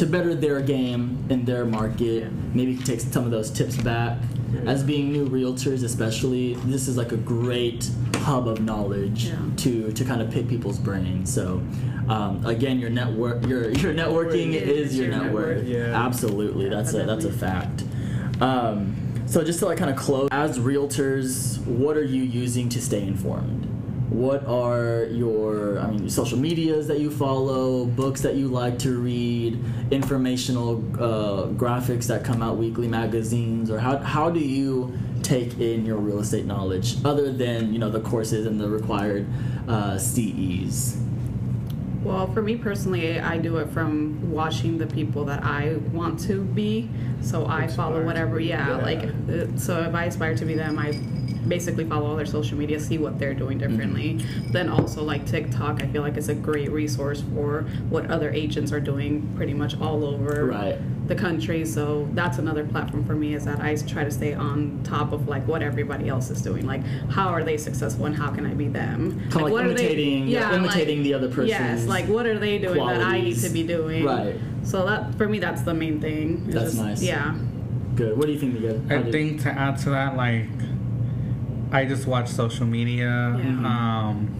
to 0.00 0.06
better 0.06 0.34
their 0.34 0.62
game 0.62 1.22
in 1.28 1.44
their 1.44 1.66
market. 1.66 2.32
Maybe 2.54 2.74
take 2.78 3.00
some 3.00 3.24
of 3.26 3.30
those 3.30 3.50
tips 3.50 3.76
back. 3.76 4.16
As 4.64 4.82
being 4.82 5.12
new 5.12 5.28
realtors, 5.28 5.84
especially, 5.84 6.54
this 6.64 6.88
is 6.88 6.96
like 6.96 7.12
a 7.12 7.18
great 7.18 7.88
hub 8.16 8.48
of 8.48 8.60
knowledge 8.62 9.26
Yeah. 9.26 9.36
to 9.58 9.92
to 9.92 10.04
kind 10.04 10.22
of 10.22 10.30
pick 10.30 10.48
people's 10.48 10.78
brains. 10.78 11.30
So, 11.32 11.62
um, 12.08 12.44
again, 12.46 12.78
your 12.80 12.88
network, 12.90 13.46
your 13.46 13.70
your 13.70 13.92
networking 13.92 14.54
is 14.54 14.96
your, 14.96 15.08
your 15.08 15.16
net 15.16 15.24
net 15.26 15.34
worth. 15.34 15.58
worth. 15.58 15.66
Yeah. 15.68 16.06
Absolutely, 16.06 16.70
that's 16.70 16.94
a 16.94 17.02
that's 17.04 17.26
a 17.26 17.32
fact. 17.32 17.84
Um, 18.40 18.96
so 19.26 19.44
just 19.44 19.58
to 19.60 19.66
like 19.66 19.76
kind 19.78 19.90
of 19.90 19.96
close, 19.98 20.28
as 20.32 20.58
realtors, 20.58 21.58
what 21.66 21.96
are 21.98 22.04
you 22.04 22.22
using 22.22 22.70
to 22.70 22.80
stay 22.80 23.02
informed? 23.02 23.66
What 24.10 24.44
are 24.46 25.04
your, 25.04 25.78
I 25.78 25.88
mean, 25.88 26.10
social 26.10 26.36
medias 26.36 26.88
that 26.88 26.98
you 26.98 27.12
follow, 27.12 27.86
books 27.86 28.20
that 28.22 28.34
you 28.34 28.48
like 28.48 28.78
to 28.80 28.98
read, 28.98 29.64
informational 29.92 30.78
uh, 30.94 31.46
graphics 31.52 32.06
that 32.08 32.24
come 32.24 32.42
out, 32.42 32.56
weekly 32.56 32.88
magazines, 32.88 33.70
or 33.70 33.78
how, 33.78 33.98
how 33.98 34.28
do 34.28 34.40
you 34.40 34.98
take 35.22 35.60
in 35.60 35.86
your 35.86 35.98
real 35.98 36.18
estate 36.18 36.44
knowledge 36.44 36.96
other 37.04 37.32
than, 37.32 37.72
you 37.72 37.78
know, 37.78 37.88
the 37.88 38.00
courses 38.00 38.46
and 38.46 38.60
the 38.60 38.68
required 38.68 39.28
uh, 39.68 39.96
CEs? 39.96 41.00
Well, 42.02 42.32
for 42.32 42.42
me 42.42 42.56
personally, 42.56 43.20
I 43.20 43.38
do 43.38 43.58
it 43.58 43.68
from 43.68 44.32
watching 44.32 44.78
the 44.78 44.86
people 44.86 45.24
that 45.26 45.44
I 45.44 45.74
want 45.92 46.18
to 46.20 46.42
be. 46.42 46.88
So 47.20 47.46
I 47.46 47.68
follow 47.68 48.04
whatever, 48.04 48.40
yeah, 48.40 48.68
yeah. 48.68 48.76
like, 48.76 49.04
uh, 49.04 49.56
so 49.56 49.82
if 49.82 49.94
I 49.94 50.06
aspire 50.06 50.34
to 50.34 50.44
be 50.44 50.54
them, 50.54 50.78
I 50.78 50.98
basically 51.48 51.84
follow 51.84 52.06
all 52.10 52.16
their 52.16 52.26
social 52.26 52.56
media, 52.58 52.78
see 52.80 52.98
what 52.98 53.18
they're 53.18 53.34
doing 53.34 53.58
mm-hmm. 53.58 53.70
differently. 53.70 54.24
Then 54.50 54.68
also, 54.68 55.02
like 55.02 55.26
TikTok, 55.26 55.82
I 55.82 55.86
feel 55.86 56.02
like 56.02 56.16
it's 56.16 56.28
a 56.28 56.34
great 56.34 56.70
resource 56.70 57.22
for 57.34 57.62
what 57.88 58.10
other 58.10 58.30
agents 58.30 58.72
are 58.72 58.80
doing 58.80 59.32
pretty 59.36 59.54
much 59.54 59.78
all 59.80 60.04
over 60.04 60.46
Right. 60.46 61.08
the 61.08 61.14
country. 61.14 61.64
So 61.64 62.08
that's 62.12 62.38
another 62.38 62.64
platform 62.64 63.04
for 63.04 63.14
me 63.14 63.34
is 63.34 63.44
that 63.44 63.60
I 63.60 63.74
try 63.76 64.04
to 64.04 64.10
stay 64.10 64.34
on 64.34 64.80
top 64.84 65.12
of 65.12 65.28
like 65.28 65.46
what 65.46 65.62
everybody 65.62 66.08
else 66.08 66.30
is 66.30 66.42
doing. 66.42 66.66
Like, 66.66 66.84
how 67.10 67.28
are 67.28 67.44
they 67.44 67.56
successful 67.56 68.06
and 68.06 68.14
how 68.14 68.30
can 68.30 68.46
I 68.46 68.54
be 68.54 68.68
them? 68.68 69.20
Kinda 69.30 69.38
like 69.44 69.52
what 69.52 69.64
are 69.64 69.70
imitating- 69.70 70.28
yeah, 70.28 70.54
imitating 70.54 71.02
the 71.02 71.14
other 71.14 71.28
person. 71.28 71.48
Yes, 71.48 71.86
like 71.86 72.06
what 72.06 72.26
are 72.26 72.38
they 72.38 72.58
doing 72.58 72.84
that 72.86 73.00
I 73.00 73.20
need 73.20 73.36
to 73.38 73.48
be 73.48 73.62
doing? 73.62 74.04
Right. 74.04 74.34
So 74.62 74.84
that 74.86 75.14
for 75.16 75.28
me, 75.28 75.38
that's 75.38 75.62
the 75.62 75.74
main 75.74 76.00
thing. 76.00 76.44
It's 76.46 76.54
That's 76.54 76.70
just- 76.72 76.82
nice. 76.82 77.02
Yeah. 77.02 77.34
Good. 77.96 78.16
What 78.16 78.26
do 78.26 78.32
you 78.32 78.38
think, 78.38 78.54
Miguel? 78.54 78.80
How 78.88 78.96
I 78.96 79.10
think 79.10 79.42
to 79.42 79.50
add 79.50 79.78
to 79.78 79.90
that, 79.90 80.16
like, 80.16 80.46
I 81.72 81.84
just 81.84 82.06
watch 82.06 82.28
social 82.28 82.66
media. 82.66 83.36
Yeah. 83.38 83.66
Um, 83.66 84.39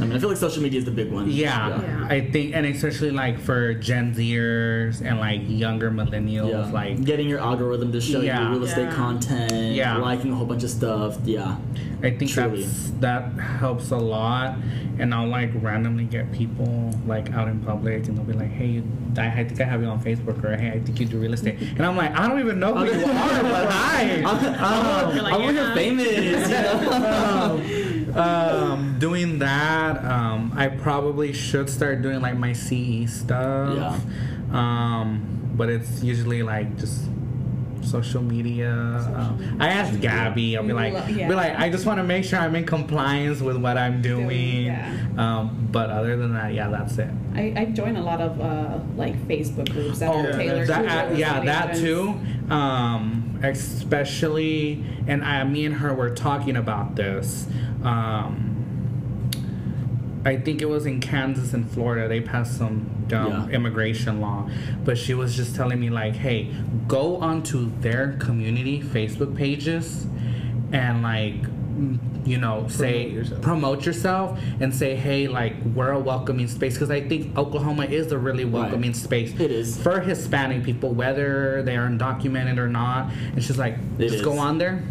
I 0.00 0.04
mean, 0.04 0.12
I 0.12 0.18
feel 0.18 0.28
like 0.28 0.38
social 0.38 0.62
media 0.62 0.78
is 0.78 0.84
the 0.84 0.90
big 0.90 1.10
one. 1.12 1.30
Yeah, 1.30 1.68
Yeah. 1.80 2.06
I 2.08 2.20
think, 2.30 2.54
and 2.54 2.66
especially 2.66 3.10
like 3.10 3.38
for 3.40 3.74
Gen 3.74 4.14
Zers 4.14 5.00
and 5.00 5.18
like 5.20 5.42
younger 5.46 5.90
millennials, 5.90 6.50
Yeah. 6.50 6.70
like 6.72 7.04
getting 7.04 7.28
your 7.28 7.40
algorithm 7.40 7.92
to 7.92 8.00
show 8.00 8.20
Yeah. 8.20 8.42
you 8.48 8.54
real 8.54 8.64
estate 8.64 8.84
Yeah. 8.84 8.94
content, 8.94 9.74
Yeah. 9.74 9.96
liking 9.98 10.32
a 10.32 10.34
whole 10.34 10.46
bunch 10.46 10.64
of 10.64 10.70
stuff. 10.70 11.18
Yeah. 11.24 11.56
I 12.02 12.10
think 12.10 12.30
Truly. 12.30 12.62
that's 12.62 12.90
that 13.00 13.32
helps 13.38 13.90
a 13.90 13.96
lot. 13.96 14.56
And 14.98 15.12
I'll 15.12 15.26
like 15.26 15.50
randomly 15.60 16.04
get 16.04 16.30
people 16.32 16.92
like 17.06 17.32
out 17.32 17.48
in 17.48 17.58
public, 17.60 18.06
and 18.06 18.16
they'll 18.16 18.24
be 18.24 18.32
like, 18.32 18.52
"Hey, 18.52 18.82
I, 19.18 19.26
I 19.40 19.44
think 19.44 19.60
I 19.60 19.64
have 19.64 19.82
you 19.82 19.88
on 19.88 20.00
Facebook," 20.00 20.44
or 20.44 20.56
"Hey, 20.56 20.70
I 20.70 20.78
think 20.80 21.00
you 21.00 21.06
do 21.06 21.18
real 21.18 21.32
estate," 21.34 21.56
and 21.76 21.84
I'm 21.84 21.96
like, 21.96 22.16
"I 22.16 22.28
don't 22.28 22.38
even 22.38 22.60
know 22.60 22.74
who 22.74 22.84
you 22.98 23.04
are, 23.04 23.42
but 23.42 23.70
hi." 23.72 24.22
I'm, 24.24 25.14
You're 25.14 25.22
like, 25.24 25.34
I'm 25.34 25.40
over 25.42 25.52
here 25.52 25.62
yeah. 25.62 25.74
famous. 25.74 26.48
You 26.48 26.54
know? 26.54 27.60
um, 28.16 28.96
doing 28.98 29.38
that, 29.40 30.04
um, 30.04 30.52
I 30.56 30.68
probably 30.68 31.32
should 31.32 31.68
start 31.68 32.02
doing 32.02 32.20
like 32.20 32.36
my 32.36 32.52
CE 32.52 33.10
stuff. 33.12 33.76
Yeah. 33.76 34.00
Um, 34.52 35.52
but 35.56 35.68
it's 35.68 36.02
usually 36.02 36.42
like 36.42 36.76
just 36.76 37.02
social 37.82 38.22
media. 38.22 39.00
Social 39.00 39.14
um, 39.16 39.56
I 39.60 39.68
asked 39.68 40.00
Gabby. 40.00 40.56
I'll 40.56 40.64
be 40.64 40.72
like, 40.72 40.92
yeah. 41.14 41.28
be 41.28 41.34
like, 41.34 41.58
I 41.58 41.70
just 41.70 41.86
want 41.86 41.98
to 41.98 42.04
make 42.04 42.24
sure 42.24 42.38
I'm 42.38 42.54
in 42.56 42.64
compliance 42.64 43.40
with 43.40 43.56
what 43.56 43.76
I'm 43.76 44.02
doing. 44.02 44.66
yeah. 44.66 45.06
Um, 45.16 45.68
but 45.70 45.90
other 45.90 46.16
than 46.16 46.32
that, 46.34 46.54
yeah, 46.54 46.68
that's 46.68 46.98
it. 46.98 47.10
I, 47.34 47.52
I 47.56 47.64
joined 47.66 47.96
a 47.98 48.02
lot 48.02 48.20
of 48.20 48.40
uh, 48.40 48.78
like 48.96 49.16
Facebook 49.28 49.70
groups 49.70 49.98
that 50.00 50.10
Oh, 50.10 50.24
are 50.24 50.32
tailored 50.32 50.68
that, 50.68 51.08
to 51.08 51.14
uh, 51.14 51.16
yeah, 51.16 51.40
that 51.44 51.76
too. 51.76 52.18
Um, 52.48 53.23
especially, 53.50 54.84
and 55.06 55.24
I, 55.24 55.42
me 55.44 55.64
and 55.66 55.76
her 55.76 55.92
were 55.94 56.10
talking 56.10 56.56
about 56.56 56.96
this. 56.96 57.46
Um, 57.82 58.50
I 60.24 60.36
think 60.36 60.62
it 60.62 60.68
was 60.68 60.86
in 60.86 61.00
Kansas 61.00 61.52
and 61.52 61.70
Florida. 61.70 62.08
They 62.08 62.20
passed 62.20 62.56
some 62.56 62.90
dumb 63.08 63.30
Yeah. 63.50 63.54
immigration 63.56 64.20
law, 64.20 64.48
but 64.84 64.96
she 64.96 65.12
was 65.12 65.36
just 65.36 65.54
telling 65.54 65.78
me 65.78 65.90
like, 65.90 66.16
"Hey, 66.16 66.50
go 66.88 67.16
onto 67.18 67.70
their 67.80 68.12
community 68.18 68.80
Facebook 68.80 69.34
pages, 69.36 70.06
and 70.72 71.02
like." 71.02 71.34
You 72.24 72.38
know, 72.38 72.66
say 72.68 73.08
yourself. 73.10 73.42
promote 73.42 73.84
yourself 73.84 74.38
and 74.60 74.74
say, 74.74 74.96
hey, 74.96 75.28
like 75.28 75.54
we're 75.74 75.90
a 75.90 75.98
welcoming 75.98 76.48
space 76.48 76.74
because 76.74 76.90
I 76.90 77.06
think 77.06 77.36
Oklahoma 77.36 77.84
is 77.84 78.12
a 78.12 78.18
really 78.18 78.44
welcoming 78.44 78.94
space 78.94 79.38
It 79.38 79.50
is. 79.50 79.80
for 79.82 80.00
Hispanic 80.00 80.62
people, 80.64 80.90
whether 80.94 81.62
they 81.62 81.76
are 81.76 81.88
undocumented 81.88 82.58
or 82.58 82.68
not. 82.68 83.12
And 83.32 83.42
she's 83.42 83.58
like, 83.58 83.74
It 83.98 84.04
just 84.04 84.14
is. 84.16 84.22
go 84.22 84.38
on 84.38 84.58
there, 84.58 84.82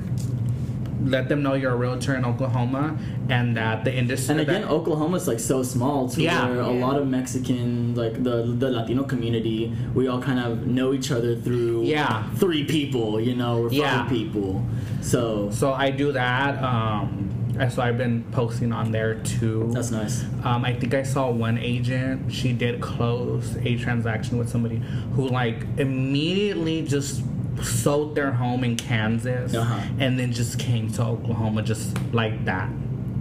let 1.05 1.29
them 1.29 1.41
know 1.43 1.53
you're 1.53 1.73
a 1.73 1.75
realtor 1.75 2.15
in 2.15 2.25
Oklahoma, 2.25 2.97
and 3.29 3.55
that 3.57 3.83
the 3.85 3.93
industry. 3.93 4.31
And 4.33 4.41
again, 4.41 4.61
that- 4.61 4.71
Oklahoma's 4.71 5.27
like 5.27 5.39
so 5.39 5.63
small 5.63 6.09
to 6.09 6.21
Yeah. 6.21 6.47
where 6.49 6.59
a 6.61 6.71
lot 6.71 6.97
of 6.97 7.07
Mexican, 7.07 7.95
like 7.95 8.23
the 8.23 8.43
the 8.57 8.69
Latino 8.71 9.03
community, 9.03 9.71
we 9.93 10.07
all 10.07 10.21
kind 10.21 10.39
of 10.39 10.65
know 10.67 10.93
each 10.93 11.11
other 11.11 11.35
through 11.35 11.83
Yeah. 11.83 12.23
three 12.35 12.63
people, 12.65 13.19
you 13.19 13.35
know, 13.35 13.63
or 13.63 13.69
five 13.69 13.77
Yeah. 13.77 14.03
people. 14.09 14.63
So 15.01 15.49
so 15.51 15.73
I 15.73 15.91
do 15.91 16.11
that. 16.13 16.61
Um, 16.63 17.29
so 17.69 17.81
I've 17.83 17.97
been 17.99 18.23
posting 18.31 18.71
on 18.73 18.91
there 18.91 19.15
too. 19.15 19.69
that's 19.73 19.91
nice. 19.91 20.23
Um, 20.43 20.65
I 20.65 20.73
think 20.73 20.93
I 20.95 21.03
saw 21.03 21.29
one 21.29 21.57
agent. 21.59 22.31
She 22.33 22.51
did 22.51 22.81
close 22.81 23.55
a 23.63 23.75
transaction 23.75 24.37
with 24.39 24.49
somebody 24.49 24.81
who 25.15 25.27
like 25.27 25.65
immediately 25.77 26.81
just 26.81 27.21
sold 27.61 28.15
their 28.15 28.31
home 28.31 28.63
in 28.63 28.75
Kansas 28.75 29.53
Uh-huh. 29.53 29.79
and 29.99 30.17
then 30.19 30.31
just 30.33 30.57
came 30.59 30.89
to 30.93 31.03
Oklahoma 31.03 31.61
just 31.61 31.97
like 32.13 32.45
that. 32.45 32.69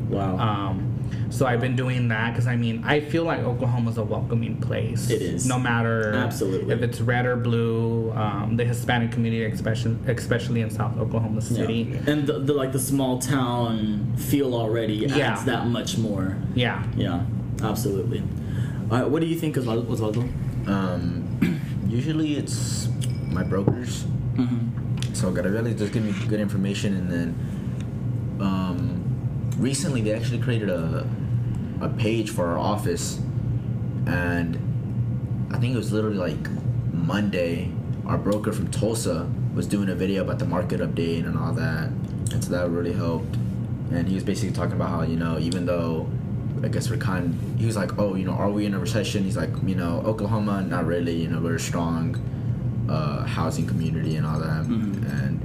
Wow. 0.08 0.38
Um, 0.38 0.88
so 1.30 1.46
I've 1.46 1.60
been 1.60 1.76
doing 1.76 2.08
that 2.08 2.32
because 2.32 2.46
I 2.46 2.56
mean 2.56 2.82
I 2.84 3.00
feel 3.00 3.24
like 3.24 3.40
Oklahoma's 3.40 3.96
a 3.98 4.04
welcoming 4.04 4.56
place. 4.60 5.08
It 5.10 5.22
is. 5.22 5.46
no 5.46 5.58
matter 5.58 6.12
Absolutely. 6.14 6.74
if 6.74 6.82
it's 6.82 7.00
red 7.00 7.24
or 7.26 7.36
blue. 7.36 8.12
Um, 8.12 8.56
the 8.56 8.64
Hispanic 8.64 9.12
community, 9.12 9.44
especially 9.44 9.96
especially 10.06 10.60
in 10.60 10.68
South 10.70 10.96
Oklahoma 10.98 11.40
City. 11.40 11.90
Yeah. 11.92 12.10
And 12.12 12.26
the, 12.26 12.38
the 12.40 12.52
like 12.52 12.72
the 12.72 12.78
small 12.78 13.18
town 13.18 14.14
feel 14.16 14.54
already 14.54 15.04
adds 15.06 15.16
Yeah. 15.16 15.42
that 15.44 15.66
much 15.66 15.96
more. 15.98 16.36
Yeah. 16.54 16.84
Yeah, 16.96 17.24
absolutely. 17.62 18.22
All 18.90 18.98
right, 19.00 19.08
what 19.08 19.20
do 19.22 19.26
you 19.26 19.36
think, 19.38 19.56
Osvaldo? 19.56 19.86
Osvaldo? 19.86 20.68
Um, 20.68 21.60
usually 21.88 22.34
it's 22.36 22.88
my 23.30 23.42
brokers. 23.42 24.04
Mm-hmm. 24.34 25.14
So 25.14 25.30
just 25.74 25.92
give 25.92 26.04
me 26.04 26.14
good 26.28 26.40
information, 26.40 26.96
and 26.96 27.10
then 27.10 28.38
um, 28.40 29.52
recently 29.58 30.00
they 30.00 30.12
actually 30.12 30.40
created 30.40 30.70
a 30.70 31.06
a 31.80 31.88
page 31.88 32.30
for 32.30 32.46
our 32.48 32.58
office, 32.58 33.18
and 34.06 34.56
I 35.52 35.58
think 35.58 35.74
it 35.74 35.76
was 35.76 35.92
literally 35.92 36.16
like 36.16 36.50
Monday. 36.92 37.72
Our 38.06 38.18
broker 38.18 38.52
from 38.52 38.68
Tulsa 38.68 39.30
was 39.54 39.66
doing 39.66 39.88
a 39.88 39.94
video 39.94 40.22
about 40.22 40.38
the 40.38 40.44
market 40.44 40.80
update 40.80 41.24
and 41.24 41.38
all 41.38 41.52
that, 41.52 41.88
and 42.32 42.42
so 42.42 42.50
that 42.50 42.68
really 42.70 42.92
helped. 42.92 43.36
And 43.90 44.08
he 44.08 44.14
was 44.14 44.24
basically 44.24 44.54
talking 44.54 44.74
about 44.74 44.88
how 44.88 45.02
you 45.02 45.16
know 45.16 45.38
even 45.38 45.66
though 45.66 46.10
I 46.62 46.68
guess 46.68 46.88
we're 46.88 46.96
kind. 46.96 47.38
He 47.58 47.66
was 47.66 47.76
like, 47.76 47.98
oh, 47.98 48.14
you 48.14 48.24
know, 48.24 48.32
are 48.32 48.50
we 48.50 48.66
in 48.66 48.74
a 48.74 48.78
recession? 48.78 49.24
He's 49.24 49.36
like, 49.36 49.50
you 49.64 49.74
know, 49.74 50.02
Oklahoma, 50.06 50.62
not 50.62 50.86
really. 50.86 51.16
You 51.16 51.28
know, 51.28 51.40
we're 51.40 51.58
strong 51.58 52.16
uh, 52.88 53.24
housing 53.24 53.66
community 53.66 54.16
and 54.16 54.26
all 54.26 54.38
that. 54.38 54.64
Mhm. 54.66 55.24
And 55.24 55.40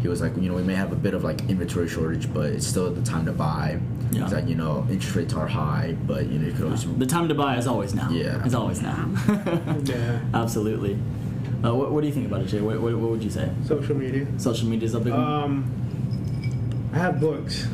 he 0.00 0.08
was 0.08 0.20
like, 0.20 0.36
you 0.36 0.48
know, 0.48 0.54
we 0.54 0.62
may 0.62 0.74
have 0.74 0.92
a 0.92 0.96
bit 0.96 1.14
of 1.14 1.24
like 1.24 1.48
inventory 1.48 1.88
shortage, 1.88 2.32
but 2.32 2.46
it's 2.46 2.66
still 2.66 2.90
the 2.92 3.02
time 3.02 3.24
to 3.26 3.32
buy. 3.32 3.78
Yeah. 4.12 4.22
He's 4.24 4.32
like, 4.32 4.46
you 4.48 4.54
know, 4.54 4.86
interest 4.88 5.16
rates 5.16 5.34
are 5.34 5.48
high, 5.48 5.96
but 6.06 6.26
you 6.26 6.38
know, 6.38 6.46
you 6.46 6.52
could 6.52 6.64
always. 6.64 6.86
The 6.98 7.06
time 7.06 7.28
to 7.28 7.34
buy 7.34 7.56
is 7.56 7.66
always 7.66 7.92
now. 7.94 8.08
Yeah. 8.10 8.44
It's 8.44 8.54
always 8.54 8.80
now. 8.82 9.08
Yeah. 9.84 10.20
Absolutely. 10.34 10.96
Uh, 11.64 11.74
what, 11.74 11.90
what 11.90 12.02
do 12.02 12.06
you 12.06 12.12
think 12.12 12.26
about 12.26 12.42
it, 12.42 12.46
Jay? 12.48 12.60
What, 12.60 12.80
what, 12.80 12.94
what 12.96 13.10
would 13.10 13.24
you 13.24 13.30
say? 13.30 13.50
Social 13.66 13.96
media. 13.96 14.26
Social 14.38 14.68
media 14.68 14.86
is 14.86 14.94
a 14.94 15.00
big 15.00 15.12
one? 15.12 15.22
Um, 15.22 16.90
I 16.92 16.98
have 16.98 17.18
books, 17.20 17.64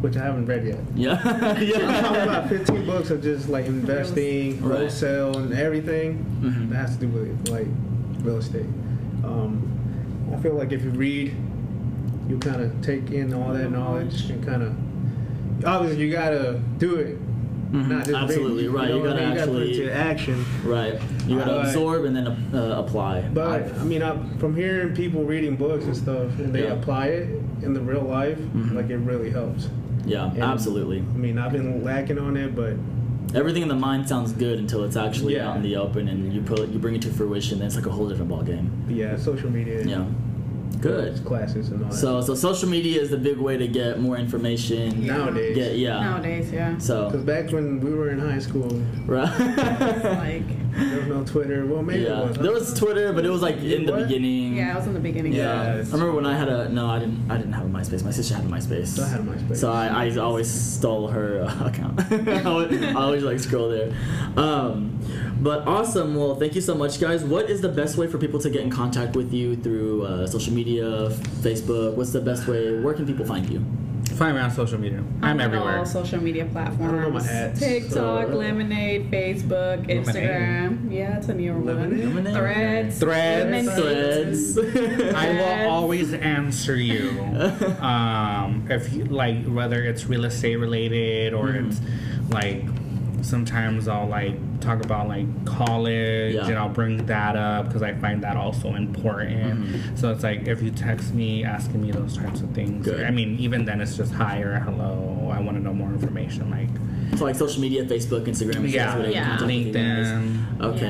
which 0.00 0.16
I 0.16 0.24
haven't 0.24 0.46
read 0.46 0.66
yet. 0.66 0.80
Yeah. 0.94 1.20
I 1.24 1.60
yeah. 1.60 1.78
have 1.78 2.28
about 2.28 2.48
15 2.48 2.84
books 2.84 3.10
of 3.10 3.22
just 3.22 3.48
like 3.48 3.66
investing, 3.66 4.60
Right. 4.62 4.80
wholesale, 4.80 5.36
and 5.38 5.54
everything 5.54 6.24
Mhm. 6.42 6.68
that 6.70 6.76
has 6.76 6.96
to 6.98 7.06
do 7.06 7.08
with 7.08 7.48
like 7.48 7.66
real 8.20 8.36
estate. 8.38 8.66
Um, 9.24 9.62
I 10.32 10.36
feel 10.40 10.54
like 10.54 10.72
if 10.72 10.82
you 10.84 10.90
read, 10.90 11.34
you 12.28 12.38
kind 12.38 12.60
of 12.60 12.80
take 12.82 13.10
in 13.10 13.32
all 13.32 13.52
that 13.52 13.70
knowledge 13.70 14.30
and 14.30 14.44
kind 14.44 14.62
of. 14.62 14.74
Obviously, 15.64 16.04
you 16.04 16.12
gotta 16.12 16.60
do 16.78 16.96
it. 16.96 17.18
Mhm. 17.72 17.88
Not 17.88 17.98
just 17.98 18.10
read. 18.12 18.22
Absolutely, 18.22 18.68
right. 18.68 18.88
know 18.88 18.96
You 18.98 19.04
gotta? 19.04 19.22
You 19.22 19.34
gotta 19.34 19.50
put 19.50 19.62
it 19.62 19.68
actually- 19.68 19.76
to 19.86 19.92
action. 19.94 20.44
Right. 20.64 21.00
You 21.26 21.38
gotta 21.38 21.50
But- 21.52 21.66
absorb 21.66 22.04
and 22.04 22.16
then 22.16 22.26
uh, 22.54 22.76
apply. 22.78 23.24
But 23.34 23.78
I 23.78 23.84
mean, 23.84 24.02
I, 24.02 24.16
from 24.38 24.54
hearing 24.54 24.94
people 24.94 25.24
reading 25.24 25.56
books 25.56 25.84
and 25.84 25.96
stuff, 25.96 26.38
and 26.38 26.54
they 26.54 26.64
Yeah. 26.64 26.72
apply 26.74 27.06
it 27.08 27.40
in 27.62 27.74
the 27.74 27.80
real 27.80 28.02
life, 28.02 28.38
Mhm. 28.54 28.74
like 28.74 28.90
it 28.90 28.98
really 28.98 29.30
helps. 29.30 29.68
yeah, 30.06 30.30
And- 30.32 30.42
absolutely. 30.42 31.02
I 31.14 31.18
mean, 31.18 31.36
I've 31.38 31.52
been 31.52 31.84
lacking 31.84 32.18
on 32.18 32.36
it, 32.38 32.54
but 32.56 32.74
Everything 33.34 33.62
in 33.62 33.68
the 33.68 33.74
mind 33.74 34.08
sounds 34.08 34.32
good 34.32 34.58
until 34.58 34.84
it's 34.84 34.96
actually 34.96 35.34
Yeah. 35.36 35.50
out 35.50 35.56
in 35.56 35.62
the 35.62 35.76
open 35.76 36.08
and 36.08 36.32
you 36.32 36.40
put 36.40 36.68
you 36.70 36.78
bring 36.78 36.94
it 36.94 37.02
to 37.02 37.10
fruition. 37.10 37.58
Then 37.58 37.66
it's 37.66 37.76
like 37.76 37.86
a 37.86 37.90
whole 37.90 38.08
different 38.08 38.30
ball 38.30 38.42
game. 38.42 38.70
yeah, 38.88 39.16
social 39.16 39.50
media, 39.50 39.84
Yeah. 39.84 40.04
Good. 40.80 41.24
classes 41.24 41.70
and 41.70 41.82
all 41.82 41.90
that. 41.90 41.96
So 41.96 42.20
so 42.20 42.34
social 42.34 42.68
media 42.68 43.00
is 43.02 43.10
the 43.10 43.16
big 43.18 43.38
way 43.38 43.56
to 43.58 43.66
get 43.66 44.00
more 44.00 44.16
information. 44.16 45.04
nowadays, 45.06 45.54
Get 45.56 45.76
yeah. 45.78 46.00
Nowadays, 46.00 46.52
yeah. 46.52 46.78
So, 46.78 47.06
because 47.10 47.24
back 47.24 47.50
when 47.52 47.80
we 47.80 47.92
were 47.92 48.10
in 48.10 48.18
high 48.20 48.38
school, 48.38 48.70
right. 49.06 49.28
Like, 50.04 50.44
there 50.78 50.98
was 50.98 51.06
no 51.08 51.24
Twitter. 51.24 51.66
Well, 51.66 51.82
maybe 51.82 52.04
yeah. 52.04 52.20
it 52.22 52.28
was. 52.28 52.36
There 52.38 52.52
was 52.52 52.74
Twitter, 52.78 53.12
but 53.12 53.24
it 53.24 53.30
was 53.30 53.42
like 53.42 53.56
in 53.56 53.84
the 53.86 53.92
What? 53.92 54.02
beginning. 54.08 54.56
yeah, 54.56 54.72
I 54.72 54.76
was 54.76 54.86
in 54.86 54.94
the 54.94 55.00
beginning. 55.00 55.32
Yeah. 55.32 55.64
Yeah, 55.64 55.72
I 55.72 55.76
remember 55.78 56.12
when 56.12 56.26
I 56.26 56.36
had 56.36 56.48
a 56.48 56.68
no, 56.68 56.88
I 56.88 56.98
didn't. 56.98 57.30
I 57.30 57.36
didn't 57.36 57.52
have 57.52 57.66
a 57.66 57.68
MySpace. 57.68 58.04
My 58.04 58.10
sister 58.10 58.34
had 58.34 58.44
a 58.44 58.48
MySpace. 58.48 58.86
So 58.88 59.02
I 59.04 59.08
had 59.08 59.20
a 59.20 59.22
MySpace. 59.24 59.56
So 59.56 59.72
I, 59.72 60.06
I 60.06 60.16
always 60.16 60.50
stole 60.50 61.08
her 61.08 61.42
uh, 61.42 61.66
account. 61.70 62.00
I 62.12 62.42
always, 62.44 62.82
I 62.82 62.94
always 62.94 63.22
like 63.22 63.40
scroll 63.40 63.68
there. 63.68 63.92
Um, 64.36 64.98
but 65.40 65.66
awesome. 65.66 66.14
Well, 66.16 66.34
thank 66.36 66.54
you 66.54 66.60
so 66.60 66.74
much, 66.74 67.00
guys. 67.00 67.24
What 67.24 67.48
is 67.50 67.60
the 67.60 67.68
best 67.68 67.96
way 67.96 68.06
for 68.06 68.18
people 68.18 68.40
to 68.40 68.50
get 68.50 68.62
in 68.62 68.70
contact 68.70 69.16
with 69.16 69.32
you 69.32 69.56
through 69.56 70.04
uh, 70.04 70.26
social 70.26 70.52
media, 70.52 71.10
Facebook? 71.42 71.94
What's 71.94 72.12
the 72.12 72.20
best 72.20 72.46
way? 72.48 72.78
Where 72.80 72.94
can 72.94 73.06
people 73.06 73.24
find 73.26 73.48
you? 73.48 73.64
Find 74.18 74.34
me 74.36 74.42
on 74.42 74.50
social 74.50 74.78
media. 74.80 74.98
I'm 75.22 75.36
on 75.36 75.40
everywhere. 75.40 75.78
All 75.78 75.86
social 75.86 76.20
media 76.20 76.42
I 76.42 76.46
don't 76.46 76.52
platforms. 76.54 76.92
know 76.92 77.10
my 77.10 77.24
ads, 77.24 77.60
TikTok, 77.60 77.92
so- 77.92 78.28
Lemon8, 78.36 79.10
Facebook, 79.10 79.86
Lemon8. 79.86 80.04
Instagram. 80.04 80.92
Yeah, 80.92 81.18
it's 81.18 81.28
a 81.28 81.34
newer 81.34 81.60
Lemon8? 81.60 82.14
one. 82.14 82.24
Lemon8? 82.24 82.32
Threads. 82.34 82.98
Threads. 82.98 83.68
Lemon8. 83.68 84.54
Threads. 84.56 85.14
I 85.14 85.30
will 85.64 85.70
always 85.70 86.12
answer 86.14 86.74
you. 86.76 87.10
Um, 87.78 88.66
if 88.68 88.92
you 88.92 89.04
like, 89.04 89.44
whether 89.46 89.82
it's 89.84 90.06
real 90.06 90.24
estate 90.24 90.56
related 90.56 91.32
or 91.32 91.48
Mhm. 91.48 91.68
it's 91.68 91.80
like, 92.30 92.64
sometimes 93.22 93.88
I'll 93.88 94.06
like 94.08 94.34
talk 94.60 94.84
about 94.84 95.08
like 95.08 95.26
college 95.44 96.34
Yeah. 96.34 96.46
and 96.46 96.58
I'll 96.58 96.68
bring 96.68 97.06
that 97.06 97.36
up 97.36 97.66
because 97.66 97.82
I 97.82 97.94
find 97.94 98.22
that 98.22 98.36
also 98.36 98.74
important. 98.74 99.64
Mhm. 99.66 99.98
So 99.98 100.10
it's 100.10 100.22
like 100.22 100.46
if 100.48 100.62
you 100.62 100.70
text 100.70 101.14
me 101.14 101.44
asking 101.44 101.82
me 101.82 101.90
those 101.90 102.16
types 102.16 102.40
of 102.40 102.50
things, 102.50 102.84
Good. 102.84 103.04
I 103.04 103.10
mean, 103.10 103.36
even 103.38 103.64
then 103.64 103.80
it's 103.80 103.96
just 103.96 104.12
hi 104.12 104.40
or 104.40 104.58
hello. 104.60 105.30
I 105.32 105.40
want 105.40 105.56
to 105.56 105.62
know 105.62 105.72
more 105.74 105.90
information. 105.90 106.50
Like, 106.50 106.68
So 107.18 107.24
like 107.24 107.36
social 107.36 107.60
media, 107.62 107.84
Facebook, 107.84 108.24
Instagram. 108.26 108.56
and 108.56 108.68
Yeah, 108.70 108.90
stuff, 108.90 108.96
so 108.98 109.02
they 109.02 109.12
Yeah. 109.14 109.24
contact 109.36 109.42
with 109.46 109.66
you 109.66 109.72
guys. 109.72 110.06
LinkedIn. 110.06 110.60
Okay. 110.62 110.80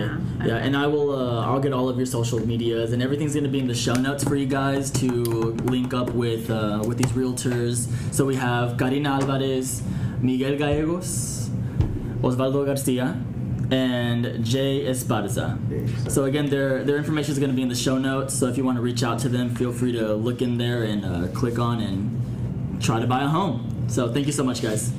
Yeah, 0.41 0.47
Yeah, 0.47 0.55
and 0.57 0.77
I 0.77 0.87
will. 0.87 1.11
Uh, 1.15 1.47
I'll 1.47 1.61
get 1.61 1.73
all 1.73 1.89
of 1.89 1.97
your 1.97 2.07
social 2.07 2.45
medias, 2.45 2.93
and 2.93 3.03
everything's 3.03 3.35
gonna 3.35 3.49
be 3.49 3.61
in 3.61 3.69
the 3.69 3.75
show 3.75 3.95
notes 3.95 4.25
for 4.25 4.35
you 4.37 4.47
guys 4.47 4.91
to 5.03 5.07
link 5.65 5.95
up 5.95 6.13
with 6.15 6.51
uh, 6.51 6.83
with 6.87 6.99
these 6.99 7.13
realtors. 7.13 7.89
So 8.13 8.25
we 8.25 8.35
have 8.37 8.77
Carina 8.77 9.11
Alvarez, 9.11 9.83
Miguel 10.21 10.57
Gallegos, 10.57 11.38
Osvaldo 12.23 12.65
Garcia, 12.67 13.17
and 13.71 14.45
Jay 14.45 14.85
Esparza. 14.85 15.59
So 16.11 16.25
again, 16.25 16.47
their 16.47 16.85
their 16.85 16.97
information 16.97 17.33
is 17.33 17.39
gonna 17.39 17.53
be 17.53 17.63
in 17.63 17.69
the 17.69 17.75
show 17.75 17.99
notes. 17.99 18.35
So 18.35 18.47
if 18.47 18.57
you 18.57 18.65
want 18.65 18.77
to 18.77 18.83
reach 18.83 19.03
out 19.03 19.19
to 19.21 19.29
them, 19.29 19.55
feel 19.55 19.73
free 19.73 19.93
to 19.93 20.15
look 20.15 20.43
in 20.43 20.59
there 20.59 20.85
and 20.85 21.05
uh, 21.05 21.29
click 21.29 21.59
on 21.59 21.81
and 21.81 22.83
try 22.83 23.01
to 23.01 23.07
buy 23.07 23.23
a 23.23 23.29
home. 23.29 23.85
So 23.89 24.13
thank 24.13 24.27
you 24.27 24.33
so 24.33 24.45
much, 24.45 24.63
guys. 24.63 24.93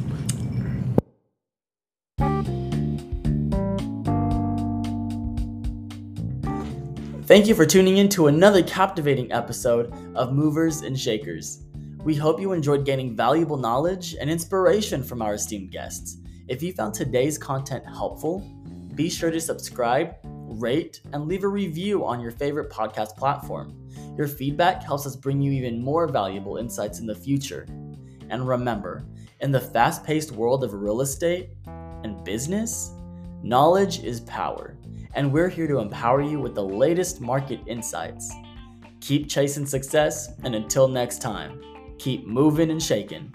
Thank 7.25 7.45
you 7.45 7.53
for 7.53 7.63
tuning 7.63 7.97
in 7.97 8.09
to 8.09 8.25
another 8.25 8.63
captivating 8.63 9.31
episode 9.31 9.93
of 10.15 10.33
Movers 10.33 10.81
and 10.81 10.99
Shakers. 10.99 11.63
We 12.03 12.15
hope 12.15 12.41
you 12.41 12.53
enjoyed 12.53 12.85
gaining 12.85 13.15
valuable 13.15 13.57
knowledge 13.57 14.15
and 14.19 14.31
inspiration 14.31 15.03
from 15.03 15.21
our 15.21 15.35
esteemed 15.35 15.69
guests. 15.69 16.17
If 16.49 16.63
you 16.63 16.73
found 16.73 16.93
today's 16.93 17.37
content 17.37 17.85
helpful, 17.85 18.39
be 18.95 19.09
sure 19.09 19.31
to 19.31 19.39
subscribe, 19.39 20.15
rate, 20.23 20.99
and 21.13 21.27
leave 21.27 21.43
a 21.43 21.47
review 21.47 22.03
on 22.03 22.19
your 22.19 22.31
favorite 22.31 22.71
podcast 22.71 23.15
platform. 23.15 23.87
Your 24.17 24.27
feedback 24.27 24.83
helps 24.83 25.05
us 25.05 25.15
bring 25.15 25.39
you 25.39 25.51
even 25.51 25.81
more 25.81 26.07
valuable 26.07 26.57
insights 26.57 26.99
in 26.99 27.05
the 27.05 27.15
future. 27.15 27.67
And 28.29 28.47
remember, 28.47 29.05
in 29.41 29.51
the 29.51 29.61
fast 29.61 30.03
paced 30.03 30.31
world 30.31 30.63
of 30.63 30.73
real 30.73 31.01
estate 31.01 31.51
and 32.03 32.23
business, 32.25 32.91
knowledge 33.43 34.03
is 34.03 34.19
power 34.21 34.75
and 35.15 35.31
we're 35.31 35.49
here 35.49 35.67
to 35.67 35.79
empower 35.79 36.21
you 36.21 36.39
with 36.39 36.55
the 36.55 36.63
latest 36.63 37.21
market 37.21 37.59
insights. 37.67 38.31
Keep 39.01 39.29
chasing 39.29 39.65
success, 39.65 40.29
and 40.43 40.55
until 40.55 40.87
next 40.87 41.21
time, 41.21 41.61
keep 41.97 42.27
moving 42.27 42.69
and 42.69 42.81
shaking. 42.81 43.33